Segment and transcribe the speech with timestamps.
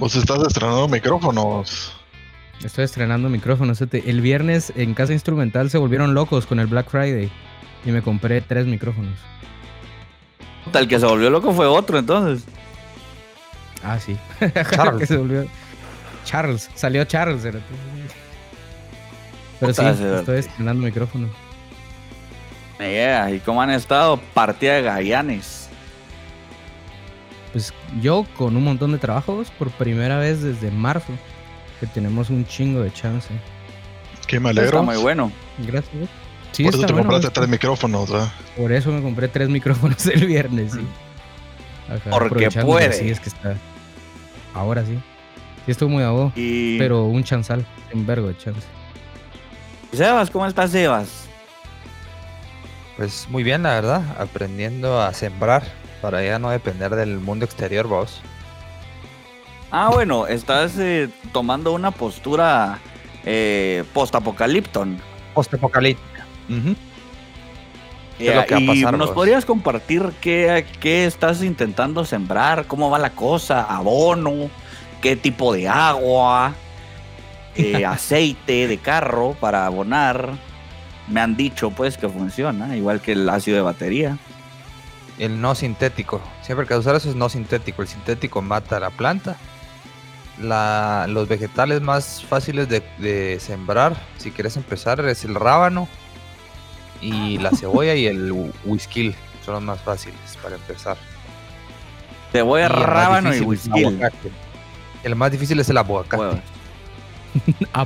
[0.00, 1.92] Vos estás estrenando micrófonos.
[2.64, 3.82] Estoy estrenando micrófonos.
[3.82, 7.30] El viernes en Casa Instrumental se volvieron locos con el Black Friday
[7.84, 9.12] y me compré tres micrófonos.
[10.72, 12.46] El que se volvió loco fue otro entonces.
[13.84, 14.16] Ah, sí.
[14.74, 15.06] Charles.
[15.06, 15.46] se volvió...
[16.24, 16.70] Charles.
[16.74, 17.42] Salió Charles.
[19.60, 21.28] Pero sí, estoy estrenando micrófono.
[22.80, 24.18] ¿y cómo han estado?
[24.32, 25.59] Partida de Gallanes.
[27.52, 31.12] Pues yo con un montón de trabajos por primera vez desde marzo,
[31.80, 33.28] que tenemos un chingo de chance.
[34.26, 34.80] Qué me alegro.
[34.80, 35.32] Está muy bueno.
[35.58, 36.08] Gracias.
[36.52, 38.32] Sí, por eso te compraste tres micrófonos, ¿verdad?
[38.56, 40.86] Por eso me compré tres micrófonos el viernes, sí.
[42.10, 42.92] Porque puede.
[42.92, 43.56] Sí, es que está.
[44.54, 44.98] Ahora sí.
[45.64, 46.32] Sí, estuvo muy abajo.
[46.34, 48.66] Pero un chanzal, un vergo de chance.
[49.92, 51.28] Sebas, ¿cómo estás, Sebas?
[52.96, 54.02] Pues muy bien, la verdad.
[54.18, 55.64] Aprendiendo a sembrar
[56.00, 58.20] para ya no depender del mundo exterior, vos.
[59.70, 62.78] Ah, bueno, estás eh, tomando una postura
[63.24, 64.98] eh, post-apocalipton.
[65.34, 66.26] Post-apocalíptica.
[68.18, 72.66] y ¿Nos podrías compartir qué, qué estás intentando sembrar?
[72.66, 73.62] ¿Cómo va la cosa?
[73.62, 74.50] ¿Abono?
[75.00, 76.54] ¿Qué tipo de agua?
[77.54, 80.32] Eh, aceite de carro para abonar.
[81.08, 84.18] Me han dicho pues que funciona, igual que el ácido de batería.
[85.20, 86.18] El no sintético.
[86.40, 87.82] Siempre que usar eso es no sintético.
[87.82, 89.36] El sintético mata a la planta.
[90.40, 95.86] La, los vegetales más fáciles de, sembrar, si quieres empezar, es el rábano
[97.02, 98.32] y la cebolla y el
[98.64, 99.14] whisky.
[99.44, 100.96] Son los más fáciles para empezar.
[102.32, 103.84] Cebolla, rábano y whisky.
[105.02, 106.40] El más difícil es el aguacate.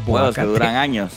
[0.07, 1.15] Juegos que duran años.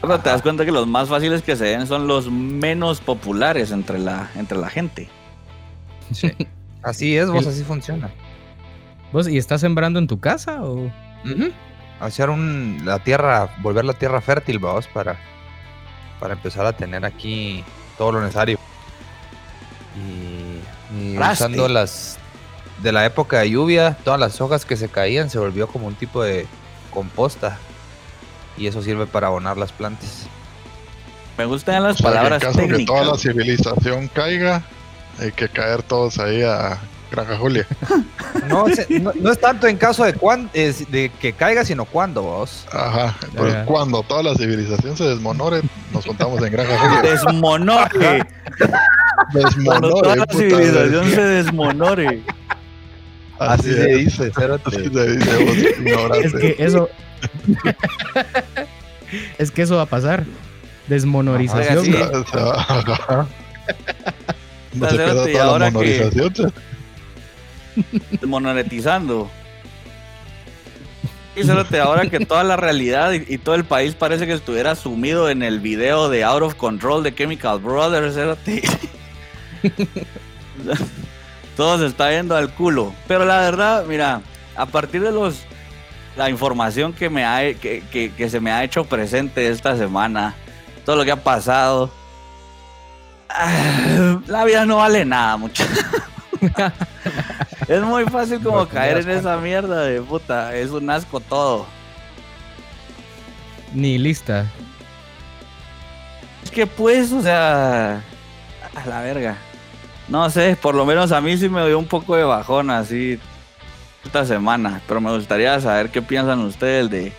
[0.00, 3.72] Pero te das cuenta que los más fáciles que se den son los menos populares
[3.72, 5.08] entre la, entre la gente.
[6.12, 6.32] Sí.
[6.82, 8.08] Así es, vos, así funciona.
[9.12, 10.90] ¿Vos y estás sembrando en tu casa o?
[11.98, 15.18] Hacer un, la tierra, volver la tierra fértil, vos, para,
[16.20, 17.64] para empezar a tener aquí
[17.98, 18.58] todo lo necesario.
[19.96, 22.16] Y, y usando las
[22.80, 25.94] de la época de lluvia, todas las hojas que se caían se volvió como un
[25.96, 26.46] tipo de
[26.90, 27.58] composta
[28.58, 30.26] y eso sirve para abonar las plantas.
[31.36, 34.62] Me gustan las palabras en caso que toda la civilización caiga,
[35.20, 36.78] hay que caer todos ahí a
[37.10, 37.66] Granja Julia.
[38.48, 38.66] no,
[39.20, 42.66] no, es tanto en caso de, cuan, de que caiga, sino cuando vos.
[42.72, 47.02] Ajá, pues cuando toda la civilización se desmonore, nos contamos en Granja Julia.
[47.02, 48.26] Desmonore.
[49.32, 49.64] desmonore.
[49.64, 52.22] Cuando toda la civilización se desmonore.
[53.38, 54.32] Así, se dice,
[54.64, 55.38] Así se dice,
[56.24, 56.88] es que eso.
[59.38, 60.24] es que eso va a pasar.
[60.86, 61.84] Desmonorización.
[64.74, 66.52] No se queda toda la monorización.
[68.10, 69.30] Desmonetizando.
[71.36, 75.30] Y te ahora que toda la realidad y, todo el país parece que estuviera sumido
[75.30, 78.16] en el video de Out of Control de Chemical Brothers.
[81.56, 82.92] todo se está yendo al culo.
[83.06, 84.20] Pero la verdad, mira,
[84.56, 85.44] a partir de los
[86.18, 90.34] la información que me ha, que, se me ha hecho presente esta semana,
[90.84, 91.92] todo lo que ha pasado,
[94.26, 95.64] la vida no vale nada, mucho.
[97.68, 101.66] es muy fácil como caer en esa mierda de puta, es un asco todo.
[103.72, 104.44] Ni lista.
[106.42, 108.02] Es que pues, o sea,
[108.74, 109.36] a la verga.
[110.08, 113.20] No sé, por lo menos a mí sí me dio un poco de bajón así
[114.04, 117.12] esta semana, pero me gustaría saber qué piensan ustedes de,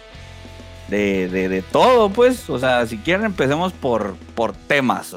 [0.90, 2.50] de, todo, pues.
[2.50, 5.16] O sea, si quieren empecemos por, por temas.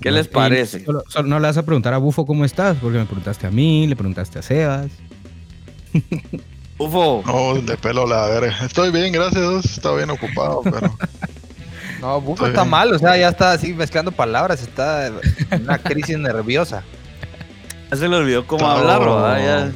[0.00, 0.84] ¿Qué les parece?
[1.24, 3.96] no le vas a preguntar a Bufo cómo estás, porque me preguntaste a mí, le
[3.96, 4.90] preguntaste a Sebas.
[6.78, 7.22] Bufo.
[7.26, 8.56] No, de pelo la verga.
[8.64, 9.64] Estoy bien, gracias.
[9.64, 10.96] Está bien ocupado, pero.
[12.00, 15.14] No, Bufo está mal, o sea, ya está así mezclando palabras, está en
[15.62, 16.84] una crisis nerviosa.
[17.90, 19.38] Ya se le olvidó cómo hablar, ¿verdad?
[19.38, 19.72] Ya...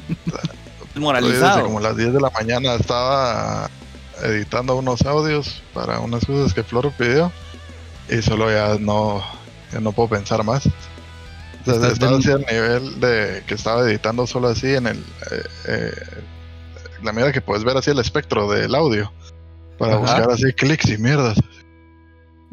[0.94, 1.64] Desmoralizado.
[1.64, 3.68] como las 10 de la mañana estaba
[4.22, 7.30] editando unos audios para unas cosas que Floro pidió
[8.08, 9.22] y solo ya no,
[9.80, 10.66] no puedo pensar más.
[10.66, 14.98] O sea, estaba así al nivel de que estaba editando solo así en el...
[14.98, 15.92] Eh, eh,
[17.02, 19.12] la medida que puedes ver así el espectro del audio.
[19.78, 21.38] Para buscar así clics y mierdas.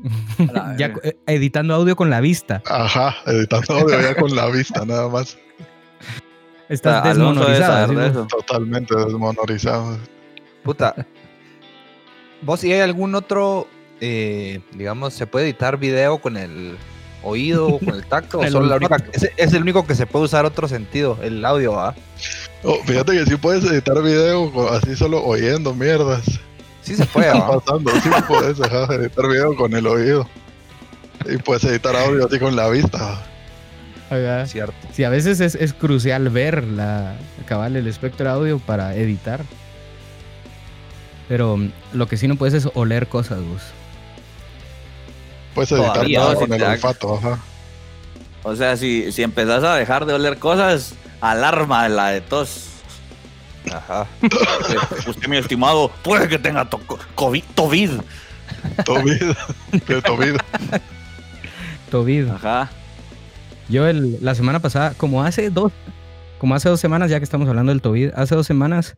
[0.78, 2.62] ya eh, editando audio con la vista.
[2.66, 5.38] Ajá, editando audio ya con la vista, nada más.
[6.70, 8.28] Estás desmonorizado.
[8.28, 9.98] Totalmente desmonorizado.
[10.64, 10.96] Puta.
[12.42, 13.68] ¿Vos si hay algún otro,
[14.02, 16.78] eh, digamos, se puede editar video con el
[17.24, 18.40] oído, con el tacto?
[18.42, 18.96] o El solo la olfato.
[19.04, 21.96] única, es, es el único que se puede usar otro sentido, el audio, ¿ah?
[22.64, 26.24] Oh, fíjate que sí puedes editar video así solo oyendo mierdas.
[26.82, 27.60] Sí se puede, Está ¿ah?
[27.66, 30.28] pasando, sí puedes editar video con el oído.
[31.26, 33.22] Y puedes editar audio así con la vista.
[34.14, 34.46] Ajá.
[34.48, 34.74] Cierto.
[34.94, 37.16] Sí, a veces es, es crucial ver la
[37.46, 39.42] cabal el espectro audio para editar.
[41.28, 43.62] Pero mm, lo que sí no puedes es oler cosas, vos.
[45.56, 46.40] Puedes editar Todavía, todo ¿no?
[46.40, 47.40] con el olfato, ajá.
[48.44, 52.68] O sea, si, si empezás a dejar de oler cosas, alarma la de tos.
[53.74, 54.06] Ajá.
[55.08, 56.82] Usted, mi estimado, puede que tenga to-
[57.16, 57.44] COVID.
[59.88, 60.38] De tobido.
[61.90, 62.30] Tovid.
[62.30, 62.70] Ajá.
[63.70, 65.72] Yo el- la semana pasada, como hace dos,
[66.38, 68.98] como hace dos semanas, ya que estamos hablando del Tovid, hace dos semanas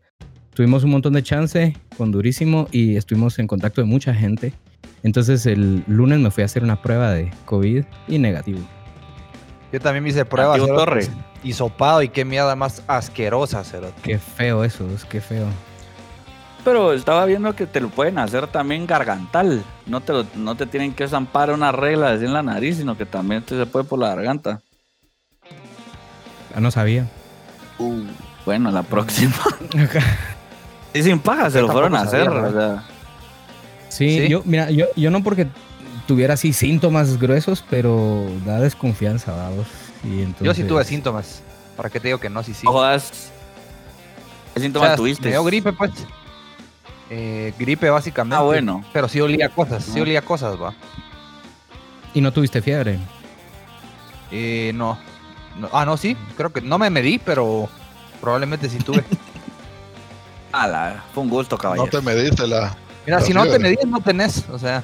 [0.54, 4.54] tuvimos un montón de chance con Durísimo y estuvimos en contacto de mucha gente.
[5.04, 8.60] Entonces el lunes me fui a hacer una prueba de COVID y negativo.
[9.72, 10.58] Yo también me hice pruebas.
[10.66, 11.08] Torre.
[11.44, 14.02] Y sopado y qué mierda más asquerosa, cerote.
[14.02, 15.46] Qué feo eso, es qué feo.
[16.66, 19.64] Pero estaba viendo que te lo pueden hacer también gargantal.
[19.86, 22.98] No te, lo- no te tienen que zampar una regla así en la nariz, sino
[22.98, 24.60] que también te se puede por la garganta.
[26.54, 27.06] Ah, no sabía.
[28.46, 29.36] Bueno, la próxima.
[30.94, 32.24] Y sin paga se Yo lo fueron a hacer.
[32.26, 32.84] sabía, o sea.
[33.90, 34.30] Sí, ¿Sí?
[34.30, 35.46] yo, mira, yo, yo no porque
[36.08, 39.68] tuviera así síntomas gruesos, pero da desconfianza, vamos.
[40.06, 41.44] Y entonces, Yo sí tuve síntomas.
[41.76, 42.42] ¿Para qué te digo que no?
[42.44, 42.66] Sí, sí.
[42.66, 43.12] No jodas.
[44.54, 45.26] ¿Qué O síntomas sea, tuviste?
[45.26, 45.92] Me dio gripe, pues.
[47.10, 48.36] Eh, gripe, básicamente.
[48.36, 48.84] Ah, bueno.
[48.94, 50.02] Pero sí olía cosas, sí No.
[50.04, 50.74] olía cosas, va.
[52.14, 52.98] Y no tuviste fiebre.
[54.32, 54.98] Eh, no.
[55.60, 56.18] No, Ah, no, sí.
[56.36, 57.70] Creo que no me medí, pero
[58.22, 59.04] probablemente sí tuve.
[60.52, 61.88] Ala, fue un gusto, No caballero.
[61.90, 62.76] te mediste la.
[63.06, 64.46] Mira, La si no te medís, no tenés.
[64.50, 64.84] O sea,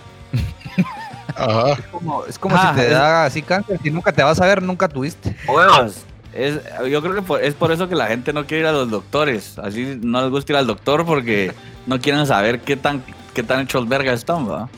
[1.35, 1.73] Ajá.
[1.73, 3.79] es como, es como Ah, si te es- da así cáncer.
[3.81, 5.35] Si nunca te vas a ver, nunca tuviste.
[5.47, 6.05] Huevos.
[6.33, 8.71] Es, yo creo que por- es por eso que la gente no quiere ir a
[8.71, 9.57] los doctores.
[9.59, 11.51] Así no les gusta ir al doctor porque
[11.85, 14.69] no quieren saber qué tan, qué tan hechos verga están, ¿va?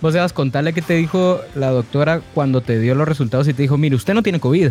[0.00, 3.62] Vos debas contarle qué te dijo la doctora cuando te dio los resultados y te
[3.62, 4.70] dijo, mire, usted no tiene COVID.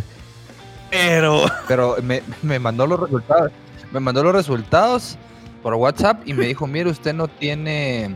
[0.90, 1.44] Pero.
[1.68, 3.52] Pero me, me mandó los resultados.
[3.92, 5.18] Me mandó los resultados
[5.62, 8.16] por WhatsApp y me dijo, mire, usted no tiene.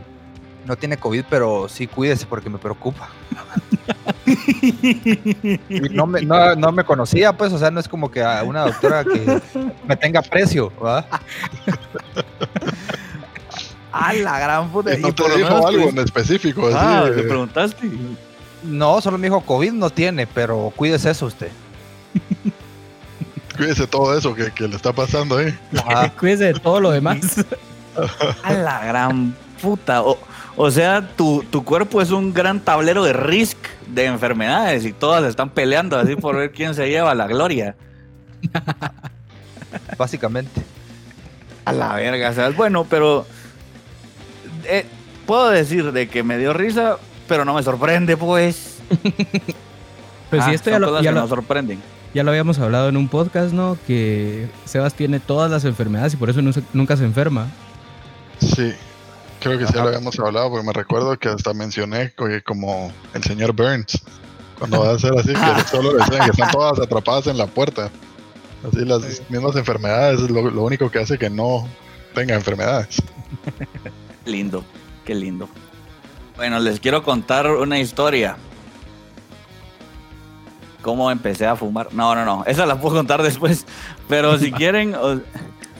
[0.66, 3.08] No tiene COVID, pero sí cuídese porque me preocupa.
[4.26, 8.42] Y no me, no, no me conocía, pues, o sea, no es como que a
[8.44, 9.40] una doctora que
[9.86, 11.04] me tenga precio, ¿va?
[13.92, 14.96] ¡A la gran puta!
[14.96, 16.66] Y no te dijo menos algo tú- en específico.
[16.68, 17.90] Así, Ah, ¿le preguntaste?
[18.62, 21.50] No, solo me dijo, COVID no tiene, pero cuídese eso usted.
[23.56, 25.54] Cuídese todo eso que, que le está pasando ahí.
[25.76, 26.10] Ajá.
[26.18, 27.18] Cuídese de todo lo demás.
[28.42, 30.02] ¡A la gran puta!
[30.02, 30.18] O,
[30.56, 33.56] o sea, tu, tu cuerpo es un gran tablero de risk
[33.88, 37.74] de enfermedades y todas están peleando así por ver quién se lleva la gloria.
[39.98, 40.62] Básicamente.
[41.64, 43.24] A la verga, o sea, bueno, pero
[44.64, 44.84] eh,
[45.26, 46.96] puedo decir de que me dio risa,
[47.28, 48.78] pero no me sorprende, pues.
[50.30, 51.78] Pues Ah, sí, esto ya lo, ya, lo, nos sorprenden.
[52.14, 53.76] ya lo habíamos hablado en un podcast, ¿no?
[53.86, 57.48] Que Sebas tiene todas las enfermedades y por eso no se- nunca se enferma.
[58.40, 58.72] Sí.
[59.42, 59.82] Creo que sí Ajá.
[59.82, 64.02] lo habíamos hablado porque me recuerdo que hasta mencioné que como el señor Burns.
[64.58, 67.90] Cuando va a ser así, que solo decían que están todas atrapadas en la puerta.
[68.66, 71.66] Así las mismas enfermedades es lo, lo único que hace que no
[72.14, 73.02] tenga enfermedades.
[74.24, 74.64] Lindo,
[75.04, 75.48] qué lindo.
[76.36, 78.36] Bueno, les quiero contar una historia.
[80.80, 81.92] Cómo empecé a fumar.
[81.92, 82.44] No, no, no.
[82.46, 83.66] Esa la puedo contar después.
[84.08, 85.20] Pero si quieren, o,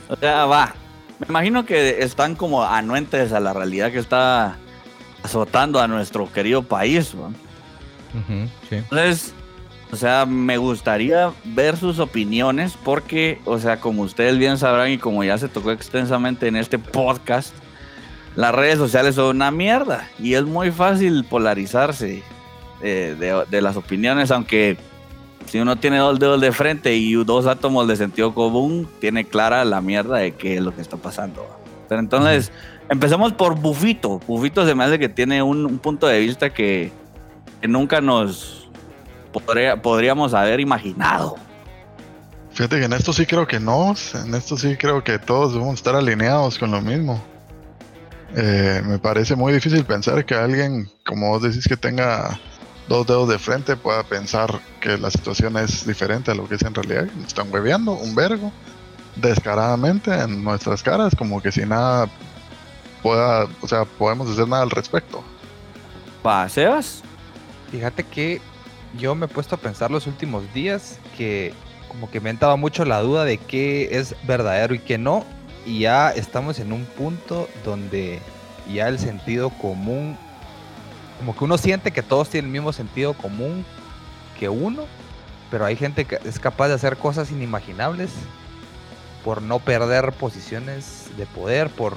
[0.08, 0.74] o sea, va.
[1.22, 4.56] Me imagino que están como anuentes a la realidad que está
[5.22, 7.14] azotando a nuestro querido país.
[7.14, 7.32] ¿no?
[8.68, 8.76] Sí.
[8.76, 9.32] Entonces,
[9.92, 14.98] o sea, me gustaría ver sus opiniones porque, o sea, como ustedes bien sabrán y
[14.98, 17.54] como ya se tocó extensamente en este podcast,
[18.34, 22.24] las redes sociales son una mierda y es muy fácil polarizarse
[22.82, 24.76] eh, de, de las opiniones, aunque
[25.46, 29.64] si uno tiene dos dedos de frente y dos átomos de sentido común, tiene clara
[29.64, 31.46] la mierda de qué es lo que está pasando.
[31.88, 32.50] Pero entonces,
[32.88, 34.18] empecemos por Bufito.
[34.26, 36.90] Bufito se me hace que tiene un, un punto de vista que,
[37.68, 38.68] nunca nos
[39.32, 41.36] podría- podríamos haber imaginado.
[42.52, 43.94] Fíjate que en esto sí creo que no,
[44.24, 47.22] en esto sí creo que todos debemos estar alineados con lo mismo.
[48.36, 52.38] Eh, me parece muy difícil pensar que alguien, como vos decís, que tenga
[52.92, 56.62] dos dedos de frente pueda pensar que la situación es diferente a lo que es
[56.62, 57.06] en realidad.
[57.16, 58.52] Nos Están hueveando un vergo
[59.16, 62.08] descaradamente en nuestras caras, como que si nada
[63.02, 65.24] pueda, o sea, podemos hacer nada al respecto.
[66.24, 67.02] ¿Va, Sebas?
[67.70, 68.42] Fíjate que
[68.98, 71.54] yo me he puesto a pensar los últimos días que
[71.88, 75.24] como que me ha entrado mucho la duda de qué es verdadero y qué no.
[75.64, 78.20] Y ya estamos en un punto donde
[78.70, 80.18] ya el sentido común,
[81.22, 83.64] como que uno siente que todos tienen el mismo sentido común
[84.40, 84.86] que uno,
[85.52, 88.10] pero hay gente que es capaz de hacer cosas inimaginables
[89.22, 91.96] por no perder posiciones de poder, por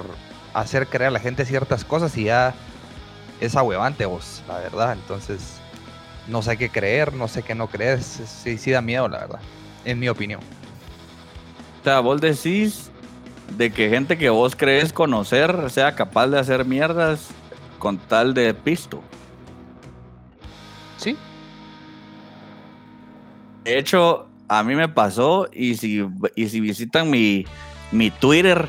[0.54, 2.54] hacer creer a la gente ciertas cosas y ya
[3.40, 4.92] es ahuevante vos, la verdad.
[4.92, 5.56] Entonces,
[6.28, 9.40] no sé qué creer, no sé qué no creer, sí, da miedo, la verdad
[9.84, 10.40] en mi opinión.
[11.80, 12.92] O sea, vos decís
[13.56, 17.30] de que gente que vos crees conocer sea capaz de hacer mierdas
[17.80, 19.02] con tal de pisto.
[23.66, 26.06] De hecho, a mí me pasó y si,
[26.36, 27.44] y si visitan mi,
[27.90, 28.68] mi Twitter,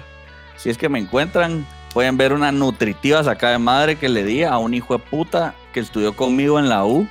[0.55, 4.41] si es que me encuentran, pueden ver una nutritiva sacada de madre que le di
[4.43, 7.07] a un hijo de puta que estudió conmigo en la U,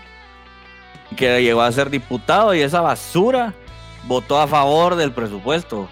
[1.16, 3.54] que llegó a ser diputado y esa basura
[4.08, 5.88] votó a favor del presupuesto.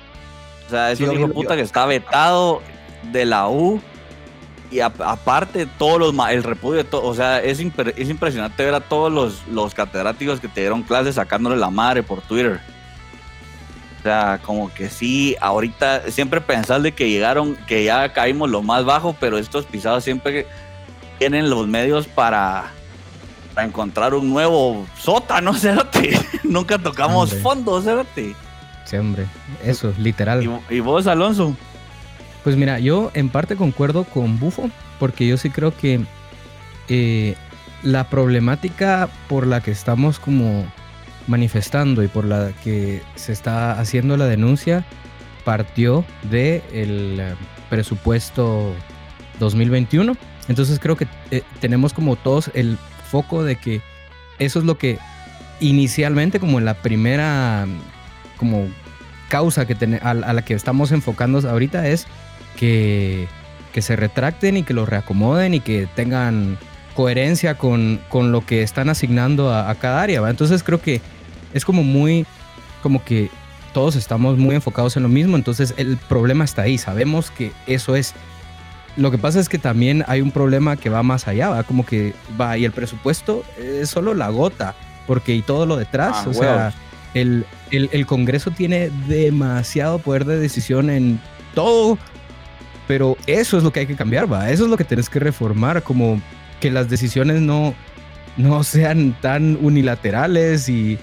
[0.67, 2.61] O sea, es un hijo de puta que está vetado
[3.13, 3.81] de la U.
[4.75, 8.81] Y aparte, todos los el repudio de todo, o sea, es, es impresionante ver a
[8.81, 12.61] todos los, los catedráticos que te dieron clases sacándole la madre por Twitter.
[14.01, 18.63] O sea, como que sí, ahorita siempre pensás de que llegaron, que ya caímos lo
[18.63, 20.45] más bajo, pero estos pisados siempre
[21.21, 22.73] tienen los medios para,
[23.55, 26.19] para encontrar un nuevo sótano, Cérate.
[26.43, 28.35] Nunca tocamos fondo, Cérate.
[28.87, 29.27] Sí, hombre,
[29.63, 30.43] eso, literal.
[30.69, 31.57] ¿Y, vos, Alonso?
[32.45, 34.71] Pues mira, yo en parte concuerdo con Bufo,
[35.01, 36.01] porque yo sí creo que
[36.89, 37.35] eh,
[37.83, 40.67] la problemática por la que estamos como
[41.27, 44.85] manifestando y por la que se está haciendo la denuncia
[45.45, 47.35] partió del el eh,
[47.71, 48.75] presupuesto
[49.41, 50.15] 2021.
[50.49, 52.77] Entonces creo que eh, tenemos como todos el
[53.11, 53.81] foco de que
[54.39, 54.99] eso es lo que
[55.61, 57.67] inicialmente como la primera
[58.37, 58.67] como
[59.29, 62.07] causa que a, la que estamos enfocando ahorita es
[62.57, 63.29] que,
[63.73, 66.59] que, se retracten y que lo reacomoden y que tengan
[66.95, 70.29] coherencia con, con lo que están asignando a, cada área.
[70.29, 71.01] Entonces creo que
[71.53, 72.27] es como muy,
[72.83, 73.31] como que
[73.73, 77.97] todos estamos muy enfocados en lo mismo, entonces el problema está ahí, sabemos que eso
[77.97, 78.15] es.
[78.97, 81.85] Lo que pasa es que también hay un problema que va más allá, va como
[81.85, 84.77] que va y el presupuesto es solo la gota,
[85.09, 86.73] porque y todo lo detrás, ah, o sea,
[87.15, 91.21] el, el, Congreso tiene demasiado poder de decisión en
[91.55, 91.99] todo,
[92.87, 95.19] pero eso es lo que hay que cambiar, va, eso es lo que tienes que
[95.19, 96.21] reformar, como
[96.61, 97.75] que las decisiones no,
[98.37, 100.99] no sean tan unilaterales y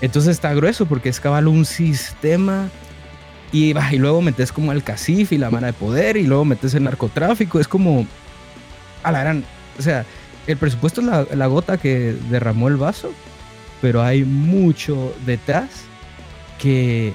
[0.00, 2.68] entonces está grueso porque es cabal un sistema
[3.52, 6.74] y, y luego metes como el CACIF y la mano de poder y luego metes
[6.74, 7.60] el narcotráfico.
[7.60, 8.06] Es como,
[9.02, 9.44] a la gran,
[9.78, 10.04] o sea,
[10.46, 13.12] el presupuesto es la, gota que derramó el vaso,
[13.80, 15.70] pero hay mucho detrás
[16.58, 17.14] que,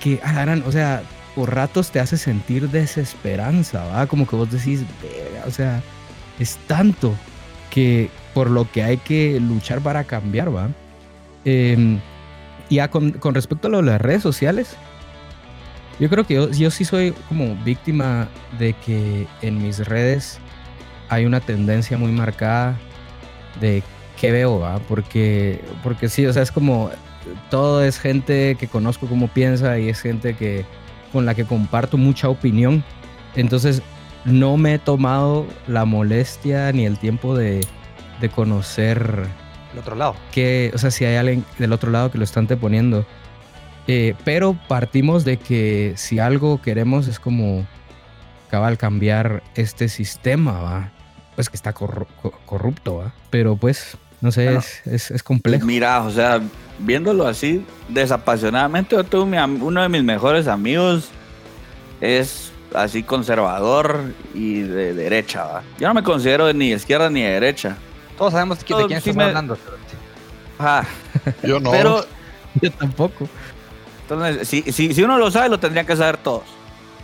[0.00, 1.02] que a la gran, o sea,
[1.34, 4.06] por ratos te hace sentir desesperanza, ¿va?
[4.06, 4.82] Como que vos decís,
[5.46, 5.82] o sea,
[6.38, 7.14] es tanto
[7.70, 10.68] que por lo que hay que luchar para cambiar, ¿va?
[11.44, 11.98] Eh,
[12.68, 14.76] y con, respecto a lo de las redes sociales,
[16.00, 20.38] yo creo que yo, sí soy como víctima de que en mis redes
[21.08, 22.76] hay una tendencia muy marcada
[23.60, 23.82] de
[24.20, 24.78] qué veo, ¿va?
[24.80, 26.90] Porque, porque sí, o sea, es como
[27.50, 30.64] todo es gente que conozco cómo piensa y es gente que
[31.14, 32.84] con la que comparto mucha opinión.
[33.36, 33.80] Entonces,
[34.26, 37.66] no me he tomado la molestia ni el tiempo de,
[38.20, 39.26] de conocer
[39.74, 40.14] el otro lado.
[40.30, 43.04] Que, o sea, si hay alguien del otro lado que lo están te poniendo.
[43.86, 47.66] Eh, pero partimos de que si algo queremos es como
[48.50, 50.92] cabal cambiar este sistema, ¿va?
[51.34, 53.12] Pues que está corrupto, ¿va?
[53.30, 55.66] Pero pues, no sé, es, es, complejo.
[55.66, 56.40] Mira, o sea,
[56.78, 61.10] viéndolo así desapasionadamente, yo tengo uno de mis mejores amigos
[62.00, 65.62] es así conservador y de derecha, ¿va?
[65.78, 67.76] Yo no me considero ni de izquierda ni de derecha.
[68.16, 69.58] Todos sabemos de quién estamos hablando.
[71.42, 71.70] Yo no.
[71.70, 72.06] Pero
[72.62, 73.28] yo tampoco.
[74.08, 76.44] Entonces, si, si, uno lo sabe, lo tendrían que saber todos.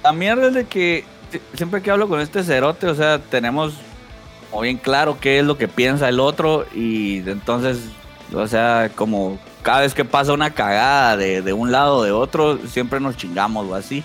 [0.02, 1.04] La mierda es de que
[1.52, 3.74] siempre que hablo con este cerote, o sea, tenemos
[4.52, 7.78] muy bien claro qué es lo que piensa el otro y entonces,
[8.34, 12.58] o sea, como cada vez que pasa una cagada de, un lado o de otro,
[12.66, 14.02] siempre nos chingamos o así.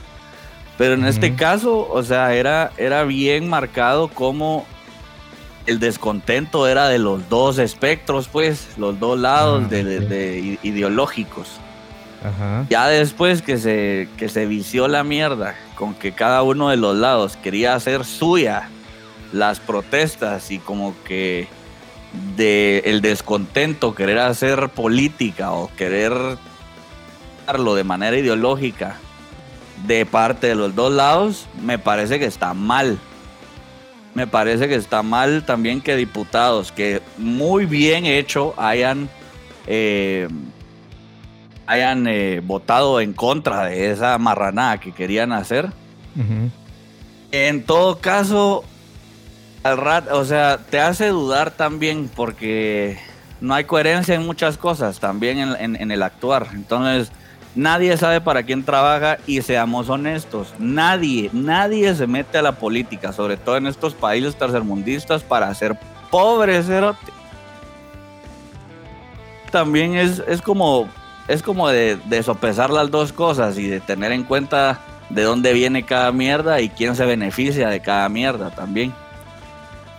[0.77, 4.65] Pero en este caso, o sea, era, era bien marcado como
[5.65, 11.59] el descontento era de los dos espectros, pues, los dos lados ah, de, ideológicos.
[12.69, 16.97] Ya después que se, que se vició la mierda con que cada uno de los
[16.97, 18.67] lados quería hacer suya
[19.31, 21.47] las protestas y como que
[22.35, 26.13] de el descontento, querer hacer política o querer
[27.43, 28.97] hacerlo de manera ideológica
[29.85, 32.97] de parte de los dos lados, me parece que está mal.
[34.13, 39.09] Me parece que está mal también que diputados que muy bien hecho hayan
[39.67, 40.29] eh,
[41.67, 45.69] hayan eh, votado en contra de esa marranada que querían hacer.
[47.31, 48.63] En todo caso,
[49.65, 52.99] al rat, o sea, te hace dudar también porque
[53.41, 56.49] no hay coherencia en muchas cosas, también en, el actuar.
[56.53, 57.11] Entonces,
[57.55, 63.11] nadie sabe para quién trabaja y seamos honestos, nadie, nadie se mete a la política,
[63.11, 65.75] sobre todo en estos países tercermundistas, para ser
[66.11, 66.67] pobres,
[69.51, 70.87] También es, es como
[71.27, 74.79] es como de, sopesar las dos cosas y de tener en cuenta
[75.09, 78.93] de dónde viene cada mierda y quién se beneficia de cada mierda también.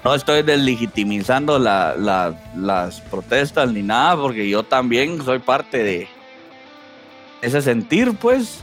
[0.06, 6.08] No estoy deslegitimizando las protestas ni nada, porque yo también soy parte de
[7.42, 8.60] ese sentir, pues.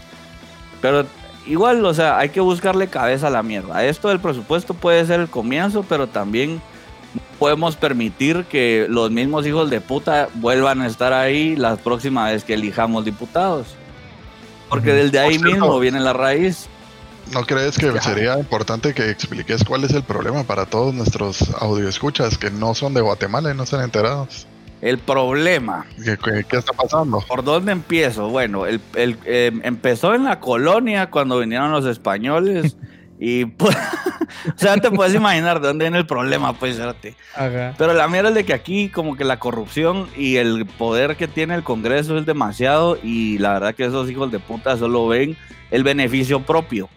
[0.81, 1.05] Pero
[1.45, 3.83] igual, o sea, hay que buscarle cabeza a la mierda.
[3.83, 6.61] Esto del presupuesto puede ser el comienzo, pero también
[7.39, 12.45] podemos permitir que los mismos hijos de puta vuelvan a estar ahí la próxima vez
[12.45, 13.67] que elijamos diputados.
[14.69, 16.69] Porque desde ahí mismo viene la raíz.
[17.31, 22.37] ¿No crees que sería importante que expliques cuál es el problema para todos nuestros audioescuchas
[22.37, 24.47] que no son de Guatemala y no están enterados?
[24.81, 25.85] El problema.
[26.03, 27.23] ¿Qué, está pasando?
[27.27, 28.29] ¿Por dónde empiezo?
[28.29, 32.75] Bueno, el, eh, empezó en la colonia cuando vinieron los españoles
[33.25, 33.73] Y pues,
[34.55, 36.77] o sea, te puedes imaginar de dónde viene el problema, pues,
[37.77, 41.29] Pero la mierda es de que aquí como que la corrupción y el poder que
[41.29, 45.37] tiene el Congreso es demasiado y la verdad que esos hijos de puta solo ven
[45.71, 46.89] el beneficio propio.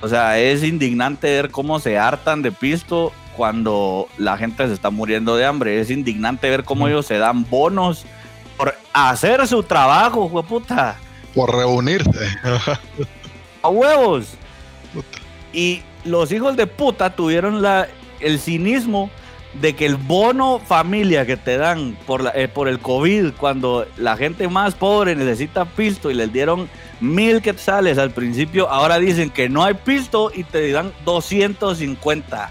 [0.00, 4.90] O sea, es indignante ver cómo se hartan de pisto cuando la gente se está
[4.90, 5.80] muriendo de hambre.
[5.80, 8.04] Es indignante ver cómo ellos se dan bonos
[8.56, 10.96] por hacer su trabajo, puta.
[11.34, 12.28] Por reunirse.
[13.62, 14.34] A huevos.
[15.52, 17.88] Y los hijos de puta tuvieron la,
[18.20, 19.10] el cinismo
[19.60, 23.86] de que el bono familia que te dan por, la, eh, por el COVID, cuando
[23.96, 26.68] la gente más pobre necesita pisto y les dieron
[27.00, 32.50] mil quetzales al principio, ahora dicen que no hay pisto y te dan 250.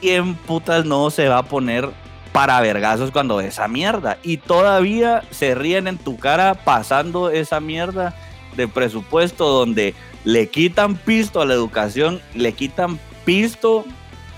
[0.00, 1.88] ¿Quién putas no se va a poner
[2.32, 4.18] para vergazos cuando esa mierda?
[4.22, 8.14] Y todavía se ríen en tu cara pasando esa mierda
[8.56, 13.84] de presupuesto donde le quitan pisto a la educación, le quitan pisto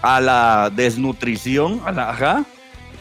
[0.02, 2.44] a la desnutrición, a la,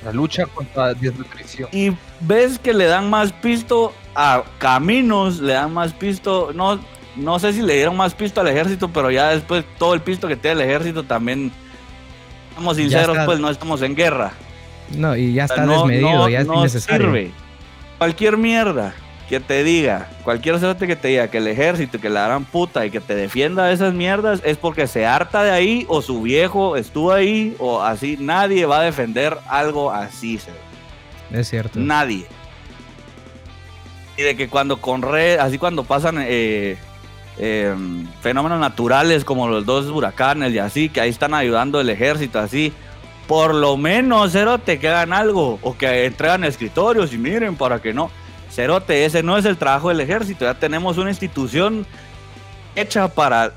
[0.04, 1.70] la lucha contra la desnutrición.
[1.72, 1.92] Y
[2.26, 6.80] ves que le dan más pisto a caminos, le dan más pisto, no,
[7.16, 10.28] no sé si le dieron más pisto al ejército, pero ya después todo el pisto
[10.28, 11.52] que tiene el ejército también,
[12.50, 14.32] estamos sinceros, pues no estamos en guerra.
[14.92, 17.32] No, y ya está desmedido, ya es no Sirve.
[17.98, 18.94] Cualquier mierda
[19.30, 22.86] que te diga, cualquier cerote que te diga que el ejército, que la gran puta
[22.86, 26.22] y que te defienda de esas mierdas es porque se harta de ahí o su
[26.22, 28.18] viejo estuvo ahí o así.
[28.20, 30.38] Nadie va a defender algo así,
[31.34, 31.80] Es cierto.
[31.80, 32.26] Nadie.
[34.16, 36.78] Y de que cuando con red, así cuando pasan eh,
[37.38, 42.40] em, fenómenos naturales como los dos huracanes y así, que ahí están ayudando el ejército
[42.40, 42.72] así,
[43.28, 47.94] por lo menos, cerote, que hagan algo o que entregan escritorios y miren para que
[47.94, 48.10] no
[48.54, 50.46] Cerote, ese no es el trabajo del ejército.
[50.46, 51.86] Ya tenemos una institución
[52.76, 53.54] hecha para,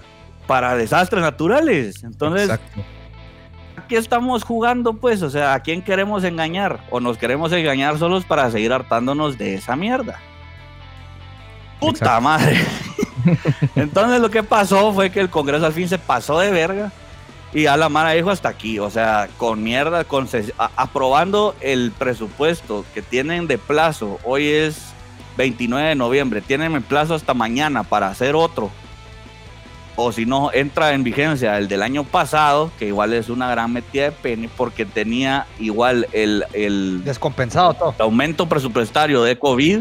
[0.46, 2.02] para desastres naturales.
[2.02, 2.58] Entonces,
[3.86, 5.22] aquí estamos jugando, pues.
[5.22, 6.80] O sea, ¿a quién queremos engañar?
[6.90, 10.18] ¿O nos queremos engañar solos para seguir hartándonos de esa mierda?
[11.78, 12.58] ¡Puta madre!
[13.76, 16.90] Entonces, lo que pasó fue que el Congreso al fin se pasó de verga
[17.52, 20.28] y a la mara dijo hasta aquí, o sea, con mierda, con
[20.76, 24.18] aprobando el presupuesto que tienen de plazo.
[24.24, 24.92] Hoy es
[25.36, 28.70] 29 de noviembre, tienen el plazo hasta mañana para hacer otro.
[29.96, 33.72] O si no, entra en vigencia el del año pasado, que igual es una gran
[33.72, 37.94] metida de pene, porque tenía igual el, el descompensado todo.
[37.98, 39.80] El aumento presupuestario de COVID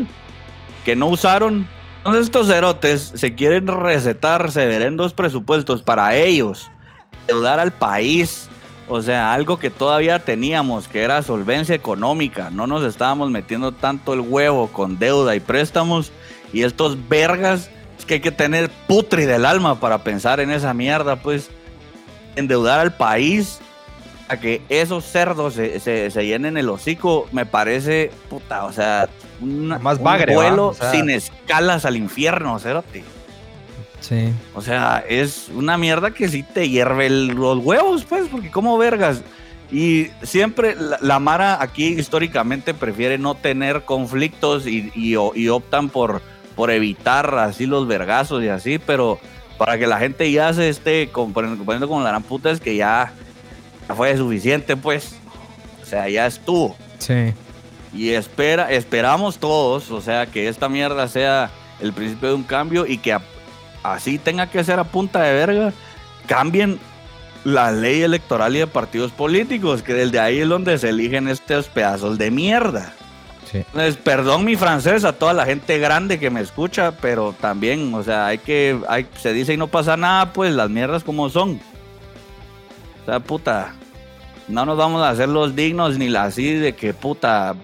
[0.85, 1.67] que no usaron.
[1.97, 6.69] Entonces estos cerotes se quieren recetar severendos presupuestos para ellos
[7.27, 8.47] deudar al país.
[8.87, 12.51] O sea, algo que todavía teníamos, que era solvencia económica.
[12.51, 16.11] No nos estábamos metiendo tanto el huevo con deuda y préstamos.
[16.53, 20.73] Y estos vergas, es que hay que tener putri del alma para pensar en esa
[20.73, 21.49] mierda, pues.
[22.35, 23.59] Endeudar al país
[24.27, 29.07] a que esos cerdos se, se, llenen el hocico, me parece, puta, o sea,
[29.39, 33.03] Más un vuelo sin escalas al infierno, cerote.
[34.53, 39.21] O sea, es una mierda que sí te hierve los huevos, pues, porque como vergas.
[39.71, 46.21] Y siempre la, Mara aquí históricamente prefiere no tener conflictos y, y, optan por,
[46.55, 49.19] por evitar así los vergazos y así, pero
[49.57, 53.13] para que la gente ya se esté componiendo con la gran puta es que ya,
[53.87, 55.15] ya fue suficiente, pues.
[55.81, 56.75] O sea, ya estuvo.
[56.97, 57.33] Sí.
[57.93, 62.85] Y espera, esperamos todos, o sea, que esta mierda sea el principio de un cambio
[62.85, 63.17] y que
[63.83, 65.73] así tenga que ser a punta de verga,
[66.27, 66.79] cambien
[67.45, 71.67] la ley electoral y de partidos políticos, que desde ahí es donde se eligen estos
[71.67, 72.93] pedazos de mierda.
[73.51, 73.59] Sí.
[73.59, 78.03] Entonces, perdón mi francés a toda la gente grande que me escucha, pero también, o
[78.03, 81.59] sea, hay que, hay, se dice y no pasa nada, pues las mierdas como son.
[83.01, 83.73] O sea, puta,
[84.47, 87.55] no nos vamos a hacer los dignos ni la así de que puta,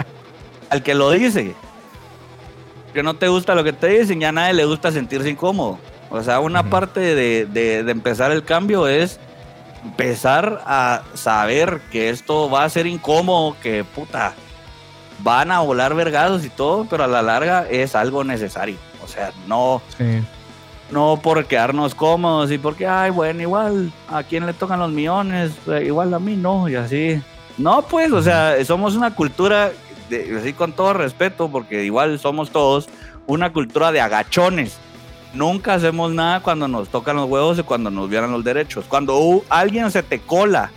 [0.71, 1.55] al que lo dice.
[2.93, 5.79] Que no te gusta lo que te dicen, ya a nadie le gusta sentirse incómodo.
[6.15, 9.19] O sea, una parte de, de, empezar el cambio es
[9.85, 14.33] empezar a saber que esto va a ser incómodo, que puta,
[15.25, 18.77] van a volar vergados y todo, pero a la larga es algo necesario.
[19.03, 19.83] O sea, no,
[20.93, 25.51] no por quedarnos cómodos y porque, ay, bueno, igual a quién le tocan los millones,
[25.67, 27.21] eh, igual a mí no, y así.
[27.59, 29.73] No, pues, o sea, somos una cultura
[30.39, 32.89] así con todo respeto, porque igual somos todos,
[33.27, 34.79] una cultura de agachones.
[35.35, 38.85] Nunca hacemos nada cuando nos tocan los huevos y cuando nos vieran los derechos.
[38.89, 40.71] Cuando alguien se te cola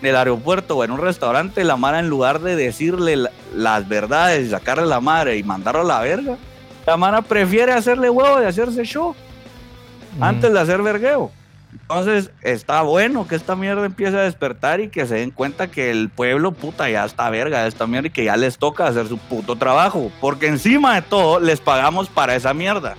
[0.00, 3.16] en el aeropuerto o en un restaurante, la mara en lugar de decirle
[3.54, 6.36] las verdades y sacarle la madre y mandarlo a la verga,
[6.86, 9.14] la mara prefiere hacerle huevo y hacerse show
[10.20, 11.30] antes de hacer vergueo.
[11.72, 15.90] Entonces, está bueno que esta mierda empiece a despertar y que se den cuenta que
[15.90, 19.08] el pueblo, puta, ya está verga de esta mierda y que ya les toca hacer
[19.08, 20.10] su puto trabajo.
[20.20, 22.96] Porque encima de todo, les pagamos para esa mierda.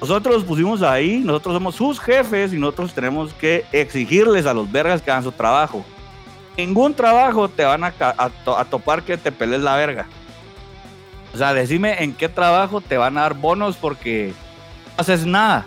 [0.00, 4.70] Nosotros los pusimos ahí, nosotros somos sus jefes y nosotros tenemos que exigirles a los
[4.70, 5.84] vergas que hagan su trabajo.
[6.56, 10.06] Ningún trabajo te van a, a topar que te pelees la verga.
[11.34, 14.32] O sea, decime en qué trabajo te van a dar bonos porque
[14.96, 15.66] no haces nada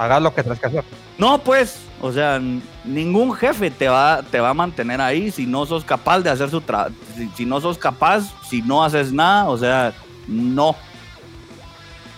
[0.00, 0.84] hagas lo que tengas que hacer.
[1.18, 2.40] No, pues, o sea,
[2.84, 6.48] ningún jefe te va, te va a mantener ahí si no sos capaz de hacer
[6.48, 6.94] su trabajo.
[7.36, 9.92] Si, no sos capaz, si no haces nada, o sea,
[10.26, 10.74] no.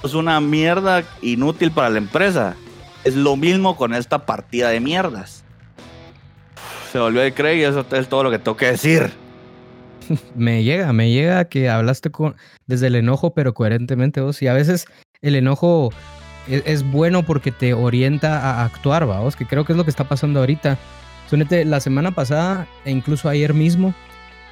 [0.03, 2.57] Es una mierda inútil para la empresa.
[3.05, 5.45] Es lo mismo con esta partida de mierdas.
[6.93, 9.13] Se volvió a creer y eso es todo lo que tengo que decir.
[10.35, 12.37] Me llega, me llega que hablaste con,
[12.67, 14.43] desde el enojo, pero coherentemente vos.
[14.43, 14.87] Y a veces
[15.23, 15.91] el enojo
[16.49, 20.05] es, bueno porque te orienta a actuar, vamos, que creo que es lo que está
[20.05, 20.79] pasando ahorita.
[21.31, 23.95] Súnete, la semana pasada e incluso ayer mismo,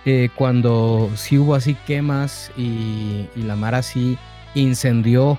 [0.06, 4.16] eh, cuando sí hubo así quemas y, la Mara sí
[4.54, 5.38] incendió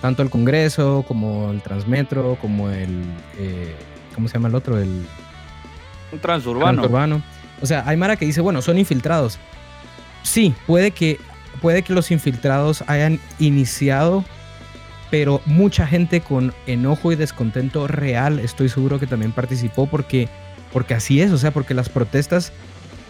[0.00, 3.02] tanto el Congreso como el Transmetro, como el,
[3.38, 3.74] eh,
[4.14, 4.78] ¿cómo se llama el otro?
[4.78, 5.06] El
[6.20, 6.82] transurbano.
[6.82, 7.22] transurbano.
[7.62, 9.38] O sea, hay Mara que dice, bueno, son infiltrados.
[10.22, 11.18] Sí, puede que,
[11.60, 14.24] puede que los infiltrados hayan iniciado
[15.14, 20.28] pero mucha gente con enojo y descontento real, estoy seguro que también participó porque,
[20.72, 22.52] porque así es, o sea, porque las protestas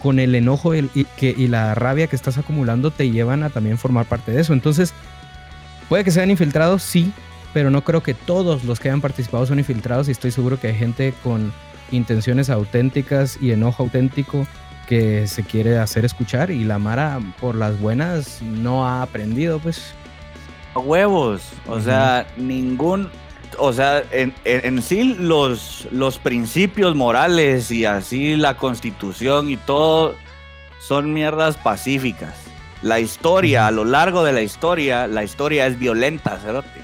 [0.03, 3.79] con el enojo y, que, y la rabia que estás acumulando te llevan a también
[3.79, 4.53] formar parte de eso.
[4.53, 4.93] Entonces,
[5.89, 7.11] puede que sean infiltrados, sí,
[7.53, 10.67] pero no creo que todos los que hayan participado son infiltrados y estoy seguro que
[10.67, 11.53] hay gente con
[11.91, 14.47] intenciones auténticas y enojo auténtico
[14.87, 19.93] que se quiere hacer escuchar y la Mara por las buenas no ha aprendido, pues
[20.79, 21.41] huevos.
[21.67, 23.09] O sea, ningún.
[23.57, 30.15] O sea, en, en, sí los, los principios morales y así la constitución y todo
[30.81, 32.44] son mierdas pacíficas.
[32.81, 36.81] La historia, a lo largo de la historia, la historia es violenta, cerote.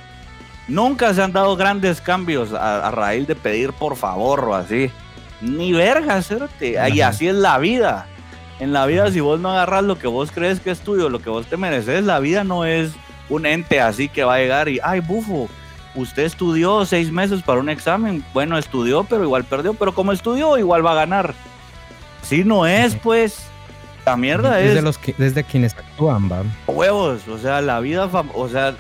[0.68, 4.90] Nunca se han dado grandes cambios a, raíz de pedir por favor o así.
[5.42, 6.78] Ni verga, cerote.
[6.94, 8.08] Y así es la vida.
[8.60, 11.20] En la vida, si vos no agarras lo que vos crees que es tuyo, lo
[11.20, 12.92] que vos te mereces, la vida no es
[13.28, 15.50] un ente así que va a llegar y, ay, bufo,
[15.96, 18.24] usted estudió seis meses para un examen.
[18.34, 19.74] Bueno, estudió, pero igual perdió.
[19.74, 21.34] Pero como estudió, igual va a ganar.
[22.22, 23.51] Si no es, pues,
[24.06, 24.70] la mierda es.
[24.70, 26.44] Desde, los que, desde quienes actúan, va.
[26.68, 28.76] Huevos, o sea, la vida, o sea,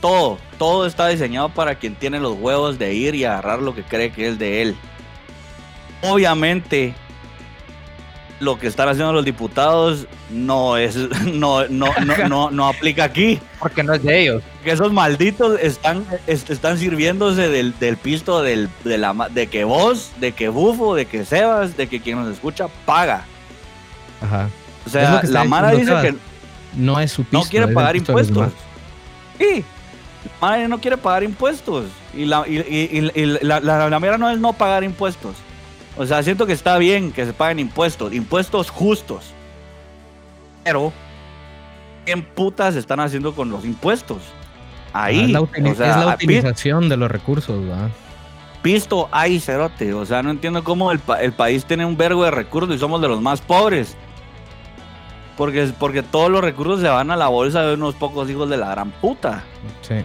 [0.00, 3.82] todo, todo está diseñado para quien tiene los huevos de ir y agarrar lo que
[3.82, 4.76] cree que es de él.
[6.02, 6.94] Obviamente,
[8.40, 11.88] lo que están haciendo los diputados no es no no
[12.28, 17.48] no no, aplica aquí porque no es de ellos que esos malditos están están sirviéndose
[17.48, 21.86] del, pisto del, de la de que vos de que bufo de que sebas de
[21.86, 23.24] que quien nos escucha paga
[24.20, 24.48] ajá
[24.86, 26.16] o sea la mara dice que
[26.76, 28.52] no es su pisto, no quiere pagar impuestos
[29.38, 29.64] Sí,
[30.40, 31.84] la Mara no quiere pagar impuestos.
[32.14, 35.34] Y la, y, y- y la, la, no es no pagar impuestos.
[35.96, 39.32] O sea, siento que está bien que se paguen impuestos, impuestos justos.
[40.64, 40.92] Pero,
[42.04, 44.18] ¿qué putas están haciendo con los impuestos?
[44.92, 47.88] Ahí, es la, utili- o sea, es la utilización de los recursos, ¿va?
[48.62, 49.92] pisto hay cerote.
[49.94, 52.78] O sea, no entiendo cómo el, pa- el país tiene un vergo de recursos y
[52.78, 53.96] somos de los más pobres.
[55.36, 58.56] Porque, porque todos los recursos se van a la bolsa de unos pocos hijos de
[58.56, 59.44] la gran puta.
[59.82, 59.96] Sí.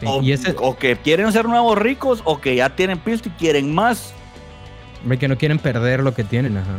[0.00, 3.28] Sí, O, Y ese, o que quieren ser nuevos ricos o que ya tienen pisto
[3.28, 4.12] y quieren más.
[5.18, 6.72] Que no quieren perder lo que tienen, ajá.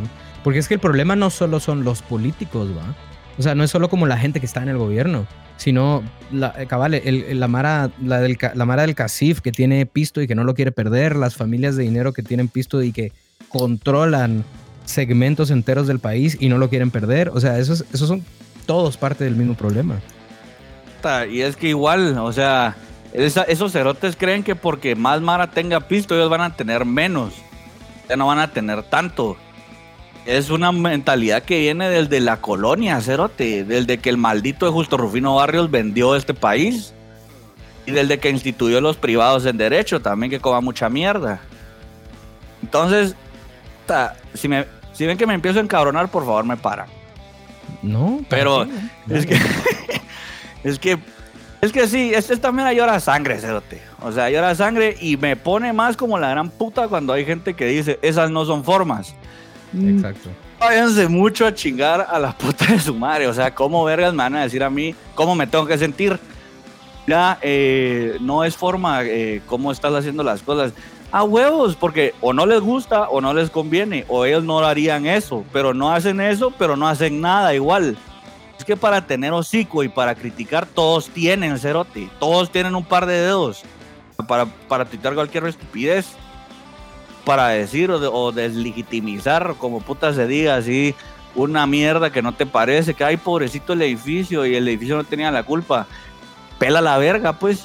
[0.44, 2.96] Porque es que el problema no solo son los políticos, ¿va?
[3.38, 5.26] O sea, no es solo como la gente que está en el gobierno,
[5.58, 9.52] sino la, eh, cabal, el- el- la, mara, la, del, la mara del CACIF que
[9.52, 12.82] tiene pisto y que no lo quiere perder, las familias de dinero que tienen pisto
[12.82, 13.12] y que
[13.50, 14.44] controlan
[14.86, 17.30] segmentos enteros del país y no lo quieren perder.
[17.30, 18.24] O sea, esos, esos son
[18.66, 19.96] todos parte del mismo problema.
[21.30, 22.76] Y es que igual, o sea,
[23.14, 27.34] esa- esos cerotes creen que porque más Mara tenga pisto, ellos van a tener menos.
[28.10, 29.38] Ya no van a tener tanto.
[30.26, 33.64] Es una mentalidad que viene desde la colonia, cerote.
[33.64, 36.94] Desde que el maldito de Justo Rufino Barrios vendió este país.
[37.86, 41.40] Y desde que instituyó los privados en derecho también, que coma mucha mierda.
[42.64, 43.16] Entonces,
[43.86, 46.88] ta, si, me, si ven que me empiezo a encabronar, por favor me paran.
[47.82, 48.90] No, Pero tranquilo.
[49.10, 49.36] Es que,
[50.64, 50.98] es que,
[51.62, 53.82] es que sí, esta esta mera llora sangre, cerote.
[54.02, 57.54] O sea, llora sangre y me pone más como la gran puta cuando hay gente
[57.54, 59.14] que dice, esas no son formas.
[59.74, 60.30] Mm, Exacto.
[60.60, 63.28] Váyanse mucho a chingar a la puta de su madre.
[63.28, 66.18] O sea, ¿cómo vergas me van a decir a mí cómo me tengo que sentir?
[67.08, 70.74] Ya, eh, no es forma eh, cómo estás haciendo las cosas.
[71.16, 75.06] A huevos, porque o no les gusta o no les conviene, o ellos no harían
[75.06, 77.96] eso, pero no hacen eso, pero no hacen nada igual.
[78.60, 83.06] Es que para tener hocico y para criticar, todos tienen cerote, todos tienen un par
[83.06, 83.64] de dedos
[84.28, 86.06] para, para tuitar cualquier estupidez,
[87.24, 90.96] para decir o, de- o deslegitimizar, como puta se diga, así,
[91.34, 95.06] una mierda que no te parece, que ay, pobrecito el edificio y el edificio no
[95.06, 95.88] tenía la culpa.
[96.60, 97.64] Pela la verga, pues.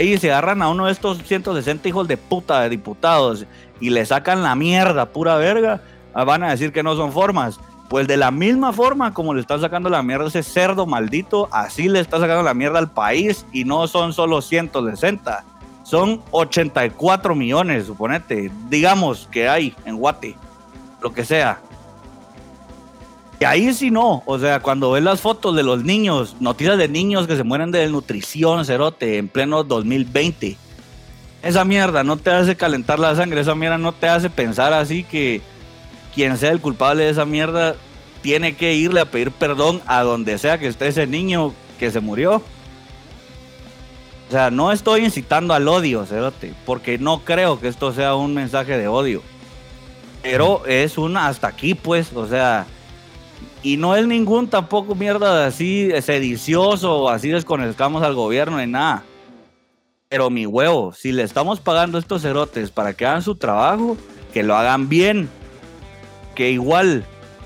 [0.00, 3.44] Ahí se agarran a uno de estos 160 hijos de puta de diputados
[3.80, 5.82] y le sacan la mierda, pura verga.
[6.14, 7.60] ah, Van a decir que no son formas.
[7.90, 11.50] Pues de la misma forma como le están sacando la mierda a ese cerdo maldito,
[11.52, 15.44] así le está sacando la mierda al país y no son solo 160,
[15.82, 20.34] son 84 millones, suponete, digamos que hay en Guate,
[21.02, 21.60] lo que sea.
[23.40, 26.88] Y ahí sí no, o sea, cuando ves las fotos de los niños, noticias de
[26.88, 30.58] niños que se mueren de desnutrición, cerote, en pleno 2020.
[31.42, 35.04] Esa mierda no te hace calentar la sangre, esa mierda no te hace pensar así
[35.04, 35.40] que
[36.14, 37.76] quien sea el culpable de esa mierda
[38.20, 42.00] tiene que irle a pedir perdón a donde sea que esté ese niño que se
[42.00, 42.42] murió.
[44.28, 48.34] O sea, no estoy incitando al odio, cerote, porque no creo que esto sea un
[48.34, 49.22] mensaje de odio.
[50.22, 52.66] Pero es una hasta aquí, pues, o sea,
[53.62, 59.04] y no es ningún tampoco mierda así sedicioso o así desconectamos al gobierno ni nada.
[60.08, 63.96] Pero mi huevo, si le estamos pagando a estos cerotes para que hagan su trabajo,
[64.32, 65.28] que lo hagan bien.
[66.34, 67.04] Que igual,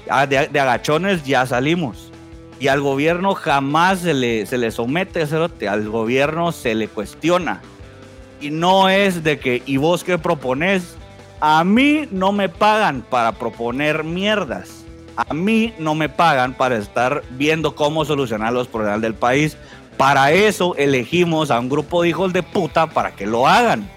[0.08, 2.10] ah, de, de agachones ya salimos.
[2.60, 5.68] Y al gobierno jamás se le, se le somete, cerote.
[5.68, 7.60] Al gobierno se le cuestiona.
[8.40, 10.96] Y no es de que, ¿y vos qué propones?
[11.40, 14.83] A mí no me pagan para proponer mierdas.
[15.16, 19.56] A mí no me pagan para estar viendo cómo solucionar los problemas del país.
[19.96, 23.88] Para eso elegimos a un grupo de hijos de puta para que lo hagan.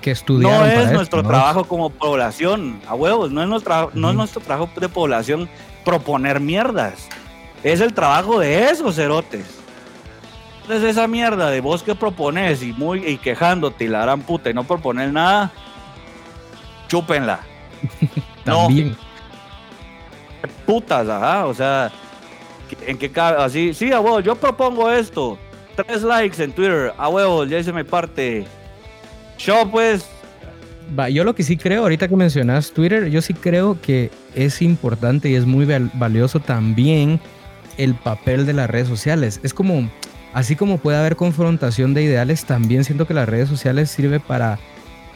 [0.00, 1.28] Que estudiaron No para es esto, nuestro ¿no?
[1.28, 5.48] trabajo como población, a huevos, no es, nuestra, no es nuestro trabajo de población
[5.84, 7.08] proponer mierdas.
[7.62, 9.46] Es el trabajo de esos cerotes.
[10.62, 14.48] Entonces esa mierda de vos que propones y muy y quejándote y la gran puta
[14.48, 15.52] y no proponer nada,
[16.88, 17.40] chúpenla.
[18.46, 18.94] No, También.
[20.48, 21.90] Putas, ajá, o sea,
[22.86, 23.42] ¿en qué cabe?
[23.42, 25.38] Así, sí, a huevo, yo propongo esto.
[25.76, 28.46] Tres likes en Twitter, a huevo, ya hice mi parte.
[29.38, 30.06] Yo pues,
[30.96, 34.60] Va, yo lo que sí creo, ahorita que mencionas Twitter, yo sí creo que es
[34.60, 37.18] importante y es muy val- valioso también
[37.78, 39.40] el papel de las redes sociales.
[39.42, 39.88] Es como,
[40.34, 44.58] así como puede haber confrontación de ideales, también siento que las redes sociales sirve para,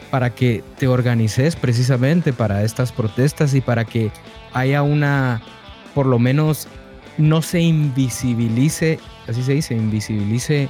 [0.09, 4.11] para que te organices precisamente para estas protestas y para que
[4.53, 5.41] haya una,
[5.93, 6.67] por lo menos,
[7.17, 10.69] no se invisibilice, así se dice, invisibilice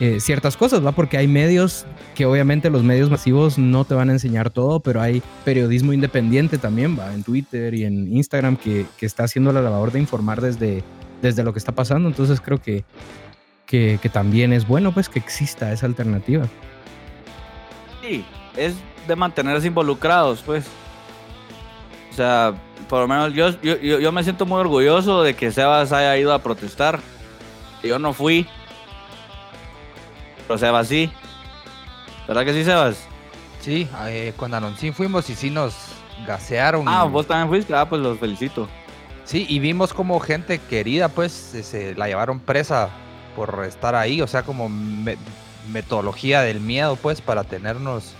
[0.00, 0.92] eh, ciertas cosas, ¿va?
[0.92, 5.00] Porque hay medios que obviamente los medios masivos no te van a enseñar todo, pero
[5.00, 7.14] hay periodismo independiente también, ¿va?
[7.14, 10.82] En Twitter y en Instagram que, que está haciendo la labor de informar desde,
[11.22, 12.08] desde lo que está pasando.
[12.08, 12.84] Entonces creo que
[13.66, 16.46] que, que también es bueno, pues que exista esa alternativa.
[18.00, 18.24] Sí,
[18.56, 18.74] es
[19.06, 20.66] de mantenerse involucrados, pues.
[22.10, 22.54] O sea,
[22.88, 26.32] por lo menos yo, yo, yo, me siento muy orgulloso de que Sebas haya ido
[26.32, 27.00] a protestar.
[27.82, 28.46] Yo no fui.
[30.46, 31.10] Pero Sebas sí.
[32.26, 32.96] ¿Verdad que sí, Sebas?
[33.60, 35.74] Sí, eh, con Anoncín fuimos y sí nos
[36.26, 36.84] gasearon.
[36.88, 37.74] Ah, vos también fuiste.
[37.74, 38.68] Ah, pues los felicito.
[39.24, 42.90] Sí, y vimos como gente querida, pues, se, se la llevaron presa
[43.34, 45.16] por estar ahí, o sea, como me-
[45.72, 48.12] metodología del miedo, pues, para tenernos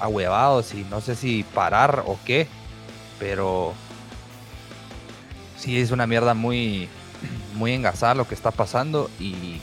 [0.00, 2.48] ahuevados y no sé si parar o qué,
[3.20, 3.72] pero
[5.62, 6.88] sí es una mierda muy,
[7.54, 9.60] muy engasada lo que está pasando y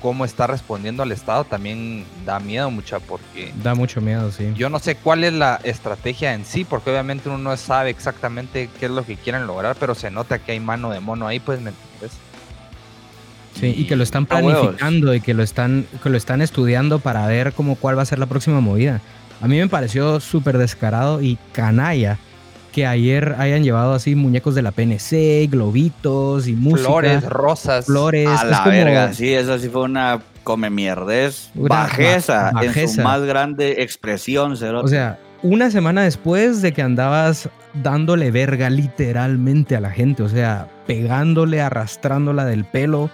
[0.00, 4.52] cómo está respondiendo al Estado también da miedo mucha porque Da mucho miedo, sí.
[4.54, 8.68] yo no sé cuál es la estrategia en sí, porque obviamente uno no sabe exactamente
[8.78, 11.40] qué es lo que quieren lograr, pero se nota que hay mano de mono ahí,
[11.40, 12.12] pues, ¿me entiendes?
[13.58, 14.52] Sí, y que lo están huevos.
[14.52, 18.06] planificando y que lo están, que lo están estudiando para ver cómo cuál va a
[18.06, 19.00] ser la próxima movida.
[19.40, 22.18] A mí me pareció súper descarado y canalla
[22.74, 26.88] que ayer hayan llevado así muñecos de la PNC, globitos y música.
[26.88, 27.86] Flores, rosas.
[27.86, 28.26] flores.
[28.28, 31.50] A es la como- verga, sí, eso sí fue una come mierdez.
[31.54, 34.86] Una Bajeza, ba- en su más grande expresión, cerote.
[34.86, 37.48] O sea, una semana después de que andabas
[37.82, 43.08] dándole verga literalmente a la gente, o sea, pegándole, arrastrándola del pelo.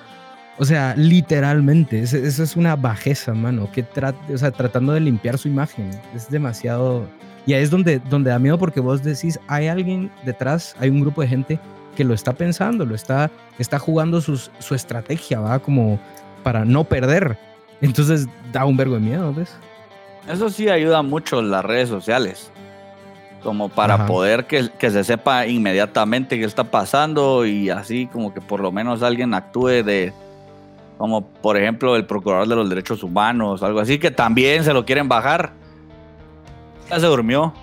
[0.58, 5.00] O sea, literalmente, es- eso es una bajeza, mano, que tra- o sea, tratando de
[5.00, 5.90] limpiar su imagen.
[6.16, 7.06] Es demasiado...
[7.46, 11.00] Y ahí es donde, donde da miedo porque vos decís, hay alguien detrás, hay un
[11.00, 11.58] grupo de gente
[11.96, 15.58] que lo está pensando, lo está, está jugando sus- su estrategia, ¿va?
[15.58, 15.98] Como
[16.42, 17.36] para no perder.
[17.80, 19.54] Entonces da un vergo de miedo, ¿ves?
[20.30, 22.50] Eso sí ayuda mucho las redes sociales.
[23.42, 24.06] Como para Ajá.
[24.06, 28.70] poder que, que se sepa inmediatamente qué está pasando y así como que por lo
[28.70, 30.12] menos alguien actúe de,
[30.98, 34.84] como por ejemplo el procurador de los derechos humanos, algo así, que también se lo
[34.84, 35.52] quieren bajar.
[36.90, 37.54] Ya se durmió.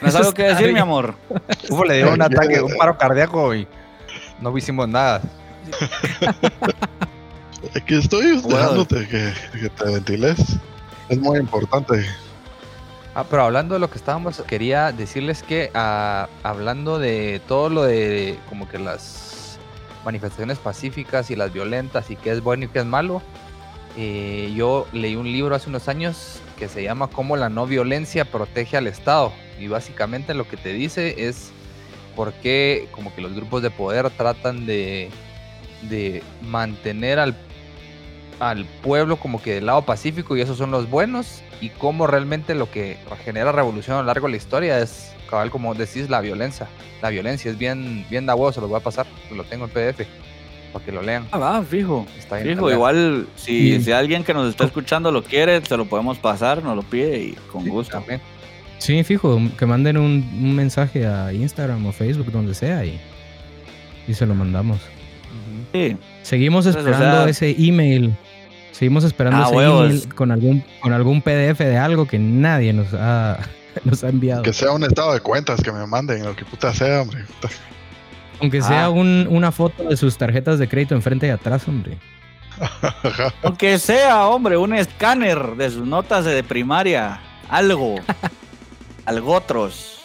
[0.00, 1.14] ¿No es algo que decir, mi amor?
[1.70, 3.66] Ufo, le dio un ataque, un paro cardíaco y
[4.40, 5.20] no hicimos nada.
[7.76, 8.42] Aquí estoy
[8.88, 10.38] que, que te ventiles.
[11.08, 12.04] Es muy importante.
[13.14, 17.82] Ah, pero hablando de lo que estábamos, quería decirles que ah, hablando de todo lo
[17.82, 19.58] de como que las
[20.04, 23.22] manifestaciones pacíficas y las violentas y qué es bueno y qué es malo,
[23.96, 28.24] eh, yo leí un libro hace unos años que se llama Cómo la no violencia
[28.24, 29.32] protege al Estado.
[29.58, 31.50] Y básicamente lo que te dice es
[32.14, 35.10] por qué como que los grupos de poder tratan de,
[35.90, 37.34] de mantener al
[38.38, 41.42] al pueblo como que del lado pacífico y esos son los buenos.
[41.60, 45.50] Y cómo realmente lo que genera revolución a lo largo de la historia es cabal
[45.50, 46.68] como decís la violencia.
[47.02, 49.70] La violencia es bien bien da huevo se los voy a pasar lo tengo en
[49.72, 50.06] PDF
[50.72, 52.06] para que lo lean Ah, va, fijo.
[52.18, 55.84] está bien Fijo, igual si, si alguien que nos está escuchando lo quiere, se lo
[55.86, 57.92] podemos pasar, nos lo pide y con Sí, gusto.
[57.98, 58.20] también.
[58.78, 62.98] Sí, fijo, que manden un, un mensaje a Instagram o Facebook, donde sea, y,
[64.08, 64.78] y se lo mandamos.
[65.72, 65.96] Sí.
[66.22, 68.12] Seguimos Pues, o esperando sea- ese email.
[68.72, 69.84] Seguimos esperando Ah, ese huevos.
[69.90, 73.38] email con algún, con algún PDF de algo que nadie nos ha,
[73.84, 74.42] nos ha enviado.
[74.42, 77.20] Que sea un estado de cuentas que me manden, lo que puta sea, hombre.
[78.42, 78.62] Aunque Ah.
[78.68, 81.98] sea un- una foto de sus tarjetas de crédito enfrente y atrás, hombre.
[83.42, 87.20] Aunque sea, hombre, un escáner de sus notas de primaria.
[87.48, 87.96] Algo.
[89.06, 90.00] algo otros.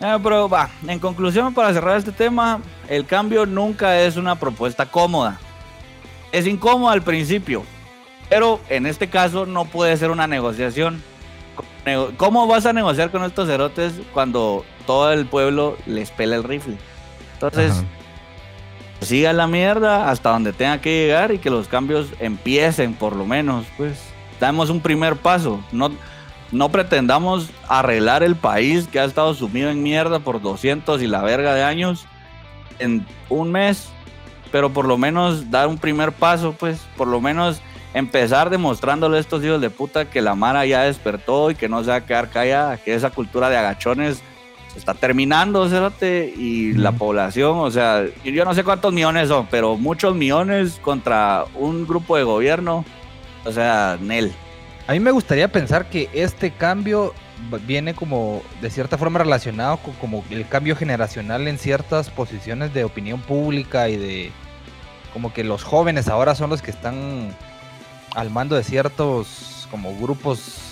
[0.00, 4.86] Eh, pero va, en conclusión, para cerrar este tema, el cambio nunca es una propuesta
[4.86, 5.38] cómoda.
[6.32, 7.62] Es incómoda al principio,
[8.28, 11.02] pero en este caso no puede ser una negociación.
[11.84, 16.44] Nego- ¿Cómo vas a negociar con estos cerotes cuando todo el pueblo les pela el
[16.44, 16.76] rifle?
[17.34, 17.84] Entonces, Ajá.
[19.00, 23.26] siga la mierda hasta donde tenga que llegar y que los cambios empiecen por lo
[23.26, 23.98] menos, pues
[24.38, 25.90] damos un primer paso, no,
[26.50, 31.22] no pretendamos arreglar el país que ha estado sumido en mierda por 200 y la
[31.22, 32.06] verga de años
[32.78, 33.88] en un mes,
[34.50, 37.60] pero por lo menos dar un primer paso, pues por lo menos
[37.94, 41.82] empezar demostrándole a estos hijos de puta que la Mara ya despertó y que no
[41.82, 44.22] se va a quedar callada, que esa cultura de agachones
[44.72, 49.46] se está terminando, cerote, y la población, o sea, yo no sé cuántos millones son,
[49.50, 52.84] pero muchos millones contra un grupo de gobierno,
[53.44, 54.32] o sea, Nel.
[54.86, 57.12] a mí me gustaría pensar que este cambio
[57.66, 62.84] viene como de cierta forma relacionado con como el cambio generacional en ciertas posiciones de
[62.84, 64.32] opinión pública y de
[65.12, 67.36] como que los jóvenes ahora son los que están
[68.14, 70.71] al mando de ciertos como grupos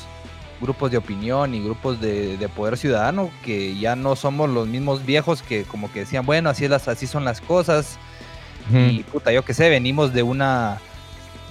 [0.60, 5.04] grupos de opinión y grupos de, de poder ciudadano que ya no somos los mismos
[5.06, 7.98] viejos que como que decían bueno así es las así son las cosas
[8.72, 10.78] y puta yo que sé venimos de una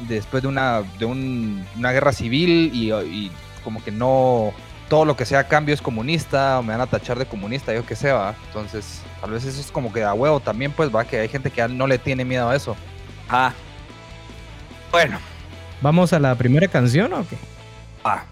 [0.07, 3.31] después de una, de un- una guerra civil y, y
[3.63, 4.53] como que no
[4.87, 7.85] todo lo que sea cambio es comunista o me van a tachar de comunista, yo
[7.85, 8.33] que sé, va.
[8.47, 11.51] Entonces, tal vez eso es como que a huevo también, pues va, que hay gente
[11.51, 12.75] que no le tiene miedo a eso.
[13.29, 13.53] Ah.
[14.91, 15.19] Bueno,
[15.81, 17.37] ¿Vamos a la primera canción o qué?
[18.03, 18.23] ah.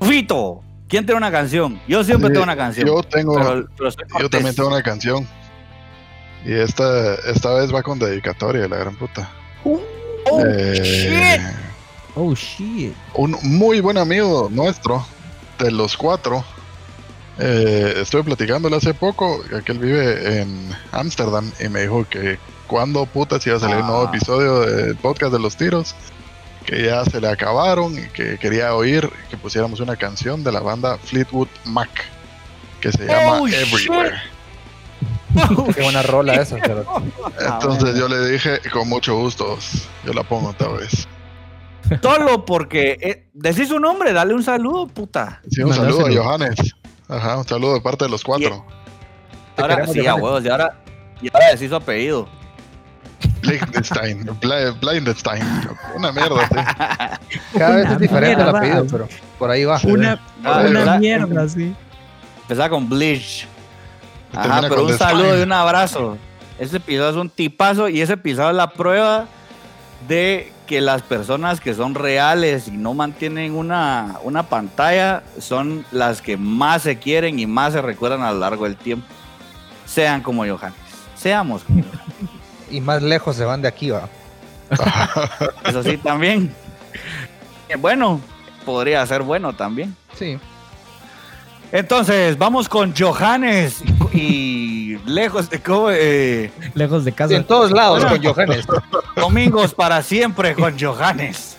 [0.00, 1.80] Fito, ¿quién tiene una canción?
[1.86, 2.86] Yo siempre Sí, tengo una canción.
[2.86, 5.26] Yo tengo, pero- pero soy yo también tengo una canción.
[6.44, 9.30] Y esta, esta vez va con dedicatoria, la gran puta.
[9.64, 9.80] Oh,
[10.46, 11.56] Eh, shit.
[12.14, 12.94] Oh, shit.
[13.14, 15.04] un muy buen amigo nuestro,
[15.58, 16.44] de los cuatro.
[17.42, 23.06] eh, estuve platicándole hace poco, que él vive en Ámsterdam, y me dijo que cuando
[23.06, 24.10] putas iba a salir un nuevo Ah.
[24.14, 25.94] episodio del podcast de los tiros,
[26.66, 30.60] que ya se le acabaron y que quería oír que pusiéramos una canción de la
[30.60, 31.90] banda Fleetwood Mac,
[32.80, 33.48] que se llama Oh.
[33.48, 34.16] Everywhere.
[35.74, 36.84] Qué buena rola esa, pero
[37.38, 39.58] Entonces yo le dije, con mucho gusto,
[40.04, 41.06] yo la pongo otra vez.
[42.02, 45.40] Solo porque eh, decís su nombre, dale un saludo, puta.
[45.50, 46.74] Sí, un saludo a Johannes.
[47.08, 48.64] Ajá, un saludo de parte de los cuatro.
[49.56, 50.80] Ahora sí, a huevos, y ahora,
[51.20, 52.28] y ahora decís su apellido.
[53.42, 54.30] Blindenstein,
[54.80, 55.42] Blindenstein,
[55.96, 56.54] una mierda, sí.
[57.58, 58.58] cada vez Una es diferente el mierda.
[58.58, 59.80] apellido, pero por ahí va.
[59.84, 61.74] Una, Ah, una mierda, sí.
[62.42, 63.46] Empezaba con Bleach.
[64.34, 66.16] Ajá, pero un saludo y un abrazo.
[66.58, 69.26] Ese episodio es un tipazo y ese episodio es la prueba
[70.08, 76.22] de que las personas que son reales y no mantienen una, una pantalla son las
[76.22, 79.06] que más se quieren y más se recuerdan a lo largo del tiempo.
[79.86, 80.78] Sean como Johannes.
[81.16, 82.30] Seamos como Johannes.
[82.70, 84.08] Y más lejos se van de aquí, va.
[85.64, 86.54] Eso sí, también.
[87.68, 88.20] Eh, Bueno,
[88.64, 89.94] podría ser bueno también.
[90.16, 90.38] Sí.
[91.72, 93.76] Entonces, vamos con Johannes
[94.12, 97.34] y lejos de cómo, eh, Lejos de casa.
[97.34, 98.16] En todos lados Bueno.
[98.16, 98.66] con Johannes.
[99.16, 101.49] Domingos para siempre con Johannes.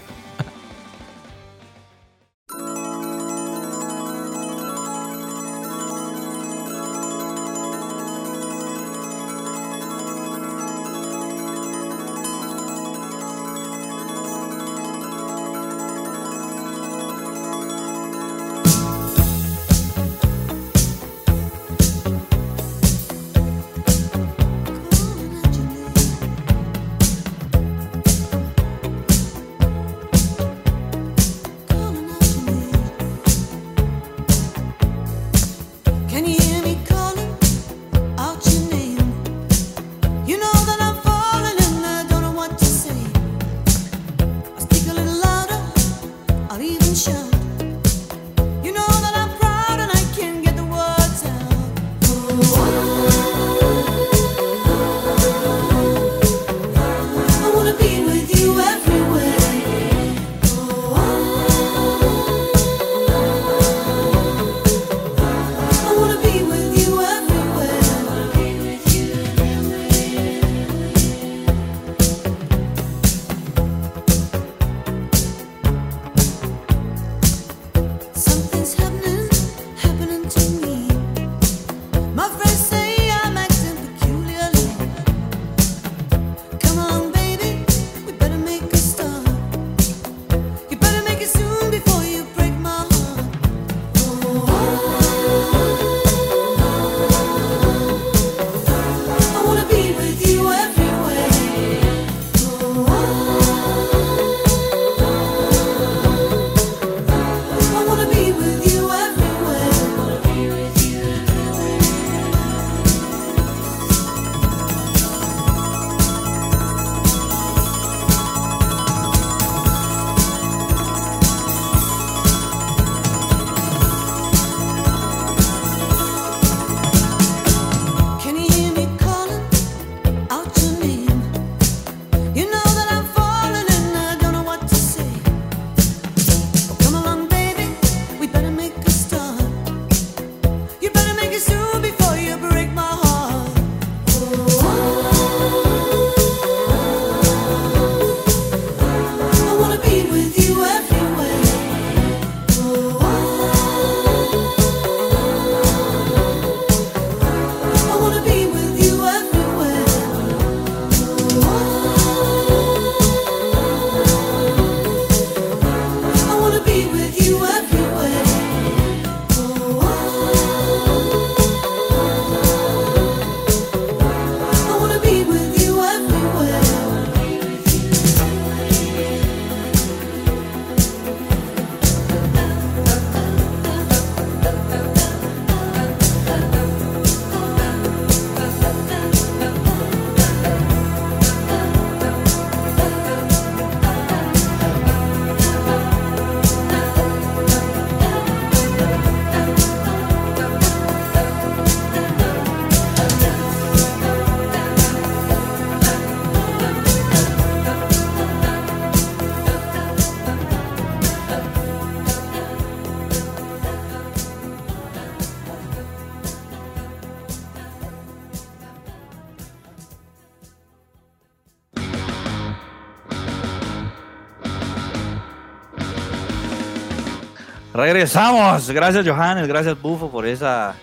[227.94, 228.70] Regresamos.
[228.70, 229.48] Gracias, Johannes.
[229.48, 230.76] Gracias, Bufo, por esa.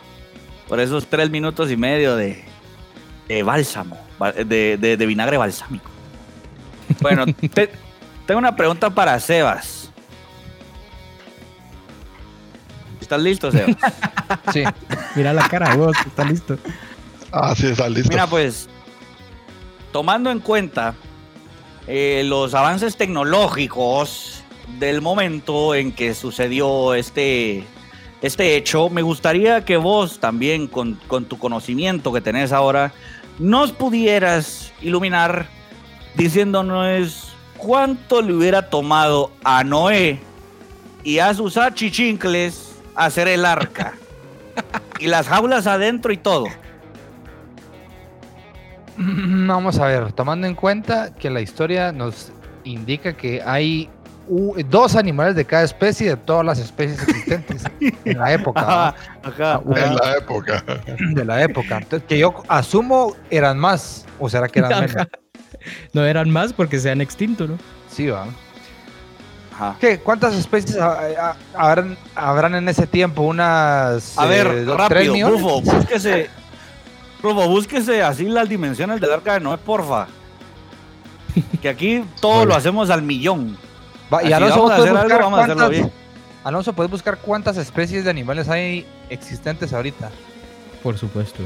[0.69, 2.45] Por esos tres minutos y medio de,
[3.29, 3.97] de bálsamo.
[4.45, 5.89] De, de- de vinagre balsámico.
[7.01, 7.71] Bueno, te-
[8.27, 9.91] tengo una pregunta para Sebas.
[13.01, 13.77] ¿Estás listo, Sebas?
[14.53, 14.63] Sí.
[15.15, 16.59] Mira la cara, vos, está listo.
[17.33, 18.11] Ah, sí, está listo.
[18.11, 18.69] Mira, pues,
[19.91, 20.95] tomando en cuenta
[21.87, 24.38] eh, los avances tecnológicos
[24.79, 27.65] del momento en que sucedió este,
[28.23, 32.93] este hecho, me gustaría que vos también, con, con tu conocimiento que tenés ahora,
[33.39, 35.47] nos pudieras iluminar
[36.15, 40.21] diciéndonos cuánto le hubiera tomado a Noé
[41.05, 43.95] y a sus achichincles hacer el arca.
[45.01, 46.47] y las jaulas adentro y todo.
[48.97, 52.33] Mm, Vamos a ver, tomando en cuenta que la historia nos
[52.65, 53.89] indica que hay
[54.69, 57.65] dos animales de cada especie de todas las especies existentes
[58.05, 58.61] en la época.
[58.61, 60.65] Ajá, ajá, Ah, en la época.
[60.99, 61.15] ¿no?
[61.15, 61.79] De la época.
[61.79, 65.07] Entonces, que yo asumo eran más, o será que eran menos.
[65.93, 67.59] No eran más porque se han extinto, ¿no?
[67.91, 68.27] Sí, va.
[69.81, 69.99] ¿Qué?
[69.99, 71.01] ¿Cuántas especies ha-
[71.31, 73.23] ha- habrán, habrán en ese tiempo?
[73.23, 74.17] Unas.
[74.17, 75.31] A ver, eh, do- ¿tres rápido?
[75.31, 76.31] Rufo, búsquese.
[77.21, 80.07] Rufo, búsquese así las dimensiones del arca de Noé, porfa.
[81.61, 83.57] Que aquí todo lo hacemos al millón.
[84.13, 85.93] Va, y Alonso, vamos a ¿vos puedes hacer algo, buscar vamos a hacerlo cuántas- bien.
[86.45, 90.11] Alonso, ¿puedes buscar cuántas especies de animales hay existentes ahorita?
[90.83, 91.43] Por supuesto.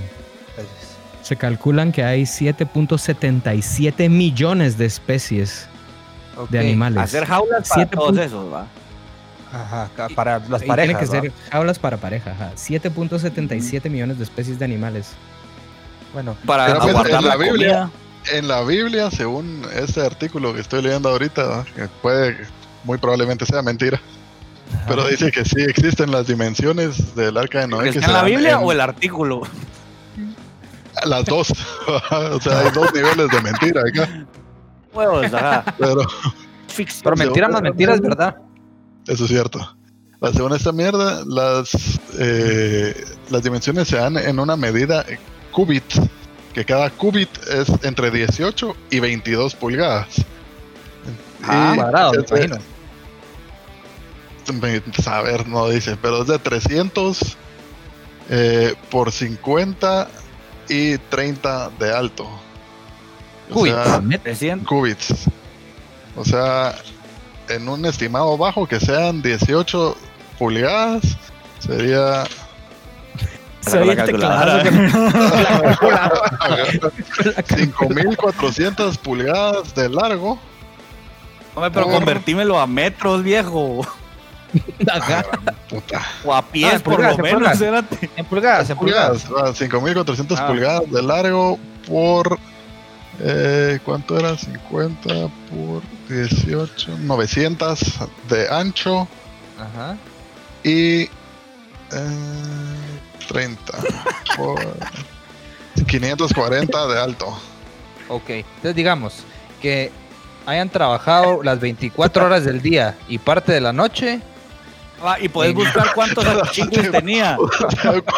[0.56, 0.92] Gracias.
[1.22, 5.66] Se calculan que hay 7.77 millones de especies
[6.50, 7.02] de animales.
[7.02, 8.66] Hacer jaulas para todos esos, ¿va?
[9.52, 10.76] Ajá, para las parejas.
[10.76, 11.10] Tiene que ¿va?
[11.40, 12.30] ser jaulas para pareja.
[12.32, 12.52] ajá.
[12.56, 15.12] 7.77 millones de especies de animales.
[16.12, 17.90] Bueno, Para en la la Biblia- comida.
[18.30, 22.36] En la Biblia, según este artículo que estoy leyendo ahorita, que puede,
[22.84, 24.00] muy probablemente sea mentira,
[24.86, 27.84] pero dice que sí existen las dimensiones del arca de Noé.
[27.84, 29.42] que ¿Está se en la Biblia en- o el artículo?
[31.04, 31.50] Las dos.
[32.10, 34.26] o sea, hay dos niveles de mentira acá.
[34.92, 35.64] Huevos, ajá.
[35.78, 36.02] Pero
[37.02, 38.36] pero mentira más mentiras, ¿verdad?
[39.06, 39.76] eso es cierto.
[40.20, 41.72] La según esta mierda, las,
[42.18, 42.94] eh,
[43.30, 45.04] las dimensiones se dan en una medida
[45.50, 45.82] cubit,
[46.54, 50.24] que cada cubit es entre 18 y 22 pulgadas.
[51.42, 52.58] Ah, Y Cuadrado, me imagino.
[55.02, 57.36] saber no dice, pero es de 300
[58.30, 60.08] eh, por 50
[60.68, 62.24] y 30 de alto.
[63.50, 63.76] O Cubits.
[63.76, 64.66] sea, 300.
[64.68, 65.14] cubits.
[66.16, 66.74] O sea,
[67.48, 69.96] en un estimado bajo que sean 18
[70.38, 71.02] pulgadas,
[71.58, 72.24] sería
[73.62, 74.12] Se oye el que-
[77.56, 80.38] 5400 pulgadas de largo.
[81.54, 83.86] Hombre, pero Por- convertímelo a metros, viejo.
[84.90, 85.24] Ajá.
[85.68, 86.02] Puta.
[86.24, 87.58] O a Ah, pies, en por pulgadas, lo en menos.
[87.58, 87.86] pulgadas.
[88.16, 89.22] En pulgadas, en pulgadas.
[89.24, 90.46] pulgadas, ah, 5400 Ah.
[90.46, 92.38] pulgadas de largo por
[93.20, 94.36] eh, ¿cuánto era?
[94.36, 97.80] 50 por 18, 900
[98.28, 99.06] de ancho
[99.58, 99.96] Ajá.
[100.64, 101.08] y eh,
[103.28, 103.72] 30
[104.36, 104.58] por
[105.86, 107.38] 540 de alto.
[108.08, 108.30] Ok.
[108.30, 109.24] Entonces digamos
[109.60, 109.90] que
[110.46, 114.20] hayan trabajado las 24 horas del día y parte de la noche.
[115.04, 117.36] Ah, y puedes buscar cuántos chicles tenía.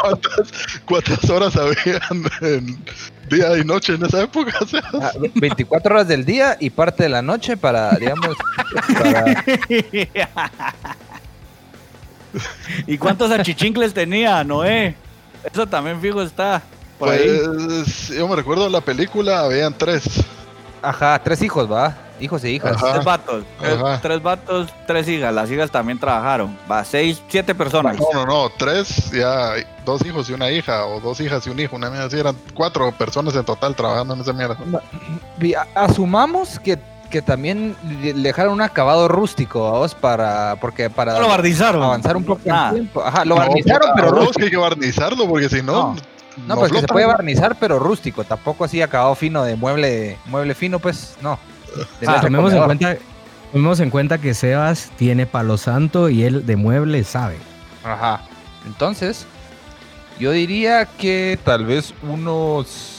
[0.02, 0.52] ¿cuántas,
[0.84, 2.84] cuántas horas habían en
[3.30, 4.52] día y noche en esa época?
[4.60, 8.36] O sea, ah, 24 horas del día y parte de la noche para, digamos,
[8.98, 9.44] para-
[12.86, 14.94] ¿Y cuántos achichincles tenía, Noé?
[15.52, 16.62] Eso también fijo está.
[16.98, 17.40] Por ahí.
[17.44, 20.24] pues yo me recuerdo en la película habían tres.
[20.80, 21.96] Ajá, tres hijos, ¿va?
[22.20, 22.76] Hijos e hijas.
[22.76, 22.92] Ajá.
[22.92, 23.44] Tres vatos.
[23.58, 24.00] Tres, Ajá.
[24.00, 25.34] tres vatos, tres hijas.
[25.34, 26.56] Las hijas también trabajaron.
[26.70, 27.98] Va, seis, siete personas.
[27.98, 29.54] No, no, no, tres, ya
[29.84, 32.36] dos hijos y una hija, o dos hijas y un hijo, una mierda así, eran
[32.54, 34.56] cuatro personas en total trabajando en esa mierda.
[35.74, 36.78] Asumamos que,
[37.10, 37.76] que también
[38.16, 41.82] dejaron un acabado rústico, vamos, para, porque para No lo barnizaron.
[41.82, 43.02] avanzar un poco en tiempo.
[43.04, 44.38] Ajá, lo No, barnizaron, pero no, es rústico.
[44.38, 45.94] que hay que barnizarlo, porque si no,
[46.46, 48.24] No, pues que se puede barnizar, pero rústico.
[48.24, 51.38] Tampoco así acabado fino de mueble, mueble fino, pues no.
[52.06, 52.96] Ah, tomemos, en cuenta,
[53.52, 57.36] tomemos en cuenta que Sebas tiene palo santo y él de mueble sabe.
[57.84, 58.20] Ajá.
[58.66, 59.26] Entonces,
[60.18, 62.93] yo diría que tal vez unos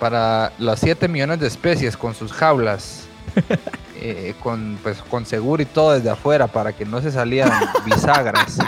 [0.00, 3.06] para las 7 millones de especies con sus jaulas,
[4.00, 7.52] eh, con pues con seguro y todo desde afuera para que no se salieran
[7.84, 8.58] bisagras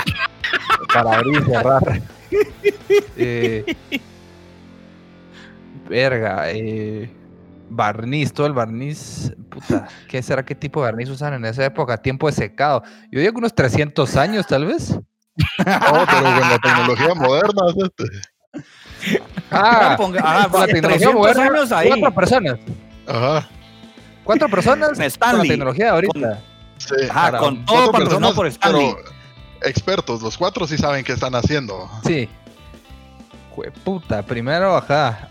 [0.93, 2.03] para abrir y cerrar.
[3.17, 3.77] Eh,
[5.89, 7.11] verga, eh,
[7.69, 11.99] barniz, todo el barniz, puta, ¿qué será qué tipo de barniz usan en esa época?
[11.99, 12.83] Tiempo de secado.
[13.11, 14.91] Yo digo que unos 300 años tal vez.
[14.91, 15.05] No,
[15.59, 18.05] pero con la tecnología moderna, este.
[19.51, 21.89] Ah, Ponga- con la tecnología 300 moderna, años ahí.
[21.89, 22.59] cuatro personas.
[23.07, 23.49] Ajá.
[24.25, 26.41] Cuatro personas Con con la tecnología ahorita.
[26.79, 26.95] Sí.
[27.11, 28.95] Ajá, para con todo patrocinado por Stanley.
[28.95, 29.11] pero
[29.69, 31.89] expertos, los cuatro sí saben qué están haciendo.
[32.05, 32.29] Sí.
[33.85, 35.29] puta, primero, ajá.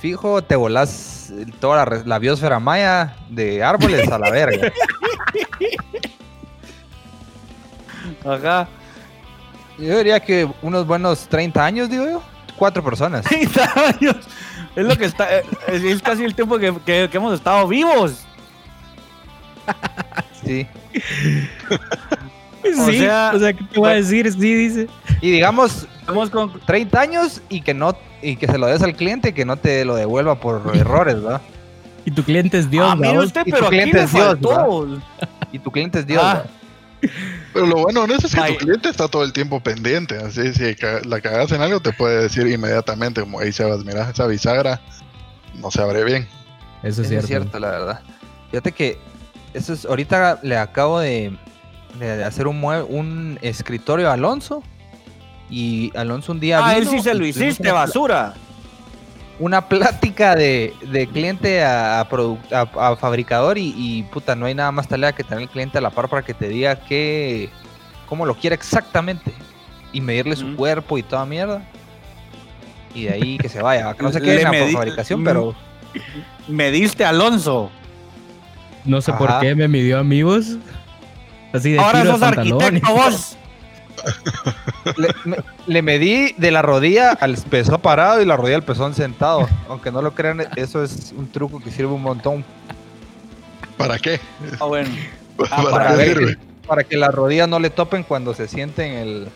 [0.00, 4.70] Fijo, te volás toda la, la biosfera maya de árboles a la verga.
[8.24, 8.68] Ajá.
[9.78, 12.22] Yo diría que unos buenos 30 años, digo yo.
[12.58, 13.24] Cuatro personas.
[13.28, 14.16] 30 años.
[14.76, 15.38] Es lo que está.
[15.38, 18.24] eh, Es, es casi el tiempo que, que- que hemos estado vivos.
[20.44, 20.66] Sí.
[22.64, 24.32] O sea, o sea, ¿qué te voy a decir?
[24.32, 24.88] Sí, dice.
[25.20, 28.94] Y digamos, Hemos con- 30 años y que no y que se lo des al
[28.94, 31.40] cliente y que no te lo devuelva por errores, ¿verdad?
[32.06, 34.12] Y tu cliente es Dios, ah, mire usted, y tu pero aquí cliente le es
[34.12, 34.88] Dios, faltó.
[35.52, 36.22] Y tu cliente es Dios.
[36.24, 36.44] Ah.
[37.60, 38.52] Pero lo bueno en eso es que Ay.
[38.56, 40.16] tu cliente está todo el tiempo pendiente.
[40.18, 44.26] Así, si la cagas en algo, te puede decir inmediatamente, como ahí Sebas, mira, esa
[44.26, 44.80] bisagra
[45.54, 46.28] no se abre bien.
[46.82, 47.24] Eso es Eso cierto.
[47.24, 48.00] es cierto, la verdad.
[48.50, 48.98] Fíjate que
[49.54, 51.36] eso es, ahorita le acabo de,
[51.98, 54.62] de hacer un mue- un escritorio a Alonso.
[55.50, 58.34] Y Alonso un día Ah, él sí se lo hiciste, basura.
[59.40, 64.46] Una plática de, de cliente a, a produ- a- a fabricador y, y, puta, no
[64.46, 66.74] hay nada más tarea que tener el cliente a la par para que te diga
[66.76, 67.48] qué,
[68.06, 69.32] cómo lo quiere exactamente
[69.92, 71.62] y medirle su cuerpo y toda mierda.
[72.94, 73.94] Y de ahí que se vaya.
[73.94, 75.24] Que no se Le quede en la medí- fabricación, Mm.
[75.24, 75.54] pero
[76.48, 77.70] Me diste Alonso.
[78.84, 80.56] No sé por qué me midió amigos.
[81.52, 83.36] Así de Ahora sos arquitecto vos.
[84.96, 85.36] Le, me-
[85.66, 89.48] le medí de la rodilla al pezón parado y la rodilla al pezón sentado.
[89.68, 92.44] Aunque no lo crean, eso es un truco que sirve un montón
[93.76, 94.20] ¿Para qué?
[94.60, 94.90] Ah, bueno.
[95.36, 96.38] ¿Para, para qué ver sirve?
[96.66, 99.28] para que las rodillas no le topen cuando se siente en el.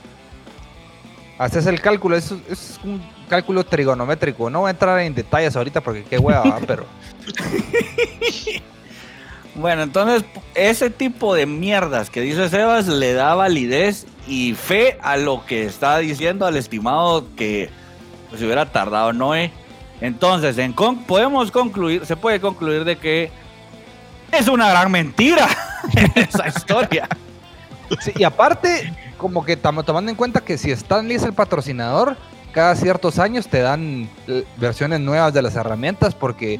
[1.38, 4.50] Haces el cálculo, es, es un cálculo trigonométrico.
[4.50, 6.58] No voy a entrar en detalles ahorita porque qué hueva, ¿va?
[6.66, 6.84] pero
[9.54, 10.24] Bueno, entonces
[10.54, 15.64] ese tipo de mierdas que dice Sebas le da validez y fe a lo que
[15.66, 17.68] está diciendo al estimado que
[18.28, 19.50] pues, se hubiera tardado Noé.
[20.00, 23.30] Entonces, en con- podemos concluir, se puede concluir de que
[24.32, 25.46] es una gran mentira
[26.14, 27.06] esa historia.
[28.16, 32.16] Y aparte, como que tam- tomando en cuenta que si Stanley es el patrocinador,
[32.52, 36.58] cada ciertos años te dan eh, versiones nuevas de las herramientas porque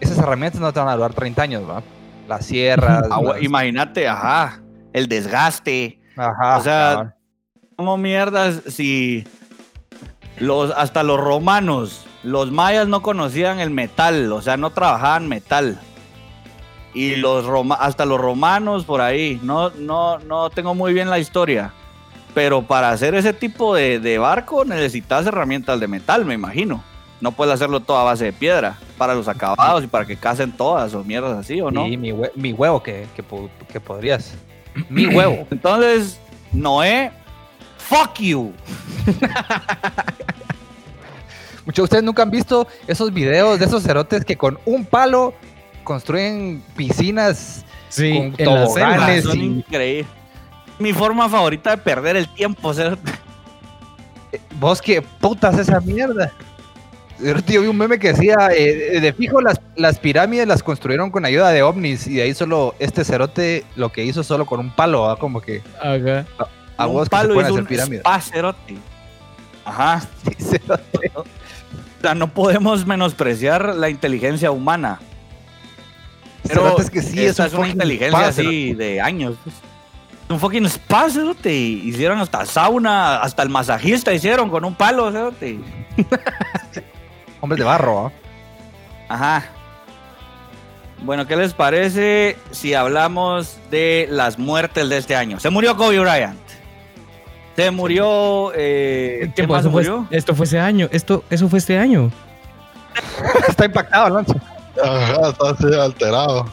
[0.00, 1.82] esas herramientas no te van a durar 30 años, ¿va?
[2.28, 3.04] Las sierras.
[3.10, 4.60] Ah, las- Imagínate, ajá,
[4.92, 6.00] el desgaste.
[6.16, 7.14] Ajá, o sea, cabal.
[7.76, 9.24] ¿Cómo mierdas si
[10.38, 15.78] los hasta los romanos, los mayas no conocían el metal, o sea, no trabajaban metal?
[16.94, 21.18] Y los roma, hasta los romanos por ahí, no no no tengo muy bien la
[21.20, 21.72] historia,
[22.34, 26.82] pero para hacer ese tipo de, de barco necesitas herramientas de metal, me imagino.
[27.20, 30.52] No puedes hacerlo todo a base de piedra para los acabados y para que casen
[30.52, 31.84] todas o mierdas así, ¿o no?
[31.86, 33.24] Sí, mi, hue- mi huevo que, que,
[33.72, 34.34] que podrías.
[34.88, 35.46] Mi huevo.
[35.50, 36.20] Entonces,
[36.52, 37.10] Noé,
[37.78, 38.52] fuck you.
[41.64, 45.34] Muchos de ustedes nunca han visto esos videos de esos cerotes que con un palo
[45.84, 47.64] construyen piscinas.
[47.90, 49.06] Sí, Con en la toboganes.
[49.22, 49.30] selva.
[49.34, 50.06] Son increíbles.
[50.78, 52.72] Mi forma favorita de perder el tiempo.
[52.74, 52.96] ser-
[54.60, 56.32] Vos que putas esa mierda.
[57.46, 61.24] Yo vi un meme que decía, eh, de fijo las, las pirámides las construyeron con
[61.24, 64.70] ayuda de ovnis y de ahí solo este cerote lo que hizo solo con un
[64.70, 66.26] palo, como que Ajá.
[66.76, 68.76] a un vos que se palo pueden hizo hacer un spa, cerote.
[69.64, 70.02] Ajá.
[70.24, 71.12] Sí, cerote.
[71.98, 75.00] O sea, no podemos menospreciar la inteligencia humana.
[76.46, 79.34] Pero Cerotes que sí, esta es es un una inteligencia spa, así de años.
[79.42, 79.56] pues.
[80.28, 81.52] Un fucking spa, cerote.
[81.52, 85.58] Hicieron hasta sauna, hasta el masajista hicieron con un palo, cerote.
[87.40, 88.12] Hombres de barro, ¿va?
[89.08, 89.44] Ajá.
[91.02, 95.38] Bueno, ¿qué les parece si hablamos de las muertes de este año?
[95.38, 96.38] Se murió Kobe Bryant.
[97.54, 98.52] Se murió.
[98.54, 100.06] Eh, ¿Qué más fue- murió?
[100.10, 100.88] esto fue ese año.
[100.90, 102.10] Esto, eso fue este año.
[103.48, 104.34] Está impactado, Alonso.
[104.82, 106.46] Ajá, está así alterado.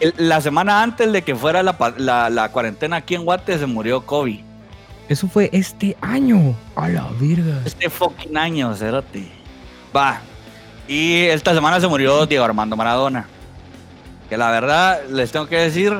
[0.00, 4.04] El- la semana antes de que fuera la- la cuarentena aquí en Guate se murió
[4.06, 4.44] Kobe.
[5.08, 6.54] Eso fue este año.
[6.76, 7.60] A la virga.
[7.64, 9.26] Este fucking año, cerote.
[10.86, 13.26] Y esta semana se murió Diego Armando Maradona.
[14.28, 15.94] Que la verdad, les tengo que decir.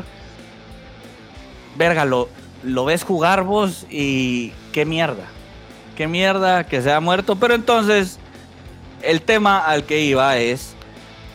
[1.76, 2.28] Verga, lo,
[2.62, 5.24] lo ves jugar vos y qué mierda.
[5.96, 7.36] Qué mierda que se ha muerto.
[7.36, 8.18] Pero entonces,
[9.02, 10.74] el tema al que iba es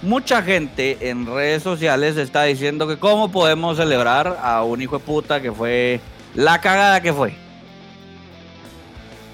[0.02, 5.06] mucha gente en redes sociales está diciendo que cómo podemos celebrar a un hijo de
[5.06, 6.02] puta que fue
[6.36, 7.43] la cagada que fue.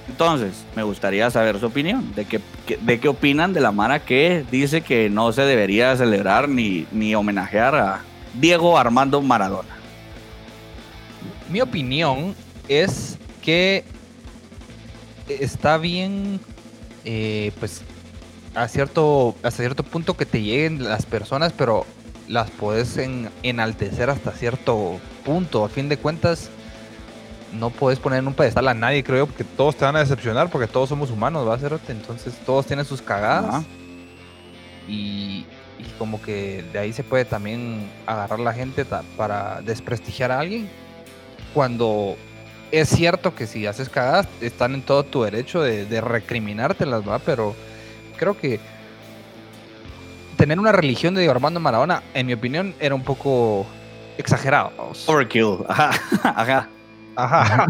[0.10, 2.14] Entonces, me gustaría saber su opinión.
[2.16, 2.41] ¿De qué,
[2.82, 7.14] de qué opinan de la Mara que dice que no se debería celebrar ni, ni
[7.14, 8.01] homenajear a
[8.34, 9.70] Diego Armando Maradona?
[11.49, 12.36] Mi opinión
[12.68, 13.84] es que
[15.28, 16.39] está bien,
[17.05, 17.84] eh, pues,
[18.55, 21.86] a cierto, hasta cierto punto que te lleguen las personas, pero
[22.28, 22.99] las puedes
[23.43, 25.64] enaltecer hasta cierto punto.
[25.64, 26.49] A fin de cuentas,
[27.53, 30.49] no puedes poner en un pedestal a nadie, creo, porque todos te van a decepcionar,
[30.49, 31.79] porque todos somos humanos, ¿va a ser?
[31.87, 33.63] Entonces todos tienen sus cagadas.
[34.87, 35.45] Y,
[35.97, 40.69] como que de ahí se puede también agarrar la gente para desprestigiar a alguien.
[41.53, 42.15] Cuando
[42.71, 47.19] es cierto que si haces cagadas, están en todo tu derecho de, de recriminártelas, ¿va?
[47.19, 47.55] Pero
[48.17, 48.59] creo que
[50.37, 53.65] tener una religión de Armando Maradona, en mi opinión, era un poco
[54.17, 54.71] exagerado.
[55.07, 55.91] Overkill, ajá,
[56.23, 56.69] ajá.
[57.24, 57.67] Ajá.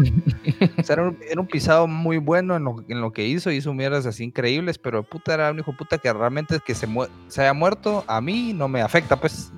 [0.78, 0.96] o sea,
[1.28, 4.78] era un, pisado muy bueno en lo, en lo, que hizo, hizo mierdas así increíbles,
[4.78, 6.88] pero puta era un hijo puta que realmente que se,
[7.28, 9.52] se haya muerto, a mí no me afecta, pues.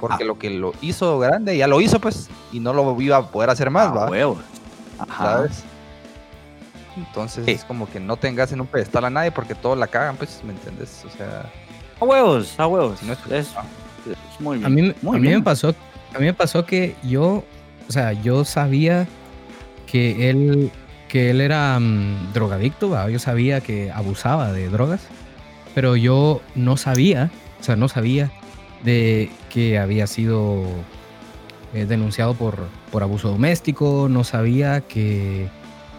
[0.00, 0.26] Porque ah.
[0.26, 3.50] lo que lo hizo grande ya lo hizo, pues, y no lo iba a poder
[3.50, 4.34] hacer más, ah, ¿va?
[4.98, 5.24] Ajá.
[5.24, 5.64] ¿Sabes?
[6.96, 10.16] Entonces es como que no tengas en un pedestal a nadie porque todos la cagan,
[10.16, 11.04] pues, ¿me entiendes?
[11.06, 11.50] O sea.
[12.00, 13.02] A huevos, a huevos.
[13.02, 13.54] No es, es,
[14.40, 14.66] muy bien.
[14.66, 15.74] A mí, a mí me pasó,
[16.14, 17.44] a mí me pasó que yo
[17.88, 19.06] o sea, yo sabía
[19.86, 20.70] que él,
[21.08, 25.00] que él era mm, drogadicto, yo sabía que abusaba de drogas,
[25.74, 27.30] pero yo no sabía,
[27.60, 28.30] o sea, no sabía
[28.84, 30.62] de que había sido
[31.74, 32.58] eh, denunciado por,
[32.92, 35.48] por abuso doméstico, no sabía que,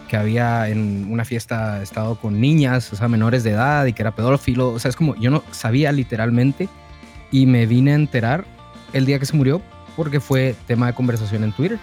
[0.08, 4.04] que había en una fiesta estado con niñas, o sea, menores de edad y que
[4.04, 6.70] era pedófilo, o sea, es como, yo no sabía literalmente
[7.32, 8.46] y me vine a enterar
[8.94, 9.62] el día que se murió
[9.96, 11.80] porque fue tema de conversación en Twitter.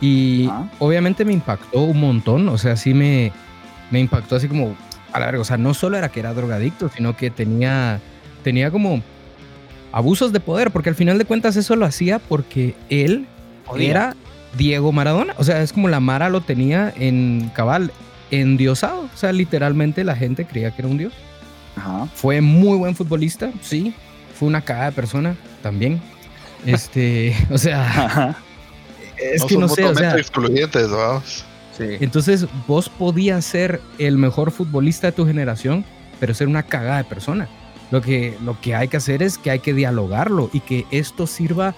[0.00, 3.32] Y obviamente me impactó un montón, o sea, sí me,
[3.90, 4.74] me impactó así como,
[5.12, 8.00] a la verga, o sea, no solo era que era drogadicto, sino que tenía,
[8.42, 9.02] tenía como
[9.92, 13.26] abusos de poder, porque al final de cuentas eso lo hacía porque él
[13.78, 14.16] era
[14.58, 17.92] Diego Maradona, o sea, es como la Mara lo tenía en cabal,
[18.30, 21.12] endiosado, o sea, literalmente la gente creía que era un dios.
[22.14, 23.94] Fue muy buen futbolista, sí,
[24.34, 26.00] fue una cagada de persona también,
[26.66, 28.36] este, o sea,
[29.18, 31.44] es que no sé, o sea, excluyentes, vamos.
[31.76, 31.84] Sí.
[32.00, 35.84] Entonces, vos podías ser el mejor futbolista de tu generación,
[36.20, 37.48] pero ser una cagada de persona.
[37.90, 41.26] Lo que, lo que hay que hacer es que hay que dialogarlo y que esto
[41.26, 41.74] sirva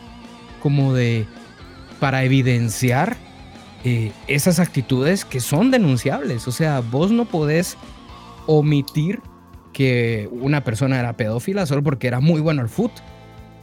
[0.62, 1.26] como de
[1.98, 3.16] para evidenciar
[3.84, 6.46] eh, esas actitudes que son denunciables.
[6.46, 7.76] O sea, vos no podés
[8.46, 9.20] omitir
[9.72, 13.02] que una persona era pedófila solo porque era muy bueno al fútbol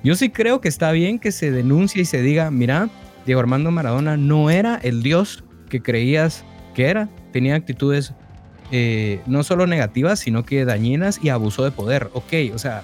[0.03, 2.89] yo sí creo que está bien que se denuncie y se diga, mira,
[3.25, 6.43] Diego Armando Maradona no era el dios que creías
[6.75, 8.13] que era, tenía actitudes
[8.71, 12.09] eh, no solo negativas, sino que dañinas y abusó de poder.
[12.13, 12.81] Ok, o sea,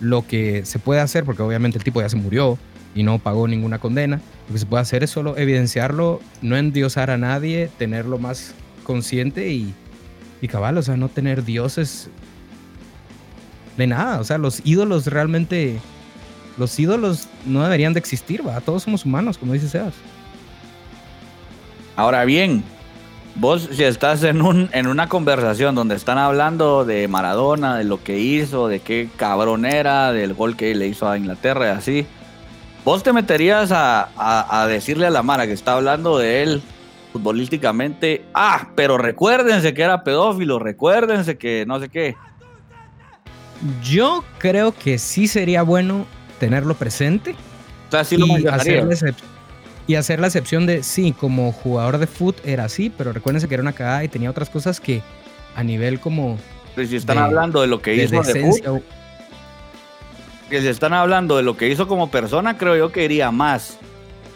[0.00, 2.58] lo que se puede hacer, porque obviamente el tipo ya se murió
[2.94, 7.10] y no pagó ninguna condena, lo que se puede hacer es solo evidenciarlo, no endiosar
[7.10, 9.72] a nadie, tenerlo más consciente y,
[10.40, 12.10] y cabal, o sea, no tener dioses
[13.78, 15.78] de nada, o sea, los ídolos realmente
[16.58, 18.60] los ídolos no deberían de existir, va.
[18.60, 19.94] Todos somos humanos, como dice Sebas.
[21.96, 22.64] Ahora bien,
[23.34, 28.02] vos si estás en, un, en una conversación donde están hablando de Maradona, de lo
[28.02, 32.06] que hizo, de qué cabrón era, del gol que le hizo a Inglaterra y así,
[32.84, 36.62] vos te meterías a, a decirle a la Mara que está hablando de él
[37.12, 42.16] futbolísticamente, ah, pero recuérdense que era pedófilo, recuérdense que no sé qué.
[43.84, 46.06] Yo creo que sí sería bueno
[46.42, 47.36] tenerlo presente.
[49.86, 53.54] y, hacer la excepción de, sí, como jugador de foot era así, pero recuérdense que
[53.54, 55.02] era una cagada y tenía otras cosas que
[55.54, 56.36] a nivel como...
[56.74, 58.82] Pero si están hablando de lo que hizo de
[60.50, 63.78] que si están hablando de lo que hizo como persona, creo yo que iría más.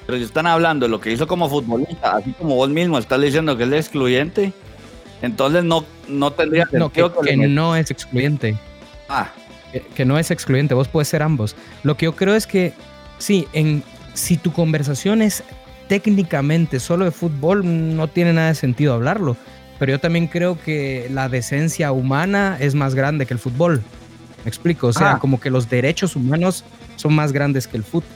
[0.06, 3.20] Pero si están hablando de lo que hizo como futbolista, así como vos mismo estás
[3.20, 4.52] diciendo que es excluyente,
[5.22, 8.56] entonces no, no tendría no, que, que no es excluyente.
[9.08, 9.32] Ah,
[9.94, 11.56] que, no es excluyente, vos puedes ser ambos.
[11.82, 12.72] Lo que yo creo es que,
[13.18, 13.82] sí, en,
[14.14, 15.42] si tu conversación es
[15.88, 17.62] técnicamente solo de fútbol,
[17.96, 19.36] no tiene nada de sentido hablarlo.
[19.78, 23.82] Pero yo también creo que la decencia humana es más grande que el fútbol.
[24.44, 25.18] Me explico, o sea, ah.
[25.18, 26.64] como que los derechos humanos
[26.96, 28.08] son más grandes que el fútbol.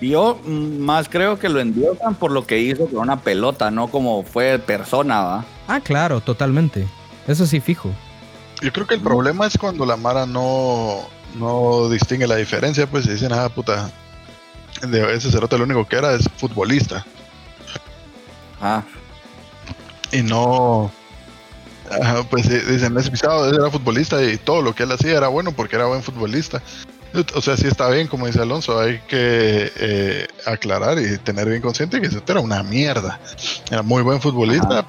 [0.00, 4.24] Yo más creo que lo endiosan por lo que hizo con una pelota, no como
[4.24, 5.44] fue persona, ¿va?
[5.68, 6.86] Ah, claro, totalmente.
[7.26, 7.90] Eso sí, fijo.
[8.62, 13.06] Yo creo que el problema es cuando la Mara no, no distingue la diferencia, pues
[13.06, 13.90] y dicen, ah, puta,
[14.82, 17.04] de ese cerote lo único que era es futbolista.
[18.60, 18.82] Ah,
[20.12, 20.90] Y no,
[22.30, 25.76] pues dicen, ese pisado era futbolista y todo lo que él hacía era bueno porque
[25.76, 26.62] era buen futbolista.
[27.34, 31.62] O sea, sí está bien, como dice Alonso, hay que eh, aclarar y tener bien
[31.62, 33.20] consciente que ese era una mierda.
[33.70, 34.84] Era muy buen futbolista,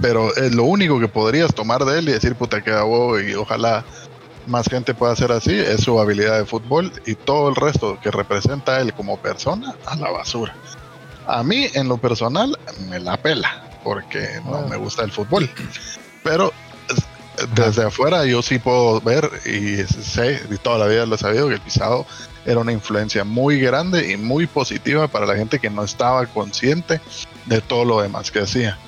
[0.00, 3.34] pero es lo único que podrías tomar de él y decir, puta, que huevo y
[3.34, 3.84] ojalá
[4.46, 8.10] más gente pueda ser así, es su habilidad de fútbol y todo el resto que
[8.10, 10.54] representa a él como persona a la basura.
[11.26, 15.48] A mí, en lo personal, me la pela, porque no me gusta el fútbol.
[16.22, 16.52] Pero
[17.54, 21.48] desde afuera yo sí puedo ver y sé, y toda la vida lo he sabido,
[21.48, 22.06] que el pisado
[22.44, 27.00] era una influencia muy grande y muy positiva para la gente que no estaba consciente
[27.46, 28.78] de todo lo demás que hacía.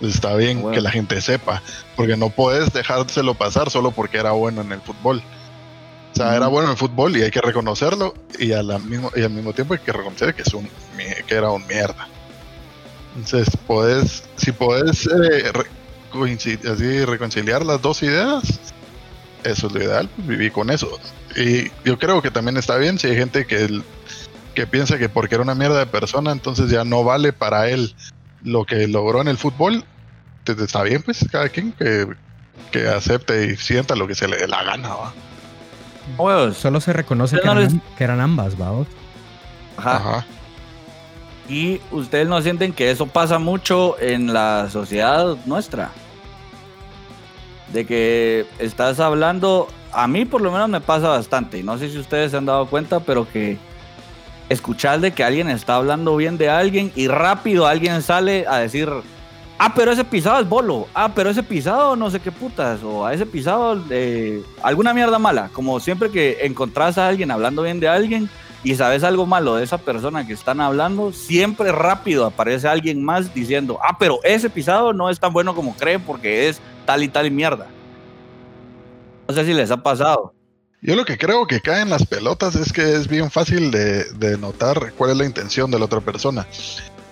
[0.00, 0.74] Está bien Bueno.
[0.74, 1.62] que la gente sepa,
[1.96, 5.22] porque no puedes dejárselo pasar solo porque era bueno en el fútbol.
[6.12, 9.10] O sea, era bueno en el fútbol y hay que reconocerlo y, a la mismo,
[9.14, 10.68] y al mismo tiempo hay que reconocer que, es un,
[11.26, 12.08] que era un mierda.
[13.16, 15.66] Entonces, podés, si podés eh, re-
[16.72, 18.42] así reconciliar las dos ideas,
[19.44, 20.88] eso es lo ideal, pues viví con eso.
[21.36, 23.84] Y yo creo que también está bien si hay gente que, el-
[24.54, 27.94] que piensa que porque era una mierda de persona, entonces ya no vale para él
[28.42, 29.84] lo que logró en el fútbol.
[30.44, 32.06] te- te- Está bien, pues cada quien que,
[32.70, 35.12] que acepte y sienta lo que se le dé la gana, ¿va?
[36.16, 36.56] huevos.
[36.56, 38.70] Solo se reconoce que no eran, les- que eran ambas, ¿va?
[39.76, 39.96] Ajá.
[39.96, 40.26] Ajá.
[41.48, 45.90] Y ustedes no sienten que eso pasa mucho en la sociedad nuestra.
[47.72, 51.90] De que estás hablando, a mí por lo menos me pasa bastante, y no sé
[51.90, 53.58] si ustedes se han dado cuenta, pero que
[54.48, 58.88] escuchar de que alguien está hablando bien de alguien y rápido alguien sale a decir,
[59.58, 63.04] ah, pero ese pisado es bolo, ah, pero ese pisado no sé qué putas, o
[63.04, 67.80] a ese pisado eh, alguna mierda mala, como siempre que encontrás a alguien hablando bien
[67.80, 68.30] de alguien,
[68.64, 73.32] y sabes algo malo de esa persona que están hablando, siempre rápido aparece alguien más
[73.32, 77.08] diciendo, ah, pero ese pisado no es tan bueno como cree porque es tal y
[77.08, 77.66] tal mierda.
[79.28, 80.32] No sé si les ha pasado.
[80.80, 84.38] Yo lo que creo que caen las pelotas es que es bien fácil de, de
[84.38, 86.46] notar cuál es la intención de la otra persona.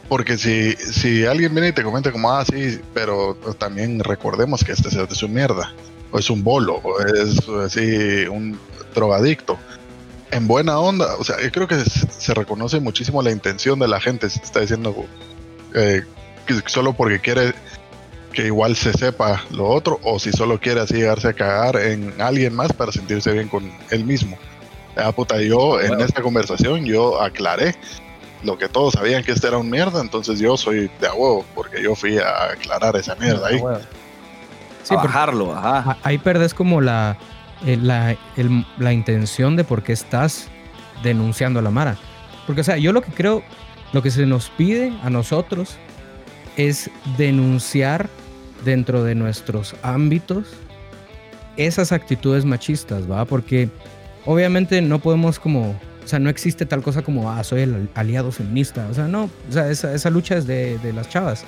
[0.08, 4.72] Porque si, si alguien viene y te comenta como, ah, sí, pero también recordemos que
[4.72, 5.72] este es un mierda,
[6.12, 8.56] o es un bolo, o es así un
[8.94, 9.58] drogadicto.
[10.30, 13.88] En buena onda, o sea, yo creo que se, se reconoce muchísimo la intención de
[13.88, 14.94] la gente, si te está diciendo
[15.74, 16.04] eh,
[16.46, 17.52] que solo porque quiere
[18.36, 22.12] que igual se sepa lo otro o si solo quiere así llegarse a cagar en
[22.20, 24.36] alguien más para sentirse bien con él mismo.
[24.94, 26.04] Ah, puta, yo en Bueno.
[26.04, 27.74] esta conversación yo aclaré
[28.42, 31.46] lo que todos sabían que este era un mierda, entonces yo soy de a huevo
[31.54, 33.60] porque yo fui a aclarar esa mierda ahí.
[34.82, 35.96] Sí, a bajarlo, ajá.
[36.02, 37.16] ahí perdés como la,
[37.64, 40.48] la, el- la intención de por qué estás
[41.02, 41.96] denunciando a la Mara.
[42.46, 43.42] Porque, o sea, yo lo que creo,
[43.94, 45.76] lo que se nos pide a nosotros
[46.56, 48.08] es denunciar
[48.66, 50.44] dentro de nuestros ámbitos
[51.56, 53.24] esas actitudes machistas, ¿va?
[53.24, 53.70] Porque
[54.26, 58.30] obviamente no podemos como, o sea, no existe tal cosa como, ah, soy el aliado
[58.30, 61.44] feminista, o sea, no, o sea, esa, esa lucha es de, de las chavas.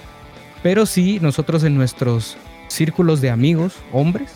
[0.63, 2.37] Pero sí, nosotros en nuestros
[2.69, 4.31] círculos de amigos, hombres,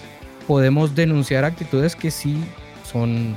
[0.46, 2.36] podemos denunciar actitudes que sí
[2.90, 3.36] son,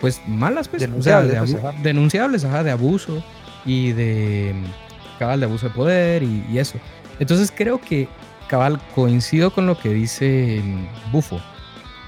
[0.00, 1.82] pues, malas, pues, o sea, de Denunciables, pues, ajá.
[1.82, 3.24] denunciables, ajá, de abuso
[3.64, 6.78] y de mm, cabal de abuso de poder y, y eso.
[7.18, 8.08] Entonces creo que
[8.50, 10.60] cabal coincido con lo que dice
[11.12, 11.40] Bufo.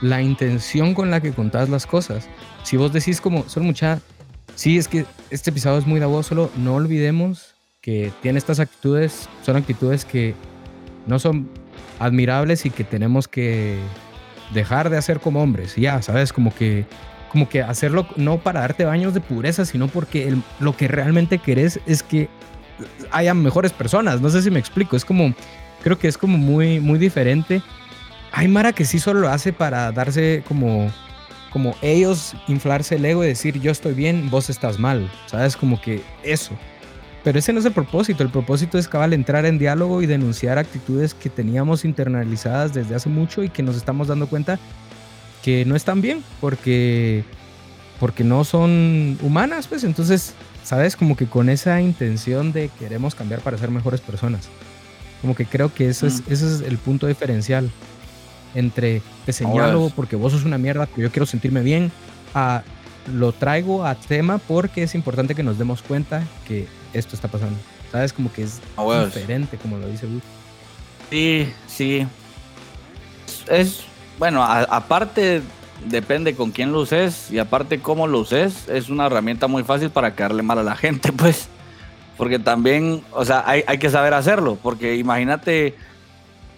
[0.01, 2.29] La intención con la que contás las cosas.
[2.65, 4.01] Si vos decís como, son mucha,
[4.57, 8.59] sí, es que este episodio es muy de vos, solo no olvidemos que tiene estas
[8.59, 10.35] actitudes, son actitudes que
[11.07, 11.49] no son
[12.01, 13.79] admirables y que tenemos que
[14.53, 15.77] dejar de hacer como hombres.
[15.77, 16.85] Ya, sabes, como que
[17.31, 21.39] como que hacerlo no para darte baños de pureza, sino porque el- lo que realmente
[21.39, 22.29] querés es que
[23.11, 24.21] haya mejores personas.
[24.21, 24.97] No sé si me explico.
[24.97, 25.33] Es como,
[25.83, 27.63] creo que es como muy, muy diferente.
[28.33, 30.91] Hay Mara que sí solo lo hace para darse como,
[31.53, 35.11] como ellos inflarse el ego y decir yo estoy bien, vos estás mal.
[35.27, 35.57] ¿Sabes?
[35.57, 36.57] Como que eso.
[37.25, 38.23] Pero ese no es el propósito.
[38.23, 43.09] El propósito es cabal entrar en diálogo y denunciar actitudes que teníamos internalizadas desde hace
[43.09, 44.59] mucho y que nos estamos dando cuenta
[45.43, 47.25] que no están bien porque
[48.03, 50.97] porque no son humanas, pues entonces, ¿sabes?
[50.97, 54.49] Como que con esa intención de queremos cambiar para ser mejores personas.
[55.23, 57.71] Como que creo que eso es, ese es el punto diferencial
[58.55, 61.91] entre te señalo porque vos sos una mierda, pero yo quiero sentirme bien,
[62.35, 62.63] a
[63.13, 67.59] lo traigo a tema porque es importante que nos demos cuenta que esto está pasando.
[67.91, 68.13] ¿Sabes?
[68.13, 68.61] Como que es
[69.07, 70.23] diferente, como lo dice Gus.
[71.11, 72.07] Sí, sí.
[73.49, 73.81] Es,
[74.19, 75.43] bueno, a- aparte
[75.89, 79.91] depende con quién lo uses y aparte cómo lo uses, es una herramienta muy fácil
[79.91, 81.49] para caerle mal a la gente, pues.
[82.17, 84.59] Porque también, o sea, hay, hay que saber hacerlo.
[84.63, 85.75] Porque imagínate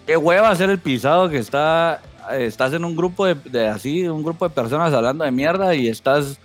[0.05, 2.01] qué hueva hacer el pisado que está,
[2.31, 6.39] estás en un grupo de, así, un grupo de personas hablando de mierda y estás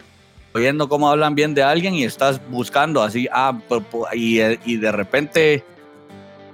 [0.53, 3.57] oyendo cómo hablan bien de alguien y estás buscando así, ah,
[4.13, 5.65] y, y de repente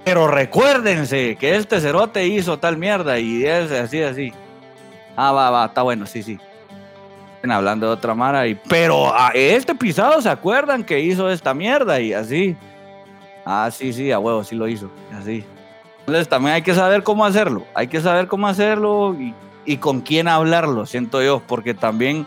[0.07, 4.31] pero recuérdense que este cerote hizo tal mierda y es así, así.
[5.17, 6.39] Ah, va, va, está bueno, sí, sí.
[7.43, 8.55] Hablando de otra mara y.
[8.55, 12.57] Pero a este pisado se acuerdan que hizo esta mierda y así.
[13.45, 14.89] Ah, sí, sí, a huevo, sí lo hizo.
[15.17, 15.45] Así.
[15.99, 17.65] Entonces también hay que saber cómo hacerlo.
[17.73, 19.33] Hay que saber cómo hacerlo y,
[19.65, 21.41] y con quién hablarlo, siento yo.
[21.47, 22.25] Porque también,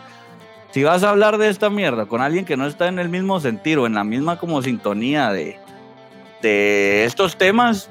[0.71, 3.39] si vas a hablar de esta mierda con alguien que no está en el mismo
[3.39, 5.59] sentido, en la misma como sintonía de,
[6.41, 7.89] de estos temas,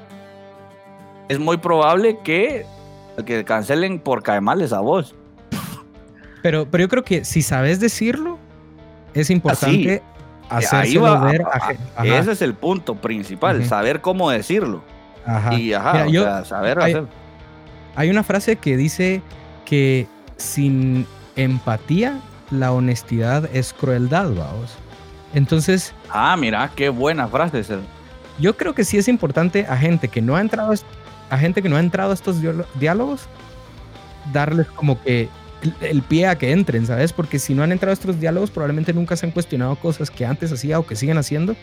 [1.29, 2.65] es muy probable que,
[3.25, 5.15] que cancelen por caemales a vos.
[6.41, 8.37] Pero, pero yo creo que si sabes decirlo,
[9.13, 10.01] es importante
[10.49, 11.43] hacerlo ver.
[12.03, 14.83] ese es el punto principal, saber cómo decirlo.
[15.51, 17.07] Y ajá, saber hay,
[17.95, 19.21] Hay una frase que dice
[19.65, 22.19] que sin empatía,
[22.49, 24.77] la honestidad es crueldad, vamos.
[25.33, 25.93] Entonces.
[26.09, 27.63] Ah, mira, qué buena frase
[28.39, 30.73] yo creo que sí es importante a gente que no ha entrado
[31.29, 32.37] a gente que no ha entrado a estos
[32.75, 33.27] diálogos
[34.33, 35.29] darles como que
[35.81, 37.13] el pie a que entren, ¿sabes?
[37.13, 40.25] Porque si no han entrado a estos diálogos, probablemente nunca se han cuestionado cosas que
[40.25, 41.55] antes hacía o que siguen haciendo.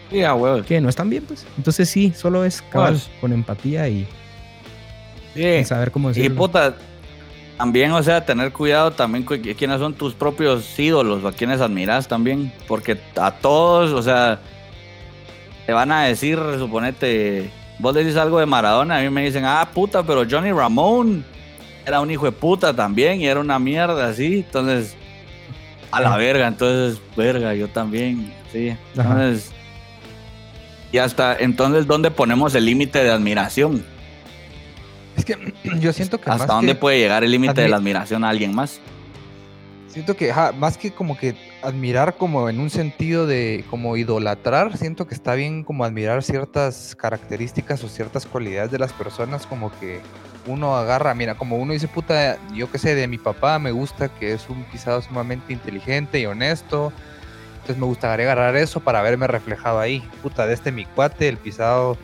[0.65, 1.47] Que no están bien, pues.
[1.57, 4.07] Entonces sí, solo es cabal, con empatía y,
[5.65, 6.35] saber cómo decirlo.
[6.35, 6.77] Y puta,
[7.57, 11.61] también, o sea, tener cuidado también con quiénes son tus propios ídolos o a quienes
[11.61, 12.53] admiras también.
[12.67, 14.41] Porque a todos, o sea,
[15.67, 19.69] te van a decir, suponete, vos decís algo de Maradona, a mí me dicen, ah,
[19.75, 21.25] puta, pero Johnny Ramón
[21.89, 24.95] era un hijo de puta también y era una mierda así, entonces,
[25.91, 29.51] a la verga, entonces, verga, yo también, sí, entonces,
[30.93, 33.85] y hasta, entonces, ¿dónde ponemos el límite de admiración?
[35.17, 36.31] Es que yo siento que...
[36.31, 38.81] ¿Hasta dónde puede llegar el límite de la admiración a alguien más?
[39.89, 45.07] Siento que, más que como que admirar como en un sentido de como idolatrar, siento
[45.07, 50.01] que está bien como admirar ciertas características o ciertas cualidades de las personas, como que
[50.47, 54.09] uno agarra, mira, como uno dice, puta, yo qué sé, de mi papá me gusta
[54.09, 56.93] que es un pisado sumamente inteligente y honesto,
[57.55, 61.37] entonces me gustaría agarrar eso para verme reflejado ahí, puta, de este mi cuate, el
[61.37, 61.99] pisado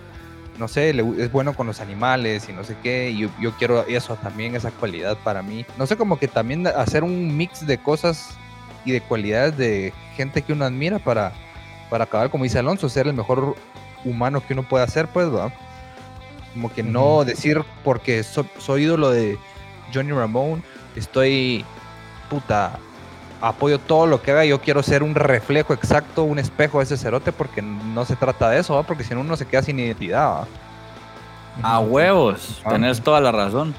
[0.59, 4.16] no sé, es bueno con los animales y no sé qué, y yo, quiero eso
[4.16, 5.66] también, esa cualidad para mí.
[5.76, 8.38] No sé, como que también hacer un mix de cosas
[8.85, 11.32] y de cualidades de gente que uno admira para,
[11.91, 13.57] para acabar, como dice Alonso, ser el mejor
[14.05, 15.53] humano que uno pueda ser, pues, ¿va?
[16.53, 19.39] Como que no decir porque soy ídolo de
[19.93, 20.62] Johnny Ramone,
[20.95, 21.64] estoy
[22.30, 22.78] puta
[23.41, 24.45] apoyo todo lo que haga.
[24.45, 28.51] Yo quiero ser un reflejo exacto, un espejo de ese cerote, porque no se trata
[28.51, 30.47] de eso, porque si no uno se queda sin identidad.
[31.62, 32.70] A huevos, ah.
[32.70, 33.74] tenés toda la razón.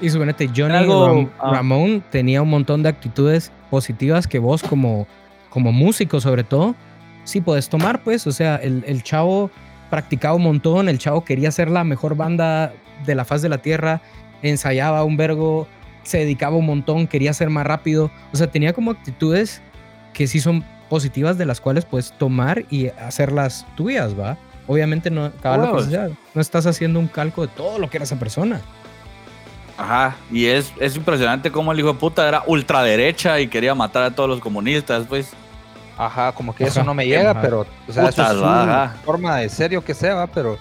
[0.00, 1.50] Y suponete, Johnny ah.
[1.52, 5.06] Ramón tenía un montón de actitudes positivas que vos como,
[5.50, 6.74] como músico sobre todo,
[7.24, 9.50] sí puedes tomar, pues, o sea, el, el chavo
[9.90, 12.72] practicaba un montón, el chavo quería ser la mejor banda
[13.06, 14.00] de la faz de la tierra,
[14.42, 15.66] ensayaba un vergo,
[16.02, 18.10] se dedicaba un montón, quería ser más rápido.
[18.32, 19.62] O sea, tenía como actitudes
[20.12, 24.36] que sí son positivas de las cuales puedes tomar y hacerlas tuyas, ¿va?
[24.66, 25.32] Obviamente no,
[26.34, 28.60] no estás haciendo un calco de todo lo que era esa persona.
[29.76, 34.04] Ajá, y es, es impresionante cómo el hijo de puta era ultraderecha y quería matar
[34.04, 35.32] a todos los comunistas, pues.
[35.98, 39.84] Ajá, como que eso no me llega, pero, o sea, eso es forma de serio
[39.84, 40.26] que sea, ¿va?
[40.26, 40.58] pero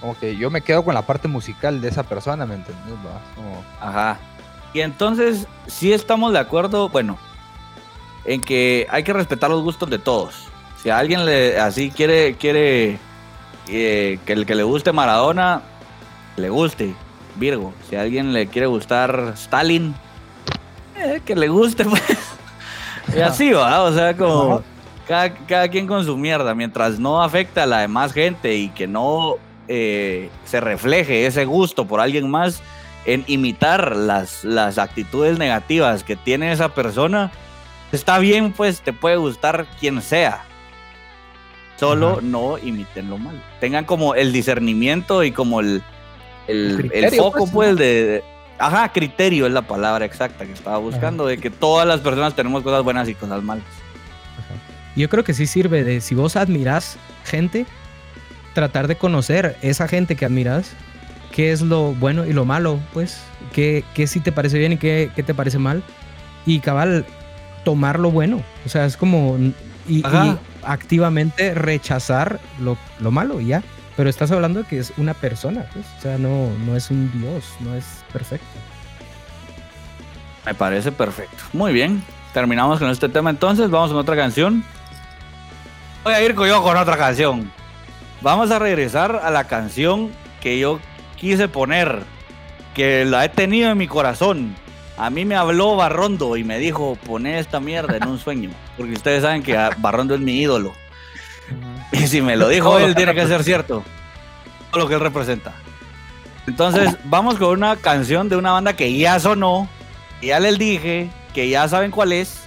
[0.00, 2.94] como que yo me quedo con la parte musical de esa persona, ¿me entiendes?
[3.80, 4.18] Ajá.
[4.72, 7.18] Y entonces, si estamos de acuerdo, bueno,
[8.24, 10.48] en que hay que respetar los gustos de todos.
[10.82, 12.98] Si a alguien le así quiere, quiere
[13.68, 15.62] eh, que el que le guste Maradona,
[16.36, 16.94] le guste
[17.38, 17.72] Virgo.
[17.88, 19.94] Si a alguien le quiere gustar Stalin,
[20.96, 22.02] eh, que le guste, pues.
[23.16, 24.62] y así va, o sea, como
[25.06, 28.86] cada, cada, quien con su mierda, mientras no afecte a la demás gente y que
[28.86, 29.36] no
[29.68, 32.62] eh, se refleje ese gusto por alguien más
[33.04, 37.30] en imitar las, las actitudes negativas que tiene esa persona,
[37.92, 40.44] está bien, pues te puede gustar quien sea.
[41.76, 43.38] Solo no imiten lo malo.
[43.60, 45.82] Tengan como el discernimiento y como el,
[46.48, 48.24] el, foco, pues, pues de,
[48.58, 52.62] Ajá, criterio es la palabra exacta que estaba buscando, de que todas las personas tenemos
[52.62, 53.64] cosas buenas y cosas malas.
[54.96, 57.66] Yo creo que sí sirve de, si vos admirás gente,
[58.54, 60.72] tratar de conocer esa gente que admiras
[61.30, 63.20] qué es lo bueno y lo malo, pues,
[63.52, 65.84] qué, qué sí te parece bien y qué, qué te parece mal.
[66.44, 67.06] y cabal,
[67.64, 68.42] tomar lo bueno.
[68.66, 69.38] O sea, es como
[69.86, 70.02] y,
[70.64, 73.62] activamente rechazar lo, lo, malo y ya.
[73.98, 75.84] Pero estás hablando de que es una persona, pues.
[75.98, 78.46] O sea, no, no es un dios, no es perfecto.
[80.46, 81.42] Me parece perfecto.
[81.52, 82.04] Muy bien.
[82.32, 83.68] Terminamos con este tema entonces.
[83.70, 84.62] Vamos con otra canción.
[86.04, 87.50] Voy a ir con yo con otra canción.
[88.20, 90.78] Vamos a regresar a la canción que yo
[91.16, 92.04] quise poner,
[92.74, 94.54] que la he tenido en mi corazón.
[94.96, 98.50] A mí me habló Barrondo y me dijo, poné esta mierda en un sueño.
[98.76, 100.72] Porque ustedes saben que Barrondo es mi ídolo.
[101.92, 103.82] Y si me lo dijo él, tiene que ser cierto.
[104.70, 105.54] Todo lo que él representa.
[106.46, 109.68] Entonces, vamos con una canción de una banda que ya sonó,
[110.22, 112.40] ya les dije, que ya saben cuál es.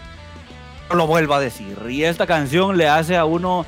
[0.90, 1.78] No lo vuelvo a decir.
[1.90, 3.66] Y esta canción le hace a uno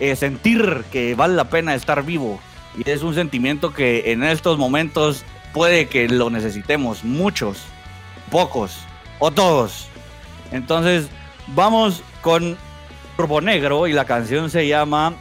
[0.00, 2.40] eh, sentir que vale la pena estar vivo.
[2.76, 7.62] Y es un sentimiento que en estos momentos puede que lo necesitemos muchos,
[8.30, 8.78] pocos
[9.18, 9.86] o todos.
[10.50, 11.08] Entonces,
[11.48, 12.56] vamos con
[13.16, 15.14] Turbo Negro y la canción se llama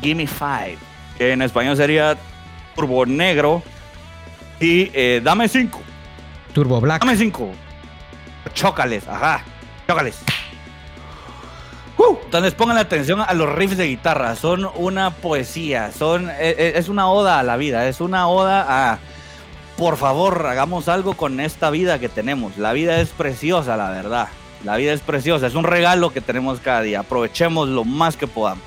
[0.00, 0.78] Gimme Five,
[1.16, 2.16] que en español sería
[2.74, 3.62] Turbo Negro
[4.60, 5.80] y eh, Dame Cinco.
[6.52, 7.02] Turbo Black.
[7.02, 7.50] Dame Cinco.
[8.54, 9.44] Chócales, ajá,
[9.88, 10.22] chócales.
[12.32, 16.88] Entonces pongan atención a los riffs de guitarra, son una poesía, son, e, e, es,
[16.88, 18.98] una oda a la vida, es una oda a,
[19.76, 22.56] por favor, hagamos algo con esta vida que tenemos.
[22.56, 24.28] La vida es preciosa, la verdad.
[24.64, 27.00] La vida es preciosa, es un regalo que tenemos cada día.
[27.00, 28.64] Aprovechemos lo más que podamos.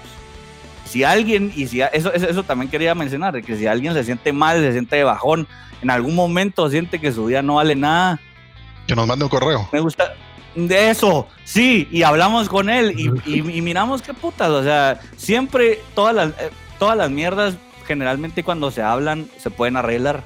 [0.86, 4.62] Si alguien, y si eso, eso, también quería mencionar, que si alguien se siente mal,
[4.62, 5.48] se siente de bajón,
[5.82, 8.20] en algún momento siente que su vida no vale nada.
[8.88, 9.68] Que nos mande un correo.
[9.72, 10.14] Me gusta,
[10.56, 16.16] de eso, sí, y hablamos con él y, miramos qué putas, o sea, siempre todas
[16.16, 20.24] las, eh, todas las mierdas generalmente cuando se hablan se pueden arreglar.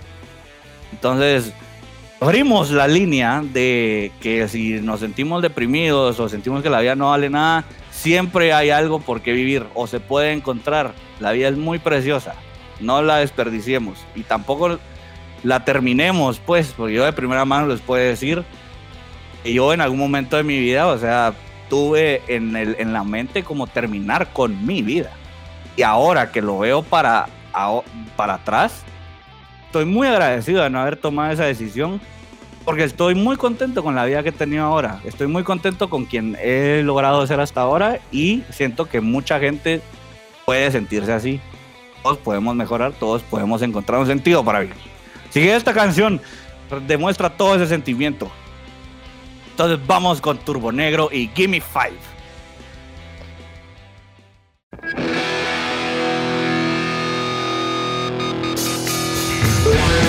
[0.92, 1.54] Entonces,
[2.20, 7.10] abrimos la línea de que si nos sentimos deprimidos o sentimos que la vida no
[7.10, 10.94] vale nada, siempre hay algo por qué vivir o se puede encontrar.
[11.20, 12.36] La vida es muy preciosa,
[12.80, 14.80] no la desperdiciemos y tampoco
[15.44, 18.44] la terminemos, pues, porque yo de primera mano les puedo decir
[19.44, 21.34] yo en algún momento de mi vida, o sea,
[21.70, 25.12] tuve en, el, en la mente como terminar con mi vida.
[25.76, 27.28] Y ahora que lo veo para,
[28.16, 28.84] para atrás,
[29.70, 32.02] estoy muy agradecido de no haber tomado esa decisión
[32.66, 35.00] porque estoy muy contento con la vida que he tenido ahora.
[35.06, 39.82] Estoy muy contento con quien he logrado ser hasta ahora y siento que mucha gente
[40.44, 41.40] puede sentirse así.
[42.02, 44.76] Todos podemos mejorar, todos podemos encontrar un sentido para vivir.
[45.30, 46.20] Sigue esta canción
[46.88, 48.32] demuestra todo ese sentimiento.
[49.52, 52.09] Entonces vamos con Turbo Negro y Gimme Five.
[59.72, 60.09] Yeah.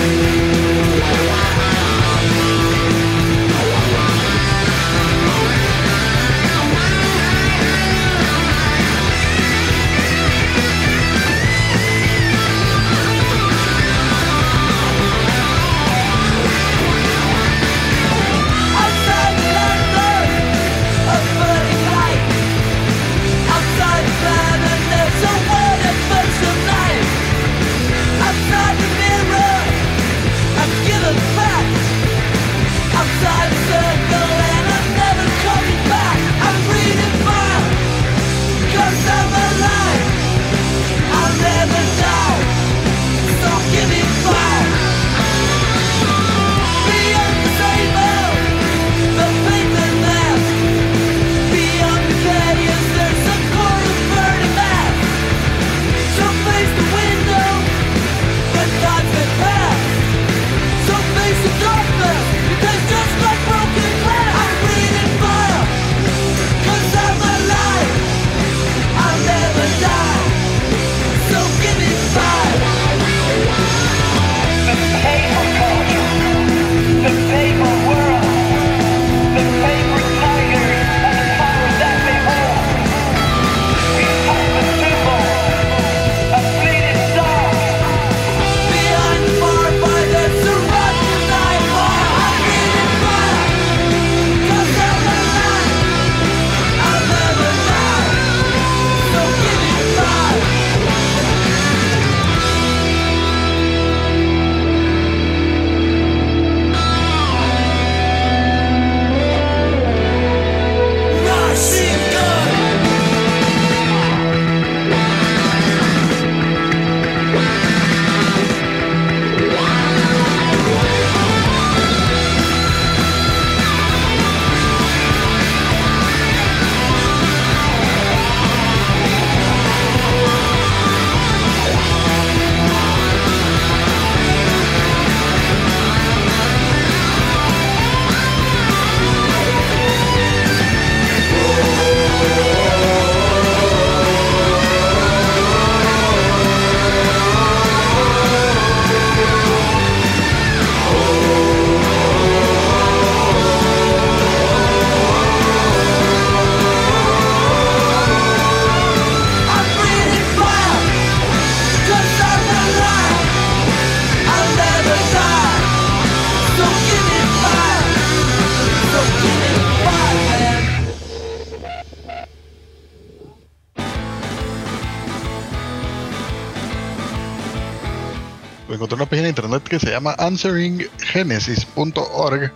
[179.21, 182.51] Página de internet que se llama answeringgenesis.org,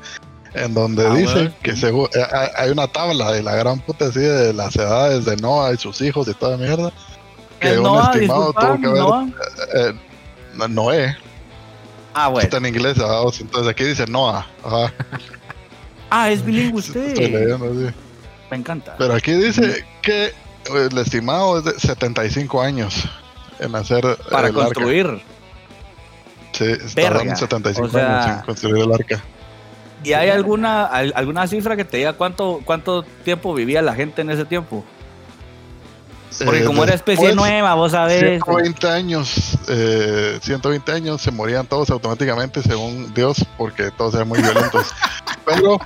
[0.54, 1.54] en donde Ah, dice bueno.
[1.62, 2.26] que según, eh,
[2.58, 6.02] hay- una tabla de la gran puta así de las edades de Noah y sus
[6.02, 6.92] hijos y toda mierda.
[7.60, 9.02] Que Eh, un Noah, estimado tuvo que haber.
[9.02, 9.28] Noah.
[9.76, 9.94] eh,
[10.70, 11.16] Noé,
[12.14, 12.44] Ah, bueno.
[12.46, 14.48] está en inglés, ah, entonces aquí dice Noah.
[14.64, 14.94] Ajá,
[16.10, 17.30] Ah, es bilingüe estoy usted.
[17.32, 17.88] leyendo, sí.
[18.52, 18.96] Me encanta.
[18.98, 20.34] Pero aquí dice que
[20.74, 23.04] el estimado es de 75 años
[23.60, 24.70] en hacer Para arca.
[26.58, 26.66] Sí,
[26.96, 29.24] tardaron 75 O sea- años en construir el arca.
[30.04, 34.22] ¿Y hay alguna, al- alguna cifra que te diga cuánto, cuánto tiempo vivía la gente
[34.22, 34.84] en ese tiempo?
[36.44, 38.20] Porque Eh, como era especie nueva, vos sabés.
[38.20, 44.42] 120 años, eh, 120 años se morían todos automáticamente según Dios porque todos eran muy
[44.42, 44.88] violentos.
[45.46, 45.80] Pero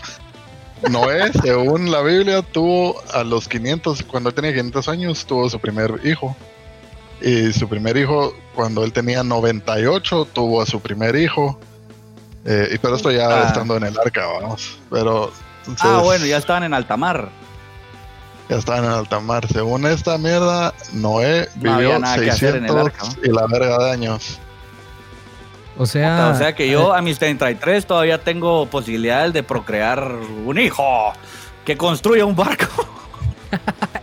[0.90, 5.60] Noé, según la Biblia, tuvo a los 500, cuando él tenía 500 años, tuvo su
[5.60, 6.36] primer hijo.
[7.22, 11.60] Y su primer hijo, cuando él tenía 98, tuvo a su primer hijo.
[12.46, 13.48] Eh, y pero esto ya Ah.
[13.48, 14.80] estando en el arca, vamos.
[14.90, 17.30] Pero entonces, Ah, bueno, ya estaban en alta mar.
[18.50, 19.46] ya estaban en alta mar.
[19.48, 23.26] Según esta mierda, Noé No vivió había nada que hacer en el 600 arca, ¿no?
[23.26, 24.40] y la verga de años.
[25.78, 30.12] O sea, o sea que yo a mis 33 todavía tengo posibilidades de procrear
[30.46, 31.14] un hijo
[31.66, 32.66] que construya un barco.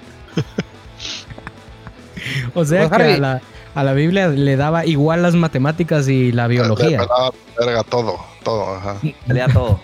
[2.54, 3.40] o sea Pues, que a la,
[3.74, 6.98] a la Biblia le daba igual las matemáticas y la biología.
[7.00, 8.96] Le verga todo, todo, ajá.
[9.26, 9.80] Lea todo.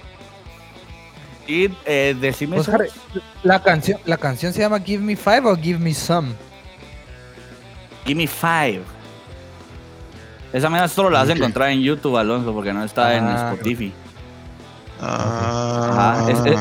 [1.46, 2.68] Y eh, decime Pues.
[2.68, 2.88] Harry,
[3.42, 6.28] la canción, la canción se llama Give Me Five o Give Me Some.
[8.06, 8.82] Give me five.
[10.52, 13.52] Esa mierda solo la vas a encontrar en YouTube, Alonso, porque no está en Ah.
[13.52, 13.92] Spotify.
[15.00, 16.58] Ah, es- es-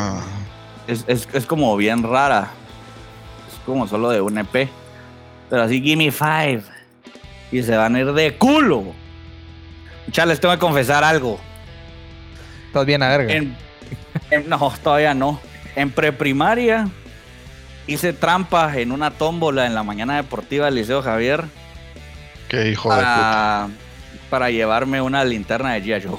[0.87, 2.49] Es, es, es como bien rara.
[3.47, 4.67] Es como solo de un EP.
[5.51, 6.63] Pero así, give me five.
[7.51, 8.85] Y se van a ir de culo.
[10.11, 11.39] Ya les tengo que confesar algo.
[12.67, 13.33] Estás bien a verga.
[13.33, 13.55] En-
[14.31, 15.39] en- no, todavía no.
[15.75, 16.87] En preprimaria
[17.85, 21.43] hice trampa en una tómbola en la mañana deportiva del Liceo Javier
[22.47, 23.13] Qué hijo de puta.
[23.15, 23.67] para,
[24.29, 26.07] para llevarme una linterna de G.I.
[26.07, 26.17] Joe.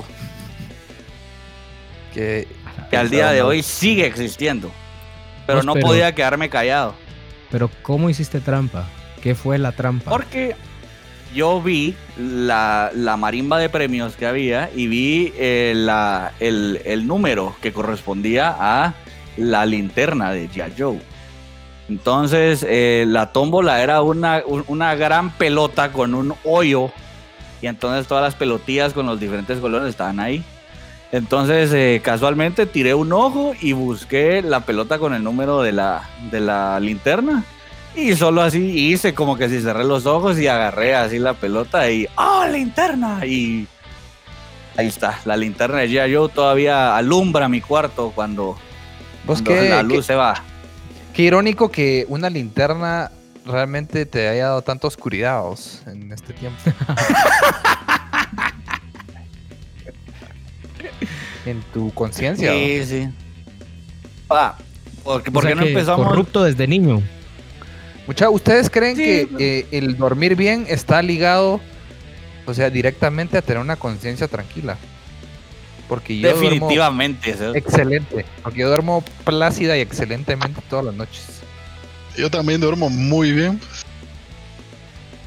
[2.12, 2.46] Que,
[2.90, 4.70] Que al día de hoy sigue existiendo.
[5.46, 6.94] Pero Pues, no pero- podía quedarme callado.
[7.50, 8.86] Pero ¿cómo hiciste trampa?
[9.22, 10.10] ¿Qué fue la trampa?
[10.10, 10.56] Porque
[11.34, 15.72] yo vi la, la marimba de premios que había y vi eh,
[16.40, 18.94] el, el número que correspondía a
[19.36, 20.72] la linterna de G.I.
[20.76, 20.98] Joe.
[21.88, 26.90] Entonces, eh, la tómbola era una, un- una gran pelota con un hoyo.
[27.60, 30.42] Y entonces todas las pelotillas con los diferentes colores estaban ahí.
[31.12, 36.02] Entonces, eh, casualmente tiré un ojo y busqué la pelota con el número de la,
[36.30, 37.44] de la linterna.
[37.94, 41.90] Y solo así hice como que si cerré los ojos y agarré así la pelota
[41.90, 43.24] y ¡ah, linterna!
[43.26, 43.66] Y
[44.76, 46.14] ahí está, la linterna de G.I.
[46.14, 48.56] Joe todavía alumbra mi cuarto cuando,
[49.26, 50.42] pues cuando qué, la qué- luz se va.
[51.12, 53.10] qué irónico que una linterna
[53.44, 56.58] realmente te haya dado tanta oscuridad vos, en este tiempo.
[61.46, 62.52] en tu conciencia.
[62.52, 63.08] Sí, sí.
[64.30, 64.54] Ah,
[65.04, 66.06] porque, O ¿por sea qué no empezamos?
[66.08, 67.02] Corrupto desde niño.
[68.12, 71.62] Mucha, ¿Ustedes creen Sí, que pero- eh, el dormir bien está ligado,
[72.44, 74.76] o sea, directamente a tener una conciencia tranquila?
[75.88, 77.34] Porque yo duermo Definitivamente.
[77.54, 81.40] excelente, porque yo duermo plácida y excelentemente todas las noches.
[82.14, 83.58] Yo también duermo muy bien.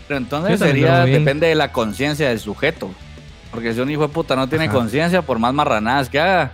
[0.07, 2.91] Pero entonces sería, depende de la conciencia del sujeto.
[3.49, 6.53] Porque si un hijo de puta no tiene conciencia, por más marranadas que haga,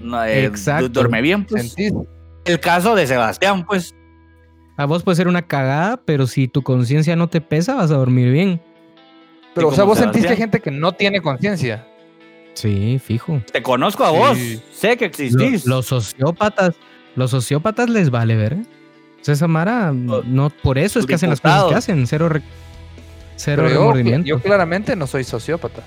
[0.00, 0.50] no, eh,
[0.90, 1.46] duerme bien.
[1.46, 1.72] Pues.
[1.72, 1.94] ¿Sentís?
[2.44, 3.94] El caso de Sebastián, pues.
[4.78, 7.96] A vos puede ser una cagada, pero si tu conciencia no te pesa, vas a
[7.96, 8.62] dormir bien.
[9.54, 10.50] Pero, o sea, vos sentís que hay Sebastián.
[10.52, 11.86] gente que no tiene conciencia.
[12.54, 13.42] Sí, fijo.
[13.52, 14.16] Te conozco a Sí.
[14.16, 14.62] vos.
[14.72, 15.66] Sé que existís.
[15.66, 16.74] los sociópatas,
[17.16, 18.54] los sociópatas les vale ver.
[18.54, 22.06] O sea, esa Mara, no, por eso es que hacen las cosas que hacen.
[22.06, 22.42] Cero, re-
[23.36, 24.26] cero Pero yo, remordimiento.
[24.28, 25.82] yo claramente no soy sociópata.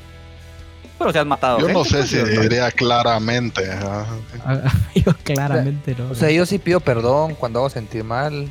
[0.99, 1.59] Pero se has matado.
[1.59, 2.25] Yo no sé si no.
[2.41, 3.63] diría claramente.
[3.71, 4.05] Ah,
[4.95, 6.09] Yo claramente no.
[6.11, 8.47] O sea, yo sí pido perdón cuando hago sentir mal.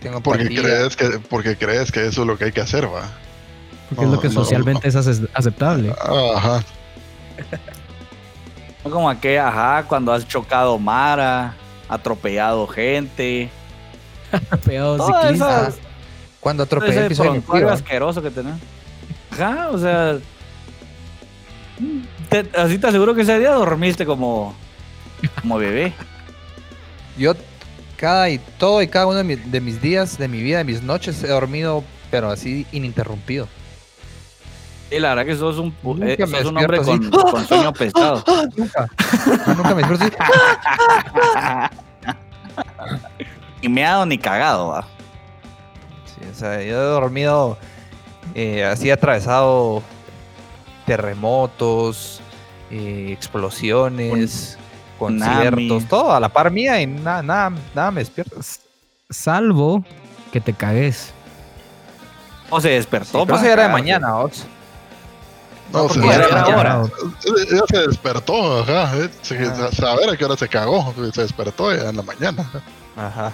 [0.00, 3.08] Tengo Porque crees que, porque crees que eso es lo que hay que hacer, va.
[3.88, 4.40] porque es lo que no, no.
[4.44, 5.94] socialmente es ace- aceptable.
[6.34, 6.62] Ajá.
[8.84, 11.54] No como que, ajá, cuando has chocado Mara,
[11.86, 13.50] atropellado gente.
[14.64, 15.60] Peor Todas ciclista.
[15.68, 15.78] esas-
[16.40, 18.54] Cuando atropellé el piso de asqueroso que tenés.
[19.32, 20.16] Ajá, o sea.
[22.30, 24.54] te- así te aseguro que ese día dormiste como.
[25.42, 25.92] Como bebé.
[27.18, 27.34] Yo
[28.00, 30.64] cada y todo y cada uno de, mi- de mis días, de mi vida, de
[30.64, 33.46] mis noches he dormido, pero así ininterrumpido.
[34.88, 38.24] Sí, la verdad que sos un, eh, sos un hombre con, sueño pesado.
[38.56, 38.88] Nunca.
[39.46, 40.16] Yo nunca me despierto
[41.36, 41.76] así.
[43.62, 44.86] Ni meado ni cagado, va.
[46.06, 47.58] Sí, o sea, yo he dormido
[48.34, 49.82] eh, así atravesado
[50.86, 52.20] terremotos,
[52.70, 54.56] eh, explosiones.
[55.00, 58.36] Conciertos, todo a la par mía y nada, nada, nada me despierta.
[59.08, 59.84] Salvo
[60.32, 61.12] que te cagues.
[62.50, 63.24] O se despertó.
[63.26, 64.44] Sí, eso ya era de mañana, Ox.
[65.72, 66.56] No, porque se, era despertó.
[66.58, 66.82] hora.
[67.50, 68.96] Ella se despertó, ajá.
[68.98, 69.68] eh, se- Ah.
[69.72, 70.92] Saber a qué hora se cagó.
[71.14, 72.50] Se despertó ya en la mañana.
[72.96, 73.32] Ajá.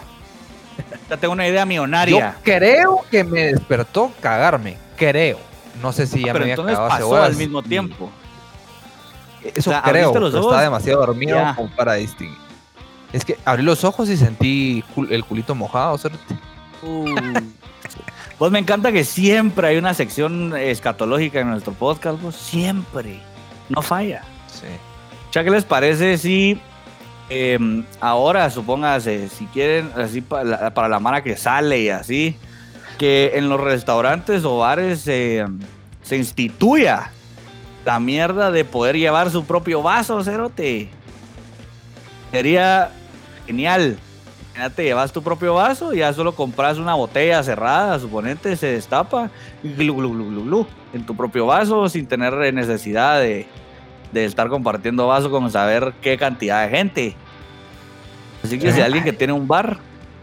[1.09, 2.36] Ya tengo una idea Yo millonaria.
[2.43, 4.76] creo que me despertó cagarme.
[4.97, 5.38] Creo.
[5.80, 7.68] No sé si ya pero me había entonces cagado hace pasó horas al mismo y-
[7.68, 8.10] tiempo.
[9.55, 10.52] Eso O sea, creo, ¿abriste los pero ojos?
[10.52, 12.39] estaba demasiado dormido como para distinguir.
[13.12, 15.97] Es que abrí los ojos y sentí cul- el culito mojado.
[15.98, 16.35] cerote.
[16.82, 17.05] Uh.
[18.39, 23.18] Pues me encanta que siempre hay una sección escatológica en nuestro podcast, pues siempre.
[23.70, 24.24] No falla.
[24.48, 24.66] Sí.
[25.32, 26.60] Ya, ¿qué les parece si
[27.31, 27.59] eh,
[27.98, 32.36] ahora, supóngase, si quieren, así para la, para la mara que sale y así,
[32.98, 35.47] que en los restaurantes o bares eh,
[36.02, 37.10] se instituya
[37.86, 40.88] la mierda de poder llevar su propio vaso, cerote?
[42.32, 42.90] Sería
[43.46, 43.96] genial.
[44.56, 48.68] Ya te llevas tu propio vaso y ya solo compras una botella cerrada, suponente, se
[48.68, 49.30] destapa
[49.62, 53.46] glu, glu, glu, glu, glu, en tu propio vaso sin tener necesidad de,
[54.12, 57.16] de estar compartiendo vaso con saber qué cantidad de gente.
[58.42, 59.78] Así que si alguien que tiene un bar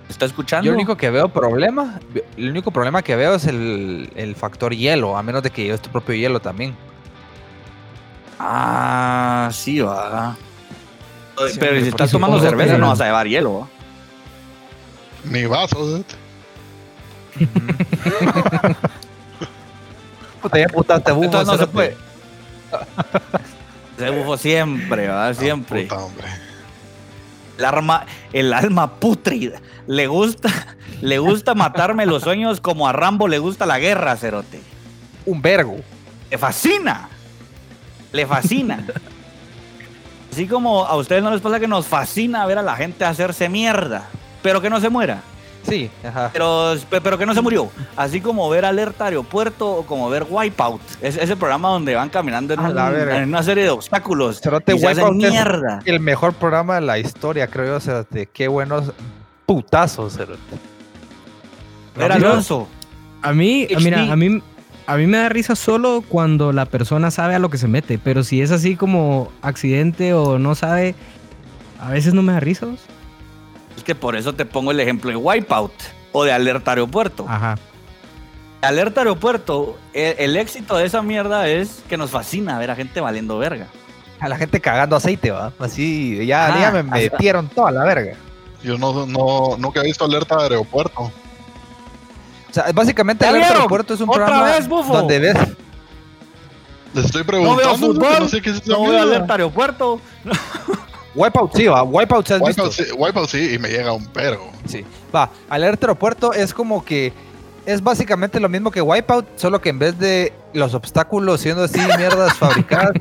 [0.09, 1.99] está escuchando, Yo único que veo problema,
[2.35, 5.81] el único problema que veo es el, el factor hielo, a menos de que lleves
[5.81, 6.75] tu propio hielo también.
[8.45, 10.35] Ah, sí va.
[11.49, 13.67] Sí, Pero si estás tomando cerveza no vas a llevar hielo.
[15.23, 16.01] Ni vasos.
[17.39, 17.45] eh.
[20.41, 21.97] Puta, ya putaste bufo, Entonces no se puede.
[23.97, 25.33] Se bufo siempre, ¿va?
[25.33, 25.83] Siempre.
[25.83, 26.27] Puta, hombre.
[27.57, 29.61] El arma, el alma putrida.
[29.85, 30.49] Le gusta,
[31.01, 34.59] le gusta matarme los sueños como a Rambo le gusta la guerra, cerote.
[35.25, 35.77] Un vergo.
[36.31, 37.07] Le fascina.
[38.13, 38.83] Le fascina.
[40.31, 43.49] Así como a ustedes no les pasa que nos fascina ver a la gente hacerse
[43.49, 44.05] mierda,
[44.41, 45.21] pero que no se muera.
[45.67, 46.29] Sí, ajá.
[46.33, 47.69] Pero, pero que no se murió.
[47.95, 50.81] Así como ver Alerta Aeropuerto o como ver Wipeout.
[51.01, 53.17] Es ese programa donde van caminando en, A la un- verga.
[53.17, 54.41] en una serie de obstáculos.
[54.41, 55.79] Cerote, y se hacen Wipeout es- mierda.
[55.85, 58.91] El mejor programa de la historia, creo yo, o sea, de qué buenos
[59.45, 60.41] putazos, cerote.
[61.95, 62.67] Ver Alonso.
[63.21, 64.41] A mí, mira, a mí,
[64.85, 67.97] a mí me da risa solo cuando la persona sabe a lo que se mete,
[67.97, 70.95] pero si es así como accidente o no sabe,
[71.79, 72.67] a veces no me da risa.
[73.77, 75.73] Es que por eso te pongo el ejemplo de Wipeout
[76.11, 77.25] o de Alerta Aeropuerto.
[77.27, 77.55] Ajá.
[78.61, 83.01] Alerta Aeropuerto, el, el éxito de esa mierda es que nos fascina ver a gente
[83.01, 83.67] valiendo verga.
[84.19, 85.51] A la gente cagando aceite, va.
[85.59, 88.15] Así, ya, ya me metieron toda la verga.
[88.63, 91.11] Yo no, no, nunca he visto alerta de aeropuerto.
[92.53, 94.93] O sea, básicamente ¿Ya el aeropuerto es un ¿Otra programa vez, bufo?
[94.93, 95.35] donde ves
[96.93, 97.57] Les estoy No preguntando.
[97.57, 99.01] veo porque fútbol, no sé qué es esa no veo mierda.
[99.07, 100.01] Alerta Aeropuerto.
[101.15, 101.81] Wipeout, sí, va.
[101.81, 102.63] Wipeout, ¿se has visto?
[102.63, 104.49] Wipeout sí, Wipeout sí, y me llega un perro.
[104.67, 104.85] Sí.
[105.15, 107.11] Va, alerta aeropuerto es como que
[107.65, 111.79] es básicamente lo mismo que Wipeout, solo que en vez de los obstáculos siendo así
[111.97, 112.91] mierdas fabricadas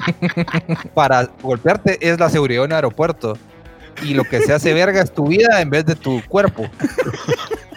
[0.95, 3.37] para golpearte, es la seguridad de un aeropuerto.
[4.03, 6.65] Y lo que se hace verga es tu vida en vez de tu cuerpo.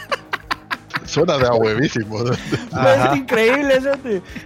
[1.16, 2.20] Suena de a huevísimo.
[2.30, 3.80] Es increíble.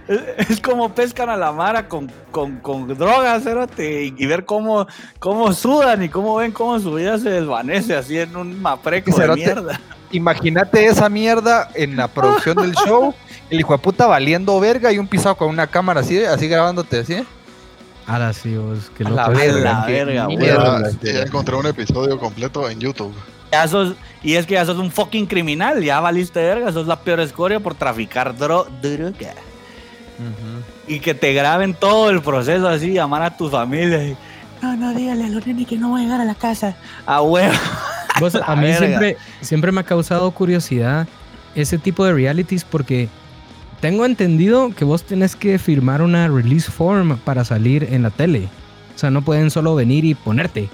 [0.08, 4.44] Es, es como pescan a la mara con, con, con drogas, cerote, y, y ver
[4.44, 4.86] cómo,
[5.18, 9.34] cómo sudan y cómo ven cómo su vida se desvanece así en un mapreco de
[9.34, 9.80] mierda.
[10.12, 13.14] Imagínate esa mierda en la producción del show,
[13.48, 17.04] el hijo de puta valiendo verga y un pisado con una cámara así, así grabándote,
[17.04, 17.24] ¿sí?
[18.06, 19.20] Ahora sí, vos, qué A loco.
[19.20, 20.28] la verga, la verga.
[21.00, 23.14] Ya, ya encontré un episodio completo en YouTube.
[23.52, 27.00] Ya sos- y es que ya sos un fucking criminal, ya valiste verga, sos la
[27.00, 29.34] peor escoria por traficar dro- droga.
[30.86, 34.04] Y que te graben todo el proceso así, llamar a tu familia.
[34.04, 34.16] y,
[34.60, 36.76] no, no, dígale a los nenes que no voy a llegar a la casa.
[37.06, 37.52] A huevo.
[38.20, 38.78] Vos, a mí verga.
[38.86, 41.06] siempre, siempre me ha causado curiosidad
[41.54, 43.08] ese tipo de realities porque
[43.80, 48.48] tengo entendido que vos tenés que firmar una release form para salir en la tele.
[48.94, 50.68] O sea, no pueden solo venir y ponerte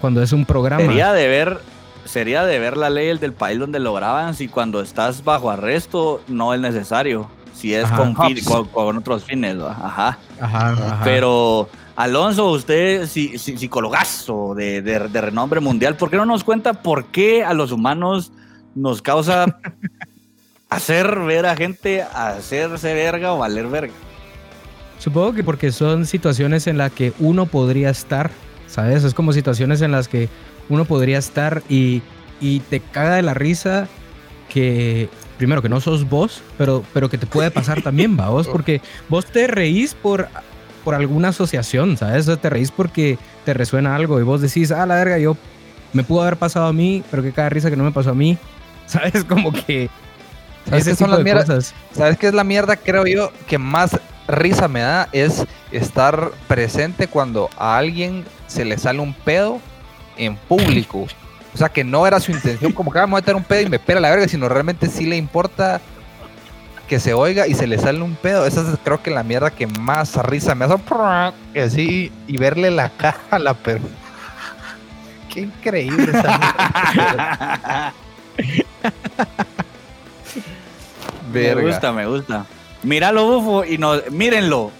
[0.00, 0.84] cuando es un programa.
[0.84, 1.60] Sería de ver,
[2.04, 5.50] sería de ver la ley el del país donde lo graban si cuando estás bajo
[5.50, 7.30] arresto no es necesario.
[7.54, 7.96] Si es Ajá.
[7.96, 10.18] con, con, con otros fines, ajá.
[10.40, 11.00] Ajá, ajá.
[11.04, 16.42] Pero, Alonso, usted, si, si- psicologazo de, de- de renombre mundial, ¿por qué no nos
[16.42, 18.32] cuenta por qué a los humanos
[18.74, 19.58] nos causa
[20.70, 23.92] hacer ver a gente hacerse verga o valer verga?
[24.98, 28.30] Supongo que porque son situaciones en las que uno podría estar,
[28.66, 29.04] ¿sabes?
[29.04, 30.28] Es como situaciones en las que
[30.68, 32.02] uno podría estar y,
[32.40, 33.88] y te caga de la risa
[34.48, 35.08] que,
[35.38, 38.80] primero, que no sos vos, pero, pero que te puede pasar también, va vos, porque
[39.08, 40.28] vos te reís por,
[40.84, 42.28] por alguna asociación, ¿sabes?
[42.28, 45.36] O te reís porque te resuena algo y vos decís, ah, la verga, yo
[45.92, 48.14] me pudo haber pasado a mí, pero que cada risa que no me pasó a
[48.14, 48.38] mí,
[48.86, 49.24] ¿sabes?
[49.24, 49.88] Como que...
[50.68, 51.74] ¿Sabes qué son las mierdas?
[51.90, 52.76] ¿Sabes qué es la mierda?
[52.76, 53.98] Creo yo que más
[54.28, 59.60] risa me da es estar presente cuando a alguien se le sale un pedo
[60.16, 61.06] en público.
[61.54, 63.60] O sea, que no era su intención, como que "Ah, voy a meter un pedo
[63.62, 65.80] y me pela la verga, sino realmente sí le importa
[66.88, 68.46] que se oiga y se le sale un pedo.
[68.46, 70.74] Esa es creo que la mierda que más risa me hace.
[71.60, 73.94] Así, y verle la cara a la persona.
[75.32, 76.38] Qué increíble esa
[76.94, 77.94] mierda.
[81.32, 81.62] Me Verga.
[81.62, 82.46] gusta, me gusta.
[82.82, 84.70] Míralo, bufo, y nos, mírenlo.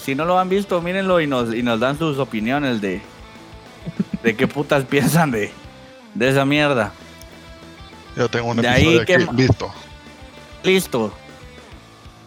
[0.00, 3.00] Si no lo han visto, mírenlo y nos, y nos dan sus opiniones de,
[4.22, 5.50] de qué putas piensan de,
[6.14, 6.92] de esa mierda.
[8.16, 9.70] Yo tengo un De ahí episodio que aquí ma- listo.
[10.62, 11.12] Listo.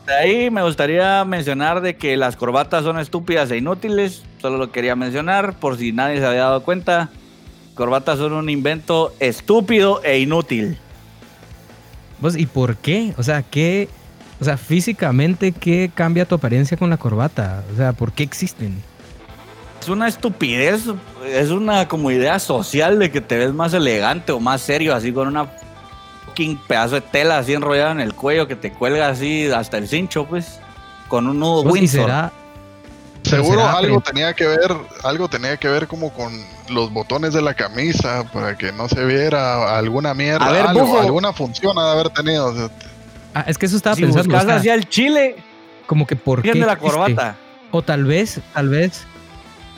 [0.08, 4.24] De ahí me gustaría mencionar de que las corbatas son estúpidas e inútiles.
[4.42, 7.10] Solo lo quería mencionar por si nadie se había dado cuenta.
[7.76, 10.78] Corbatas son un invento estúpido e inútil.
[12.20, 13.14] Vos, ¿y por qué?
[13.18, 13.88] O sea, ¿qué?
[14.40, 17.64] O sea, físicamente, ¿qué cambia tu apariencia con la corbata?
[17.74, 18.82] O sea, ¿por qué existen?
[19.84, 20.84] Es una estupidez,
[21.28, 25.12] es una como idea social de que te ves más elegante o más serio, así
[25.12, 25.48] con una
[26.26, 29.90] fucking pedazo de tela así enrollada en el cuello que te cuelga así hasta el
[29.90, 30.62] cincho, pues,
[31.10, 32.02] con un nudo ¿Y Windsor.
[32.06, 32.32] será?
[33.24, 34.74] Seguro será algo tenía que ver,
[35.04, 36.32] algo tenía que ver como con
[36.70, 40.86] los botones de la camisa para que no se viera alguna mierda, A ver, algo,
[40.86, 41.02] Bufo.
[41.02, 42.46] alguna función ha de haber tenido.
[42.48, 42.70] o sea,
[43.34, 44.34] Ah, es que eso estaba si pensando.
[44.34, 45.36] buscas hacia el chile,
[45.88, 47.36] como que por qué la corbata.
[47.72, 49.06] O tal vez, tal vez,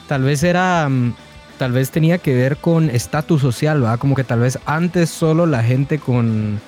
[0.07, 1.14] tal vez era, mm,
[1.57, 3.98] tal vez tenía que ver con estatus social, ¿va?
[3.98, 6.60] Como que tal vez antes solo la gente con,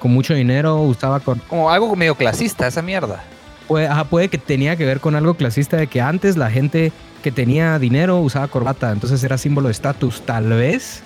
[0.00, 3.22] con mucho dinero usaba cor- Como algo medio clasista, esa mierda.
[3.68, 6.92] Puede, ajá, puede que tenía que ver con algo clasista de que antes la gente
[7.22, 11.02] que tenía dinero usaba corbata, entonces era símbolo de estatus, tal vez.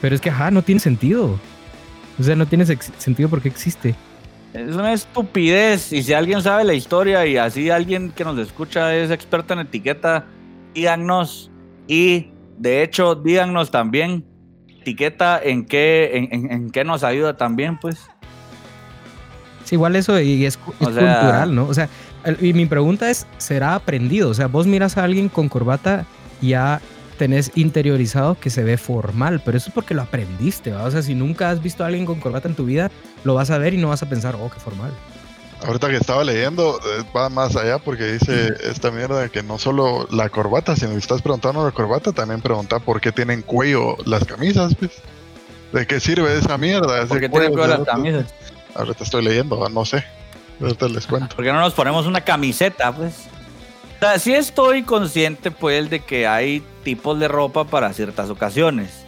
[0.00, 1.36] Pero es que, ajá, no tiene sentido.
[2.20, 3.96] O sea, no tiene sentido porque existe.
[4.54, 5.92] Es una estupidez.
[5.92, 9.60] Y si alguien sabe la historia y así alguien que nos escucha es experto en
[9.60, 10.24] etiqueta,
[10.74, 11.50] díganos.
[11.86, 12.28] Y
[12.58, 14.24] de hecho, díganos también
[14.80, 18.08] etiqueta en qué, en, en- en qué nos ayuda también, pues.
[19.64, 21.66] Sí, igual eso y es, cu- es O sea- cultural, ¿no?
[21.66, 21.88] O sea,
[22.40, 24.30] y mi pregunta es, ¿será aprendido?
[24.30, 26.06] O sea, vos miras a alguien con corbata
[26.40, 26.80] y ya
[27.18, 30.84] tenés interiorizado que se ve formal, pero eso es porque lo aprendiste, ¿va?
[30.84, 32.90] O sea, si nunca has visto a alguien con corbata en tu vida,
[33.24, 34.92] lo vas a ver y no vas a pensar, oh, qué formal.
[35.66, 40.06] Ahorita que estaba leyendo, eh, va más allá porque dice esta mierda que no solo
[40.10, 44.24] la corbata, sino que estás preguntando la corbata, también pregunta por qué tienen cuello las
[44.24, 44.92] camisas, pues.
[45.72, 47.06] ¿De qué sirve esa mierda?
[47.06, 48.24] Porque cuello, tienen ver las camisas.
[48.74, 50.04] Ahorita estoy leyendo, no sé.
[50.60, 51.36] Ahorita les cuento.
[51.36, 53.26] ¿Por qué no nos ponemos una camiseta, pues?
[53.96, 59.07] O sea, sí estoy consciente, pues, de que hay tipos de ropa para ciertas ocasiones.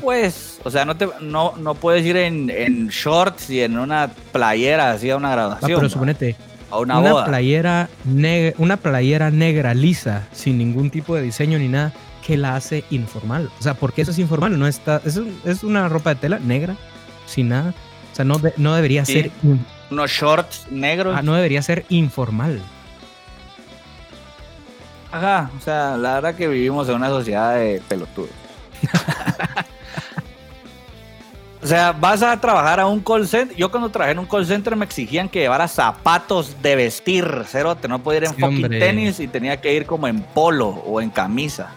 [0.00, 4.08] Pues, o sea, no, te, no, no puedes ir en, en shorts y en una
[4.32, 5.70] playera así a una Ah, graduación.
[5.70, 5.88] pero ¿va?
[5.88, 6.36] suponete,
[6.70, 7.24] a una, una, boda.
[7.26, 11.92] playera negra, una playera negra lisa, sin ningún tipo de diseño ni nada,
[12.24, 13.50] que la hace informal.
[13.58, 16.76] O sea, porque eso es informal, no está, es, es una ropa de tela negra,
[17.26, 17.74] sin nada.
[18.12, 19.14] O sea, no, de- no debería Sí.
[19.14, 19.30] ser,
[19.90, 21.14] Unos shorts negros.
[21.18, 22.60] ah, no debería ser informal.
[25.10, 28.30] Ajá, o sea, la verdad que vivimos en una sociedad de pelotudos.
[31.62, 33.56] o sea, vas a trabajar a un call center.
[33.56, 37.88] Yo cuando trabajé en un call center me exigían que llevara zapatos de vestir, cerote.
[37.88, 38.78] No podía ir en Sí, fucking hombre.
[38.78, 41.70] tenis y tenía que ir como en polo o en camisa.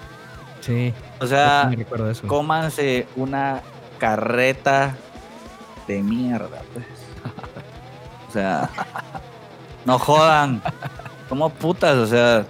[0.60, 2.28] Sí, O sea, me eso.
[2.28, 3.62] cómanse una
[3.98, 4.96] carreta
[5.88, 6.86] de mierda, pues.
[8.30, 8.70] O sea,
[9.86, 10.62] no jodan.
[11.28, 12.46] Como putas, o sea.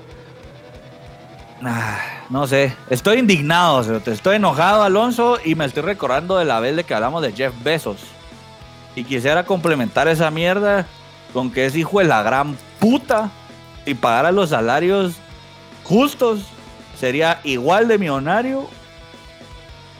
[1.63, 2.75] Ah, no sé.
[2.89, 7.21] Estoy indignado, estoy enojado, Alonso, y me estoy recordando de la vez de que hablamos
[7.21, 7.99] de Jeff Bezos.
[8.95, 10.85] Y quisiera complementar esa mierda
[11.33, 13.29] con que es hijo de la gran puta
[13.85, 15.15] y pagara los salarios
[15.83, 16.41] justos
[16.99, 18.67] sería igual de millonario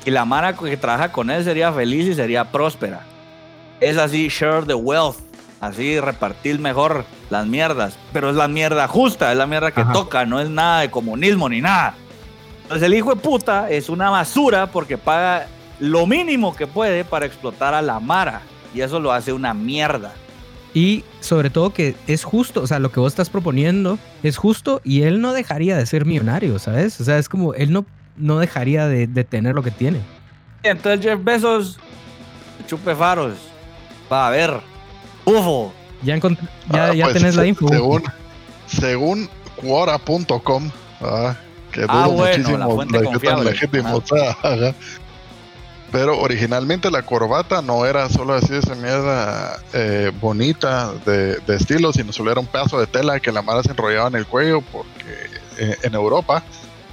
[0.06, 3.02] y la mara que trabaja con él sería feliz y sería próspera.
[3.80, 5.18] Es así, share the wealth.
[5.62, 7.96] Así repartir mejor las mierdas.
[8.12, 9.94] Pero es la mierda justa, es la mierda que Ajá.
[9.94, 11.94] toca, no es nada de comunismo ni nada.
[12.64, 15.48] Entonces el hijo de puta es una basura porque paga
[15.80, 18.42] lo mínimo que puede para explotar a la mara.
[18.74, 20.14] Y eso lo hace una mierda.
[20.74, 24.82] Y sobre todo que es justo, o sea, lo que vos estás proponiendo es justo
[24.84, 27.00] y él no dejaría de ser millonario, ¿sabes?
[27.02, 27.86] O sea, es como, él no,
[28.16, 30.00] no dejaría de, de tener lo que tiene.
[30.64, 31.78] Entonces Jeff Bezos,
[32.68, 33.34] chupe faros.
[34.12, 34.71] Va a ver.
[35.26, 35.74] Ufo.
[36.02, 37.68] Ya, ya, Ah, ya pues, tenés la info.
[37.68, 38.04] Según,
[38.68, 40.72] según Quora.com,
[41.02, 41.36] ah,
[41.72, 44.76] que Ah, dudo bueno, muchísimo la fuente de qué tan legítimo sea, ajá.
[45.92, 51.92] Pero originalmente la corbata no era solo así esa mierda eh, bonita de, de estilo,
[51.92, 54.62] sino solo era un pedazo de tela que la mara se enrollaba en el cuello
[54.62, 56.44] porque eh, en Europa,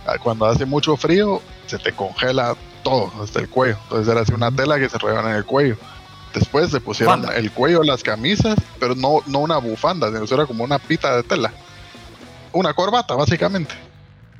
[0.04, 3.78] ah, cuando hace mucho frío, se te congela todo hasta el cuello.
[3.84, 5.76] Entonces era así una tela que se enrollaba en el cuello.
[6.34, 7.38] Después se pusieron Bufanda.
[7.38, 11.22] el cuello las camisas, pero no, no una bufanda, sino era como una pita de
[11.22, 11.52] tela.
[12.52, 13.74] Una corbata, básicamente.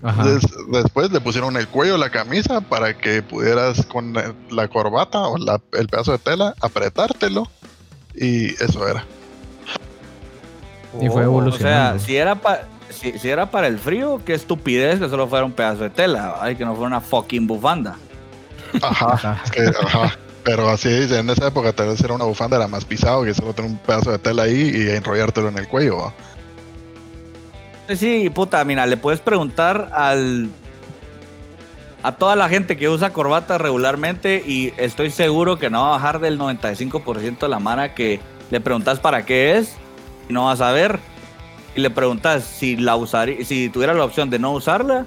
[0.03, 0.23] Ajá.
[0.25, 4.13] Des- después le pusieron el cuello a la camisa para que pudieras con
[4.51, 7.49] la- corbata o la- el pedazo de tela apretártelo.
[8.15, 9.05] Y eso era.
[11.01, 11.99] Y fue O evolucionando.
[11.99, 12.61] sea, si era, pa-
[12.91, 16.37] si, si era para el frío, qué estupidez que solo fuera un pedazo de tela.
[16.41, 17.97] Ay, que no fuera una fucking bufanda.
[18.83, 19.13] Ajá.
[19.15, 19.43] Ajá.
[19.45, 20.17] es que, ajá.
[20.45, 23.35] Pero así dice, en esa época tal vez era una bufanda, era más pisado que
[23.35, 25.99] solo tener un pedazo de tela ahí y enrollártelo en el cuello.
[25.99, 26.15] ¿va?
[27.95, 30.51] Sí, puta, mira, le puedes preguntar al
[32.03, 35.91] a toda la gente que usa corbata regularmente y estoy seguro que no va a
[35.93, 38.21] bajar del 95% de la mara que
[38.51, 39.75] le preguntas para qué es
[40.29, 41.01] y no vas a ver.
[41.75, 45.07] Y le preguntas si la usaría, si tuviera la opción de no usarla.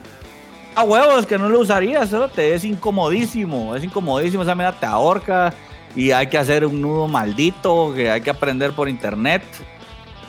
[0.73, 5.53] A huevos que no lo usarías, te es incomodísimo, es incomodísimo, esa mierda te ahorca
[5.95, 9.43] y hay que hacer un nudo maldito que hay que aprender por internet.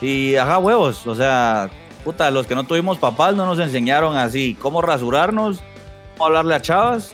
[0.01, 1.69] Y ajá, huevos, o sea,
[2.03, 5.61] puta, los que no tuvimos papás no nos enseñaron así cómo rasurarnos,
[6.13, 7.13] cómo hablarle a chavas,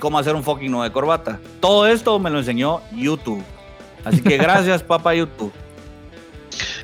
[0.00, 1.38] cómo hacer un fucking nudo de corbata.
[1.60, 3.44] Todo esto me lo enseñó YouTube.
[4.04, 5.52] Así que gracias, papá YouTube.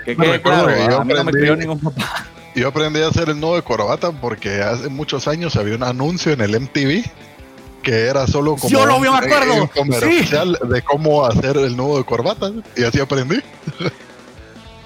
[0.04, 2.26] Que quede recuerdo claro, yo a mí no me crió ningún papá.
[2.54, 6.32] Yo aprendí a hacer el nudo de corbata porque hace muchos años había un anuncio
[6.32, 7.04] en el MTV
[7.82, 9.54] que era solo como Yo lo un- acuerdo.
[9.62, 13.40] un comercial de cómo hacer el nudo de corbata y así aprendí.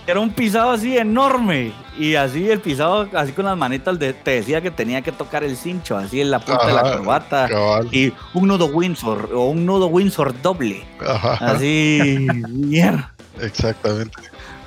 [0.07, 1.73] Era un pisado así enorme.
[1.99, 5.45] Y así el pisado, así con las manitas, de- te decía que tenía que tocar
[5.45, 7.49] el cincho, así en la punta de la corbata.
[7.49, 7.89] Cabal.
[7.93, 10.85] Y un nudo Windsor, o un nudo Windsor doble.
[11.07, 13.13] Ajá, Así, mierda.
[13.41, 14.17] exactamente.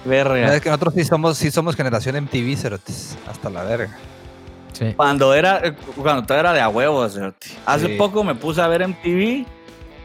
[0.06, 0.56] Verga.
[0.56, 3.18] Es que nosotros sí somos, sí somos generación MTV, cerotes.
[3.28, 3.98] Hasta la verga.
[4.73, 4.94] Sí.
[4.95, 7.48] Cuando era, eh, cuando todo era de a huevos, cerote.
[7.65, 7.94] Hace Sí.
[7.98, 9.45] poco me puse a ver MTV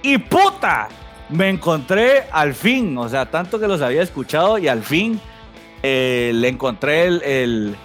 [0.02, 0.88] y puta,
[1.30, 5.20] me encontré al fin, o sea, tanto que los había escuchado y al fin
[5.82, 7.76] eh, le encontré el, el,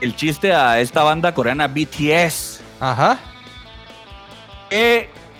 [0.00, 2.60] el chiste a esta banda coreana BTS.
[2.80, 3.18] Ajá.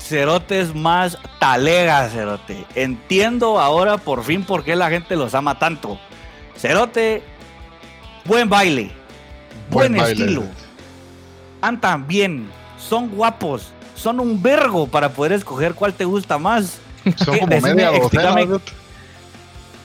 [0.02, 2.64] Qué cerotes más talega, cerote.
[2.74, 5.98] Entiendo ahora por fin por qué la gente los ama tanto.
[6.56, 7.22] Cerote,
[8.24, 8.90] buen baile,
[9.70, 10.44] buen, estilo.
[11.60, 16.78] Cantan bien, son guapos, son un vergo para poder escoger cuál te gusta más.
[17.16, 18.04] Son Eh, como decime, media docena.
[18.04, 18.46] explícame.
[18.46, 18.60] ¿no?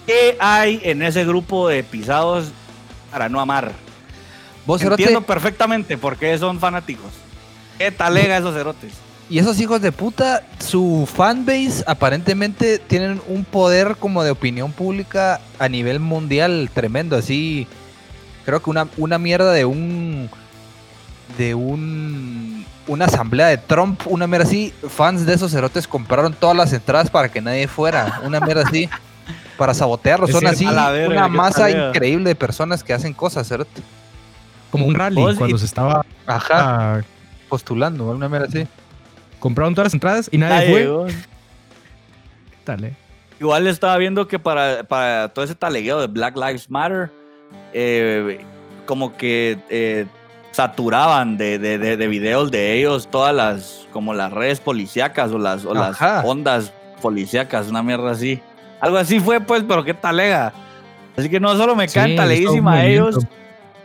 [0.06, 2.52] ¿Qué hay en ese grupo de pisados
[3.12, 3.72] para no amar?
[4.68, 7.12] Vos, cerote, Entiendo perfectamente por qué son fanáticos.
[7.80, 8.94] ¿Qué talega esos cerotes?
[9.30, 15.40] Y esos hijos de puta, su fanbase aparentemente tienen un poder como de opinión pública
[15.60, 17.16] a nivel mundial tremendo.
[17.18, 17.68] Así,
[18.46, 20.30] creo que una, una mierda de un.
[21.38, 22.66] de un.
[22.88, 24.74] una asamblea de Trump, una mierda así.
[24.90, 28.22] Fans de esos cerotes compraron todas las entradas para que nadie fuera.
[28.24, 28.90] Una mierda así.
[29.58, 30.30] Para sabotearlos.
[30.30, 31.90] Es Son así una masa tarea.
[31.90, 33.82] increíble de personas que hacen cosas, cerote.
[34.72, 37.02] Como un rally, y- cuando se estaba Ajá, ah,
[37.50, 38.68] postulando, una mierda así.
[39.40, 40.80] Compraron todas las entradas y nadie Nadie fue.
[40.82, 41.06] llegó.
[41.08, 42.94] ¿Qué tal, eh?
[43.40, 47.12] Igual estaba viendo que para, para todo ese talegueo de Black Lives Matter,
[47.74, 48.40] eh,
[48.86, 50.06] como que eh,
[50.52, 55.38] saturaban de, de, de- de videos de ellos todas las, como las redes policíacas o
[55.38, 58.42] las, o las ondas policíacas, una mierda así.
[58.80, 60.52] Algo así fue, pues, pero qué talega.
[61.16, 63.18] Así que no solo me caen Sí, taleguísima a ellos,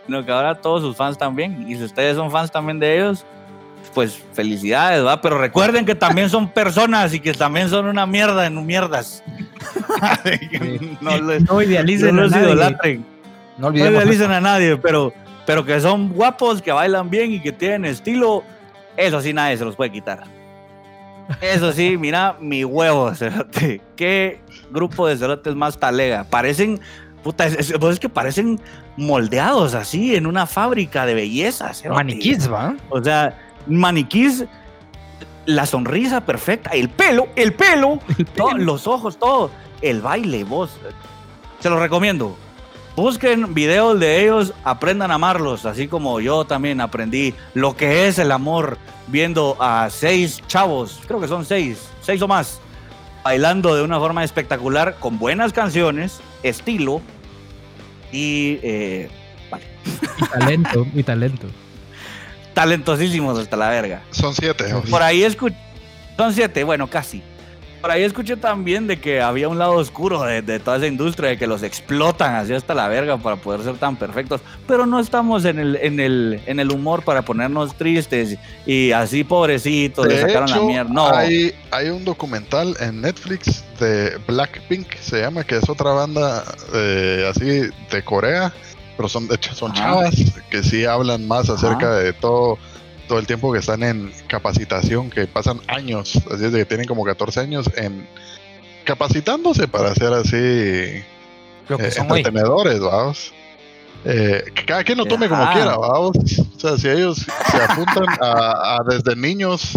[0.06, 1.66] sino que ahora todos sus fans también.
[1.68, 3.26] Y si ustedes son fans también de ellos,
[3.94, 5.20] pues felicidades, ¿va?
[5.20, 9.22] Pero recuerden que también son personas y que también son una mierda en mierdas.
[11.00, 12.46] no les, No idealicen no a los nadie.
[12.46, 13.04] idolatren.
[13.58, 15.12] No idealicen a nadie, pero,
[15.46, 18.42] pero que son guapos, que bailan bien y que tienen estilo,
[18.96, 20.24] eso sí nadie se los puede quitar.
[21.40, 23.80] Eso sí, mira, mi huevo, cerote.
[23.96, 24.40] Qué
[24.70, 26.24] grupo de cerotes más talega.
[26.24, 26.80] Parecen,
[27.22, 28.60] puta, es, es- pues es que parecen
[28.96, 31.72] moldeados así en una fábrica de belleza.
[31.74, 31.96] cerote.
[32.04, 32.74] Maniquís, ¿va?
[32.90, 34.44] O sea, maniquís,
[35.46, 37.98] la sonrisa perfecta, el pelo, el pelo,
[38.36, 40.70] todo, los ojos, todo, el baile, vos.
[41.60, 42.36] Se los recomiendo.
[42.94, 48.18] Busquen videos de ellos, aprendan a amarlos, así como yo también aprendí lo que es
[48.18, 48.76] el amor
[49.06, 52.60] viendo a seis chavos, creo que son seis, seis o más,
[53.24, 57.00] bailando de una forma espectacular con buenas canciones, estilo
[58.12, 58.58] y...
[58.62, 59.10] Eh,
[59.50, 59.64] vale.
[60.18, 61.46] Y talento, y talento.
[62.54, 64.02] Talentosísimos hasta la verga.
[64.10, 64.64] Son siete.
[64.90, 65.56] Por ahí escuché...
[66.16, 67.22] Son siete, bueno, casi.
[67.82, 71.30] Por ahí escuché también de que había un lado oscuro de, de, toda esa industria,
[71.30, 74.40] de que los explotan así hasta la verga para poder ser tan perfectos.
[74.68, 79.24] Pero no estamos en el, en el, en el humor para ponernos tristes y así
[79.24, 80.92] pobrecitos, De le sacaron hecho, la mierda.
[80.92, 86.44] No, hay, hay un documental en Netflix de Blackpink, se llama, que es otra banda
[86.72, 88.52] eh, así de Corea,
[89.02, 90.14] pero son de hecho son chavas
[90.48, 91.96] que sí hablan más acerca Ajá.
[91.96, 92.56] de todo
[93.08, 96.86] todo el tiempo que están en capacitación, que pasan años, así es de que tienen
[96.86, 98.08] como 14 años en
[98.84, 101.02] capacitándose para ser así
[101.68, 103.34] Lo que eh, son entretenedores, vamos.
[104.04, 106.16] Eh, que cada quien lo tome como quiera, vamos.
[106.56, 109.76] O sea, si ellos se apuntan a, a desde niños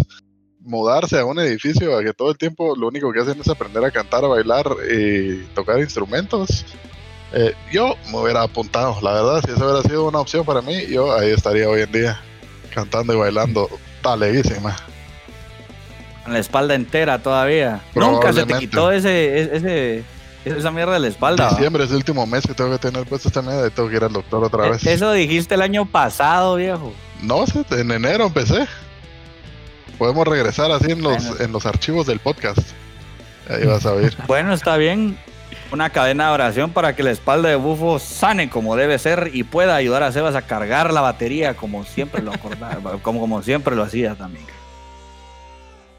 [0.60, 3.84] mudarse a un edificio a que todo el tiempo lo único que hacen es aprender
[3.84, 6.64] a cantar, a bailar y tocar instrumentos.
[7.38, 10.86] Eh, yo me hubiera apuntado, la verdad, si eso hubiera sido una opción para mí,
[10.88, 12.20] yo ahí estaría hoy en día
[12.74, 13.68] cantando y bailando
[14.02, 14.74] taleguísima.
[16.26, 17.80] en la espalda entera todavía.
[17.94, 20.04] Nunca se te quitó ese, ese,
[20.44, 21.50] esa mierda de la espalda.
[21.50, 23.96] Diciembre es el último mes que tengo que tener puesto esta mierda y tengo que
[23.96, 24.84] ir al doctor otra vez.
[24.86, 26.92] E- Eso dijiste el año pasado, viejo.
[27.22, 28.66] No en enero empecé.
[29.98, 31.44] Podemos regresar así en los, Bueno.
[31.44, 32.58] en los archivos del podcast.
[33.48, 34.16] Ahí vas a oír.
[34.26, 35.18] Bueno, está bien.
[35.72, 39.42] Una cadena de oración para que la espalda de Bufo sane como debe ser y
[39.42, 43.74] pueda ayudar a Sebas a cargar la batería como siempre lo acordaba, como, como siempre
[43.74, 44.44] lo hacía también.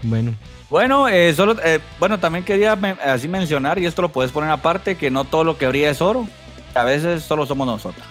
[0.03, 0.33] Bueno,
[0.69, 4.49] Bueno, eh, solo, eh, bueno, también quería me- así mencionar, y esto lo puedes poner
[4.51, 6.27] aparte, que no todo lo que brilla es oro.
[6.75, 8.05] A veces solo somos nosotros.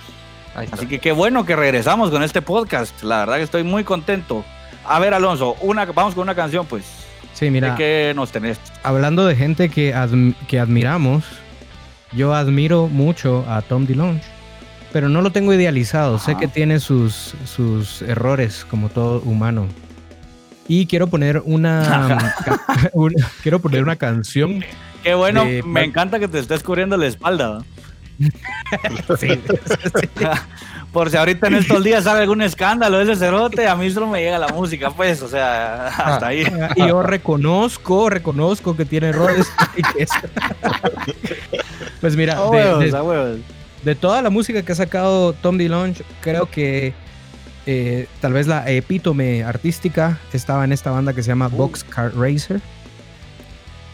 [0.72, 3.02] Así que qué bueno que regresamos con este podcast.
[3.02, 4.44] La verdad que estoy muy contento.
[4.86, 6.84] A ver, Alonso, una, vamos con una canción, pues.
[7.34, 8.58] sí, mira, ¿De qué nos tenés?
[8.82, 11.24] hablando de gente que, adm- que admiramos,
[12.12, 14.22] yo admiro mucho a Tom DeLonge,
[14.92, 16.18] pero no lo tengo idealizado.
[16.18, 16.40] Sé Ajá.
[16.40, 19.66] que tiene sus, sus errores como todo humano.
[20.68, 22.34] Y quiero poner una,
[23.42, 24.64] quiero poner una canción.
[25.02, 27.62] Qué bueno, de- me encanta que te estés cubriendo la espalda.
[30.92, 34.06] Por si ahorita en estos días sale algún escándalo de ese cerote, a mí solo
[34.06, 36.46] me llega la música, pues, o sea, hasta ahí.
[36.76, 39.46] Y yo reconozco, reconozco que tiene errores.
[41.97, 43.39] Que pues mira, de- huevos, de- a huevos.
[43.85, 46.94] de toda la música que ha sacado Tom DeLonge, creo que
[47.66, 51.56] eh, tal vez la epítome artística estaba en esta banda que se llama Uh.
[51.56, 52.60] Boxcar Racer.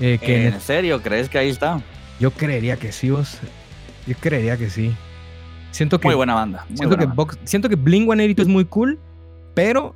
[0.00, 1.00] Eh, que ¿En serio?
[1.02, 1.80] ¿Crees que ahí está?
[2.20, 3.38] yo creería que sí, vos.
[4.06, 4.94] Yo creería que sí.
[5.70, 6.64] Siento que, Muy buena banda.
[6.68, 7.14] Muy siento, que buena banda.
[7.14, 8.98] Box- siento que Blink 182 es muy cool,
[9.54, 9.94] pero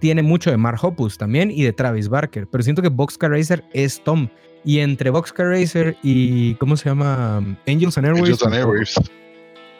[0.00, 2.46] tiene mucho de Mark Hoppus también y de Travis Barker.
[2.50, 4.28] Pero siento que Boxcar Racer es Tom.
[4.64, 6.54] Y entre Boxcar Racer y.
[6.54, 7.36] ¿Cómo se llama?
[7.66, 8.30] Angels and Airwaves.
[8.30, 8.94] Angels and Airwaves.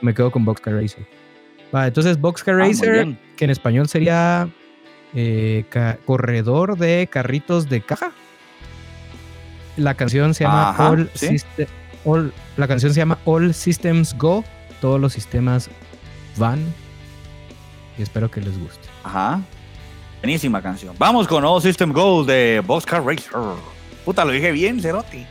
[0.03, 1.07] me quedo con Boxcar Racer.
[1.75, 4.49] Va, entonces Boxcar Ah, Racer, que en español sería
[5.15, 5.65] eh,
[6.05, 8.13] corredor de carritos de caja.
[9.77, 11.37] La canción se llama Ajá, All, sí.
[12.05, 14.45] All- la canción se llama All Systems Go.
[14.81, 15.69] Todos los sistemas
[16.37, 16.61] van.
[17.99, 18.89] Y espero que les guste.
[19.03, 19.41] Ajá.
[20.21, 20.95] Buenísima canción.
[20.99, 23.33] Vamos con All System Go de Boxcar Racer.
[24.05, 25.27] Puta, lo dije bien, Cerote.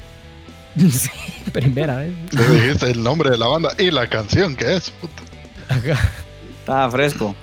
[0.78, 1.10] sí,
[1.52, 2.14] primera vez.
[2.32, 4.90] Le dijiste el nombre de la banda y la canción que es.
[4.90, 5.22] puta.
[5.70, 6.10] Ajá.
[6.60, 7.36] Estaba fresco.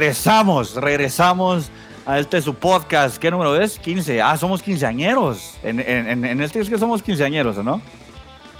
[0.00, 1.66] Regresamos, regresamos
[2.06, 3.16] a este su podcast.
[3.18, 3.78] ¿Qué número es?
[3.78, 4.22] 15.
[4.22, 5.54] Ah, somos quinceañeros.
[5.62, 7.80] En, en, en- este es que somos quinceañeros, ¿o no?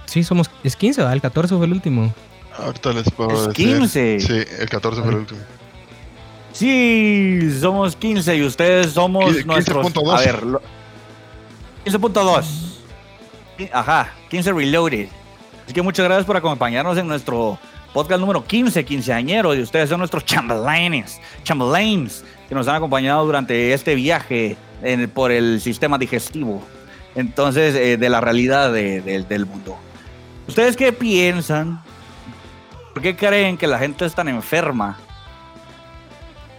[0.07, 0.51] Sí, somos.
[0.63, 1.15] Es 15, ¿verdad?
[1.15, 2.13] El 14 fue el último.
[2.59, 3.79] Ahorita les puedo Es decir.
[3.79, 4.21] 15.
[4.21, 5.41] Sí, el 14 fue el último.
[6.53, 9.45] Sí, somos 15 y ustedes somos 15.2.
[9.47, 9.87] nuestros.
[10.15, 10.61] A ver, lo-
[11.87, 12.45] 15.2.
[13.73, 15.09] Ajá, 15 Reloaded.
[15.65, 17.59] Así que muchas gracias por acompañarnos en nuestro
[17.93, 19.55] podcast número 15, quinceañero.
[19.55, 25.31] Y ustedes son nuestros chambelanes, chambelanes, que nos han acompañado durante este viaje en- por
[25.31, 26.63] el sistema digestivo.
[27.15, 29.77] Entonces, eh, de la realidad de- de- del mundo.
[30.49, 31.81] ¿Ustedes qué piensan?
[32.95, 34.99] ¿Por qué creen que la gente es tan enferma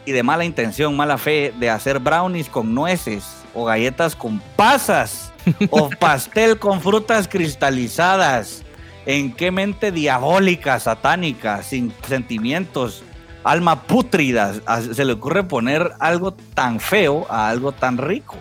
[0.05, 5.31] y de mala intención, mala fe de hacer brownies con nueces o galletas con pasas
[5.69, 8.63] o pastel con frutas cristalizadas.
[9.05, 13.03] ¿En qué mente diabólica, satánica, sin sentimientos,
[13.43, 18.37] alma pútrida, se le ocurre poner algo tan feo a algo tan rico?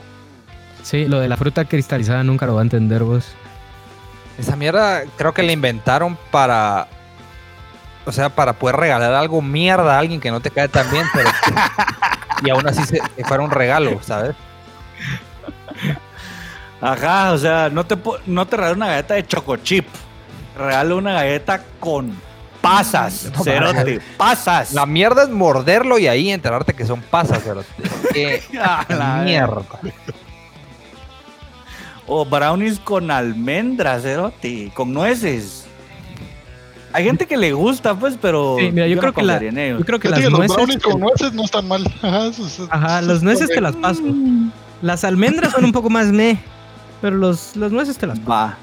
[0.82, 3.26] Sí, lo de la fruta cristalizada nunca lo va a entender vos.
[4.38, 6.88] Esa mierda creo que la inventaron para.
[8.04, 11.06] O sea, para poder regalar algo mierda a alguien que no te cae tan bien,
[11.12, 11.30] pero.
[12.44, 14.34] y aún así se, que fuera un regalo, ¿sabes?
[16.80, 19.86] Ajá, o sea, no te, no te regalo una galleta de choco chip,
[20.56, 22.12] regalo una galleta con
[22.60, 24.72] pasas, No cerote, pasas.
[24.72, 27.64] La mierda es morderlo y ahí enterarte que son pasas, pero.
[28.12, 28.42] Qué
[29.24, 29.64] mierda.
[32.06, 35.66] O brownies con almendras, cerote, con nueces.
[36.92, 39.98] Hay gente que le gusta, pues, pero Sí, mira, yo, creo que la, yo creo
[39.98, 40.56] que las que los nueces.
[40.56, 41.86] brownies con nueces no están mal.
[42.02, 44.02] Ajá, eso es- Ajá, eso los es nueces te las paso.
[44.82, 46.38] Las almendras son un poco más meh,
[47.00, 48.30] pero los, los nueces te las paso.
[48.30, 48.58] Va.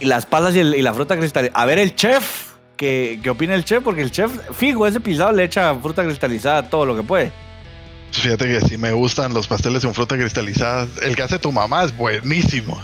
[0.00, 1.60] Y las pasas y, el- y la fruta cristalizada.
[1.62, 2.48] A ver, el chef.
[2.76, 3.82] ¿Qué, ¿Qué opina el chef?
[3.84, 7.30] Porque el chef, fijo, ese pisado le echa fruta cristalizada todo lo que puede.
[8.10, 10.88] Fíjate que sí me gustan los pasteles con fruta cristalizada.
[11.02, 12.80] El que hace tu mamá es buenísimo.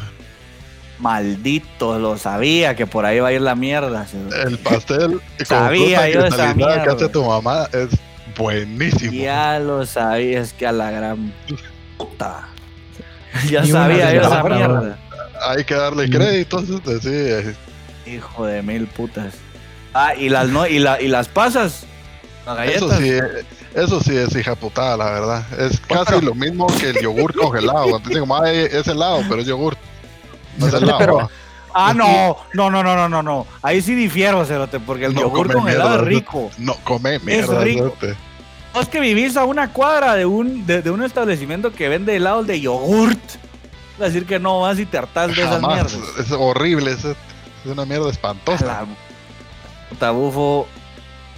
[0.99, 4.07] Maldito, lo sabía que por ahí va a ir la mierda.
[4.47, 7.89] El pastel con Sabía fruta yo esa cristalizada que hace tu mamá es
[8.37, 9.13] buenísimo.
[9.13, 11.33] Ya lo sabía, es que a la gran
[11.99, 12.49] puta.
[13.51, 14.57] Ya sabía yo esa palabra.
[14.57, 14.99] mierda.
[15.49, 16.11] Hay que darle Mm.
[16.11, 16.59] crédito.
[16.61, 17.55] entonces, sí, eh,
[18.07, 19.35] Hijo de mil putas.
[19.95, 21.85] Ah, y las no, y, la, y las pasas.
[22.47, 22.83] Las galletas.
[22.83, 23.23] Eso sí, eh,
[23.75, 25.45] eso sí es hija putada, la verdad.
[25.59, 27.89] Es casi lo mismo que el yogur congelado.
[27.91, 29.77] Cuando dicen como, "Ay, es helado, pero es yogur.
[30.59, 30.99] No es Sí, helado.
[30.99, 31.31] pero- ¿va?
[31.79, 33.47] Ah, no, no, no, no, no, no, no.
[33.61, 36.51] Ahí sí difiero, Cerote, porque el No yogur congelado es rico.
[36.59, 37.61] No, come mierda.
[37.63, 37.95] rico.
[38.01, 38.17] cerote.
[38.73, 42.47] Vos que vivís a una cuadra de un, de, de un establecimiento que vende helados
[42.47, 43.19] de yogurt.
[43.99, 45.93] Decir que no vas y te hartás de esas Jamás.
[45.95, 46.19] mierdas.
[46.19, 46.93] Es horrible.
[46.93, 47.17] Es, es
[47.65, 48.65] una mierda espantosa.
[48.67, 48.87] la
[49.91, 50.69] puta bufo.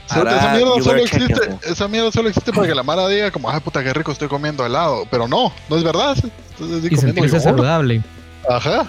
[0.09, 3.31] Cerote, hará esa mierda solo existe, esa mierda solo existe para que la mara diga
[3.31, 5.07] como, ay puta, qué rico estoy comiendo helado.
[5.11, 6.17] Pero no, no es verdad.
[6.17, 7.43] Estoy Y sentirse yogur.
[7.43, 8.03] saludable.
[8.49, 8.87] Ajá.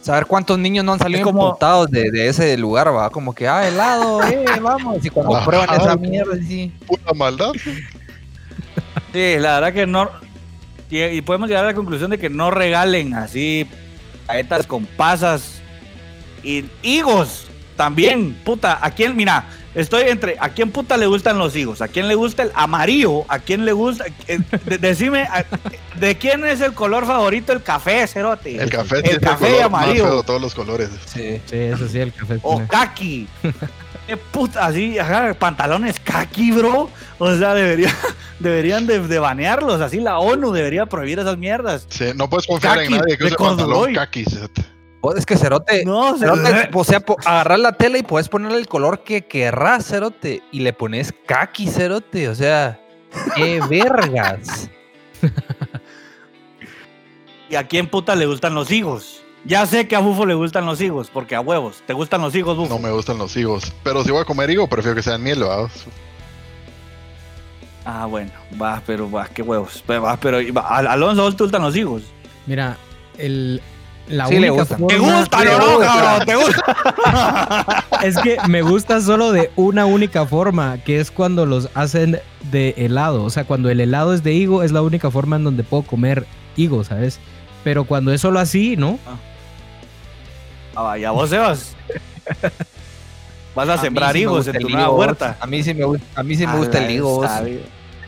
[0.00, 3.10] Saber cuántos niños no han salido como- imputados de, de ese lugar, va.
[3.10, 5.04] Como que, ah, helado, eh, vamos.
[5.04, 5.44] Y cuando Ajá.
[5.44, 6.72] prueban esa mierda, sí.
[6.86, 7.52] Puta maldad.
[9.12, 10.08] Sí, la verdad que no.
[10.90, 13.66] Y, podemos llegar a la conclusión de que no regalen así
[14.26, 15.60] galletas con pasas
[16.42, 17.46] y higos
[17.76, 18.34] también.
[18.44, 19.14] Puta, ¿a quién?
[19.16, 19.44] Mira,
[19.74, 20.36] estoy entre.
[20.40, 21.80] ¿A quién puta le gustan los higos?
[21.80, 23.24] ¿A quién le gusta el amarillo?
[23.28, 24.04] ¿A quién le gusta?
[24.26, 25.44] eh, de- decime, a-
[25.98, 28.56] ¿de quién es el color favorito el café, cerote?
[28.56, 30.04] El café El tiene café el color más amarillo.
[30.06, 30.90] feo de todos los colores.
[31.06, 31.40] Sí.
[31.46, 32.38] Sí, eso sí, el café.
[32.42, 33.28] O tiene- kaki.
[34.10, 34.66] ¿Qué puta?
[34.66, 36.90] Así, ajá, pantalones kaki, bro.
[37.20, 37.94] O sea, debería,
[38.40, 39.80] deberían de, de banearlos.
[39.80, 41.86] Así la ONU debería prohibir esas mierdas.
[41.90, 44.24] Sí, no puedes confiar Kaki, en nadie que de use pantalón kaki.
[44.24, 44.64] cerote.
[45.02, 48.66] Oh, Es que Cerote, No, Cerote, o sea, agarrar la tela y puedes ponerle el
[48.66, 52.80] color que querrás, Cerote, y le pones kaki, Cerote, o sea,
[53.36, 54.68] qué vergas.
[57.48, 59.19] ¿Y a quién puta le gustan los higos?
[59.44, 61.82] Ya sé que a Bufo le gustan los higos, porque a huevos.
[61.86, 62.74] ¿Te gustan los higos, Bufo?
[62.74, 63.72] No me gustan los higos.
[63.82, 65.42] Pero si voy a comer higo, prefiero que sean miel.
[67.84, 68.30] Ah, bueno,
[68.60, 69.82] va, pero va, qué huevos.
[69.86, 72.02] Pero, va, pero va, Al- Alonso, ¿vos te gustan los higos?
[72.46, 72.76] Mira,
[73.16, 73.62] el,
[74.08, 74.86] la Sí, le única gustan.
[74.86, 76.26] ¿Te forma- gustan o no, cabrón?
[76.26, 76.74] ¿Te gustan?
[78.04, 82.18] Es que me gusta solo de una única forma, que es cuando los hacen
[82.50, 83.24] de helado.
[83.24, 85.82] O sea, cuando el helado es de higo, es la única forma en donde puedo
[85.82, 86.26] comer
[86.56, 87.18] higo, ¿sabes?
[87.64, 88.98] Pero cuando es solo así, ¿no?
[89.06, 89.16] Ah,
[90.82, 91.76] vaya, vos, Sebas.
[93.54, 95.36] Vas a, mí sembrar sí higos en tu nueva huerta.
[95.40, 97.16] A mí sí me, gusta- a mí sí me gusta el higo.
[97.16, 97.30] vos.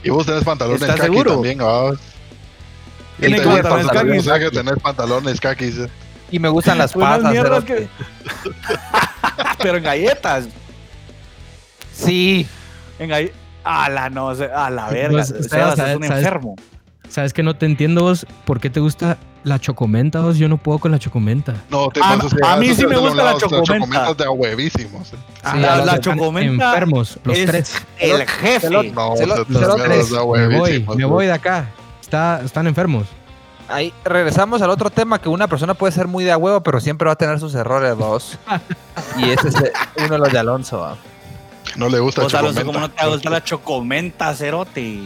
[0.04, 1.32] Y vos tenés pantalones ¿Estás kaki seguro?
[1.34, 1.92] también, ¿va?
[3.18, 5.72] Tiene pantalones que tenés pantalones kaki.
[5.72, 5.86] sí.
[6.30, 7.34] Y me gustan las pasas.
[9.62, 10.46] Pero en galletas.
[11.92, 12.46] Sí,
[12.98, 13.32] En, galle-
[13.64, 15.10] A la no, a la verga.
[15.28, 16.10] Pues, Sebas es un ¿sabes?
[16.24, 16.56] enfermo.
[17.08, 18.26] ¿Sabes que no te entiendo vos?
[18.44, 20.36] ¿Por qué te gusta la chocomenta vos?
[20.39, 21.55] Yo no puedo con la chocomenta.
[21.70, 23.74] No, te A- eso a mí sí me de gusta la chocomenta.
[23.74, 25.12] chocomentas de a huevísimos.
[25.12, 25.16] eh.
[25.43, 27.74] Ah, la- los la están chocomenta Enfermos, los es tres.
[27.98, 28.70] El jefe.
[28.70, 30.97] No, Se lo- se- se lo- de a Me voy, huevísimos.
[30.97, 31.70] me voy de acá.
[32.01, 33.06] Está, están enfermos.
[33.69, 36.78] Ahí regresamos al otro tema que una persona puede ser muy de a huevo, pero
[36.81, 38.39] siempre va a tener sus errores, dos.
[39.16, 39.55] y ese es
[39.97, 40.78] uno de los de Alonso.
[40.81, 40.97] ¿va?
[41.77, 42.81] No le gusta O sea, Alonso, chocomenta.
[42.81, 45.05] ¿cómo no te gusta la chocomenta, cerote?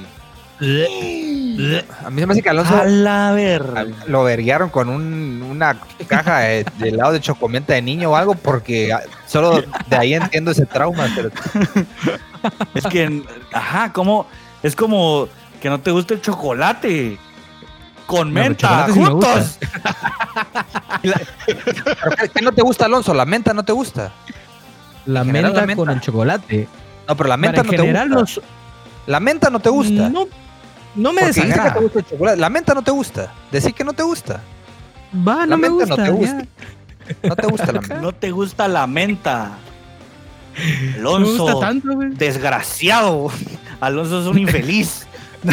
[2.05, 3.87] A mí se me hace que Alonso A la verga.
[4.07, 8.35] lo verguearon con un- una caja de, de helado de chocomenta de niño o algo,
[8.35, 11.09] porque ah, solo de ahí entiendo ese trauma.
[11.15, 11.31] pero-
[12.75, 13.23] Es que,
[13.53, 14.27] ajá, como,
[14.63, 15.29] es como
[15.61, 17.19] que no te gusta el chocolate.
[18.07, 19.33] Con No, menta, chocolate sí me gusta.
[19.33, 19.59] juntos.
[21.03, 23.13] ¿Pero ¿Qué, qué no te gusta, Alonso?
[23.15, 24.13] ¿La menta no te gusta?
[25.07, 25.77] La menta, la menta.
[25.77, 26.69] con el chocolate.
[27.09, 28.41] No, pero la Para menta en no te general gusta.
[28.41, 28.47] no,
[29.07, 30.09] La menta no te gusta.
[30.09, 30.27] No,
[30.97, 31.81] no me Porque dijiste que te desagrada.
[31.81, 32.37] gusta el chocolate.
[32.39, 33.33] La menta no te gusta.
[33.53, 34.41] Decir que no te gusta.
[35.27, 35.97] Va, La no me menta no gusta.
[35.97, 36.11] te ya.
[36.11, 36.47] gusta.
[37.23, 38.01] No te gusta la menta.
[38.01, 39.51] No te gusta la menta.
[40.99, 42.09] No me gusta Alonso, tanto, güey.
[42.15, 43.29] desgraciado.
[43.81, 45.07] Alonso es un infeliz.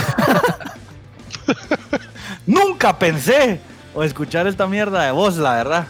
[2.45, 3.60] Nunca pensé
[3.94, 5.86] o escuchar esta mierda de voz, la verdad.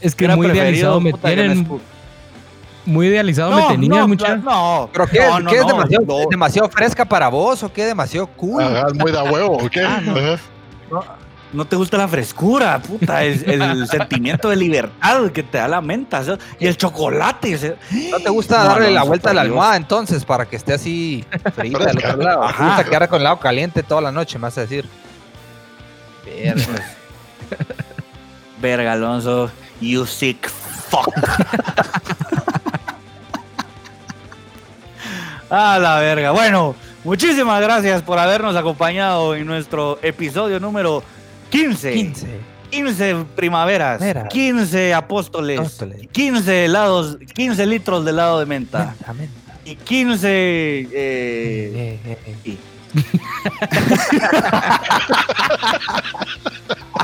[0.00, 1.80] Es que Era muy preferido, idealizado me tienen.
[2.88, 4.36] Muy idealizado me tenían, no, mucha.
[4.36, 6.20] no, ¿Pero qué, no, no, qué es no, demasiado, no.
[6.20, 8.62] es demasiado fresca para vos o qué demasiado cool?
[8.62, 9.82] Ajá, es muy de a huevo, ¿o qué?
[9.84, 10.16] Ah, no.
[10.98, 11.16] Ajá.
[11.52, 15.80] No te gusta la frescura, puta, es el sentimiento de libertad que te da la
[15.80, 16.22] menta,
[16.58, 17.56] y el chocolate.
[17.58, 17.76] ¿sabes?
[18.10, 21.24] ¿No te gusta No, darle la vuelta a la almohada entonces para que esté así
[21.56, 22.08] del Fresca.
[22.10, 22.46] otro lado?
[22.56, 24.86] ¿Te gusta quedar con el lado caliente toda la noche, me vas a decir?
[26.24, 26.64] Verga.
[28.60, 29.50] Verga, Alonso,
[29.80, 31.08] you sick fuck.
[35.50, 36.30] A la verga.
[36.32, 41.02] Bueno, muchísimas gracias por habernos acompañado en nuestro episodio número
[41.50, 41.92] 15.
[41.92, 42.26] 15.
[42.70, 44.28] 15 primaveras, Mira.
[44.28, 46.06] 15 apóstoles, Apóstoles.
[46.12, 49.34] 15 helados, 15 litros de helado de menta Menta, menta.
[49.64, 52.36] y 15 eh, Eh, eh, eh.
[52.44, 52.58] y-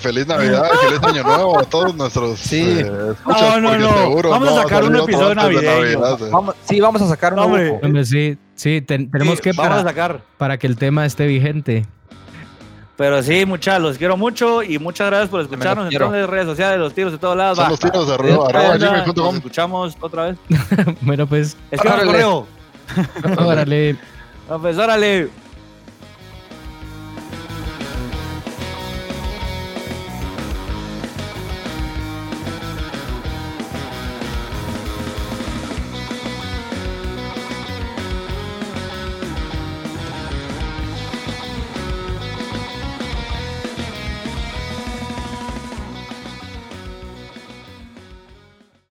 [0.00, 2.62] Feliz Navidad, feliz Año Nuevo a todos nuestros Sí.
[2.62, 3.94] eh, escuchas, No, no, no.
[4.02, 5.70] seguro Vamos a no sacar un episodio de navideño.
[6.00, 6.30] Navidad, eh.
[6.32, 7.62] Vamos, sí, vamos a sacar un Hombre.
[7.70, 10.20] nuevo- Hombre, sí, sí, ten- tenemos Sí, que vamos para, a sacar.
[10.38, 11.86] para que el tema esté vigente.
[12.96, 16.78] Pero sí, muchachos, los quiero mucho y muchas gracias por escucharnos en las redes sociales,
[16.78, 17.58] los tiros de todos lados.
[17.58, 20.36] Son los tiros de arroba, Anda, arroba Nos escuchamos otra vez.
[21.02, 22.46] bueno, pues, Escriban correo.
[23.38, 23.96] órale.
[24.48, 25.28] Ah, Pues órale.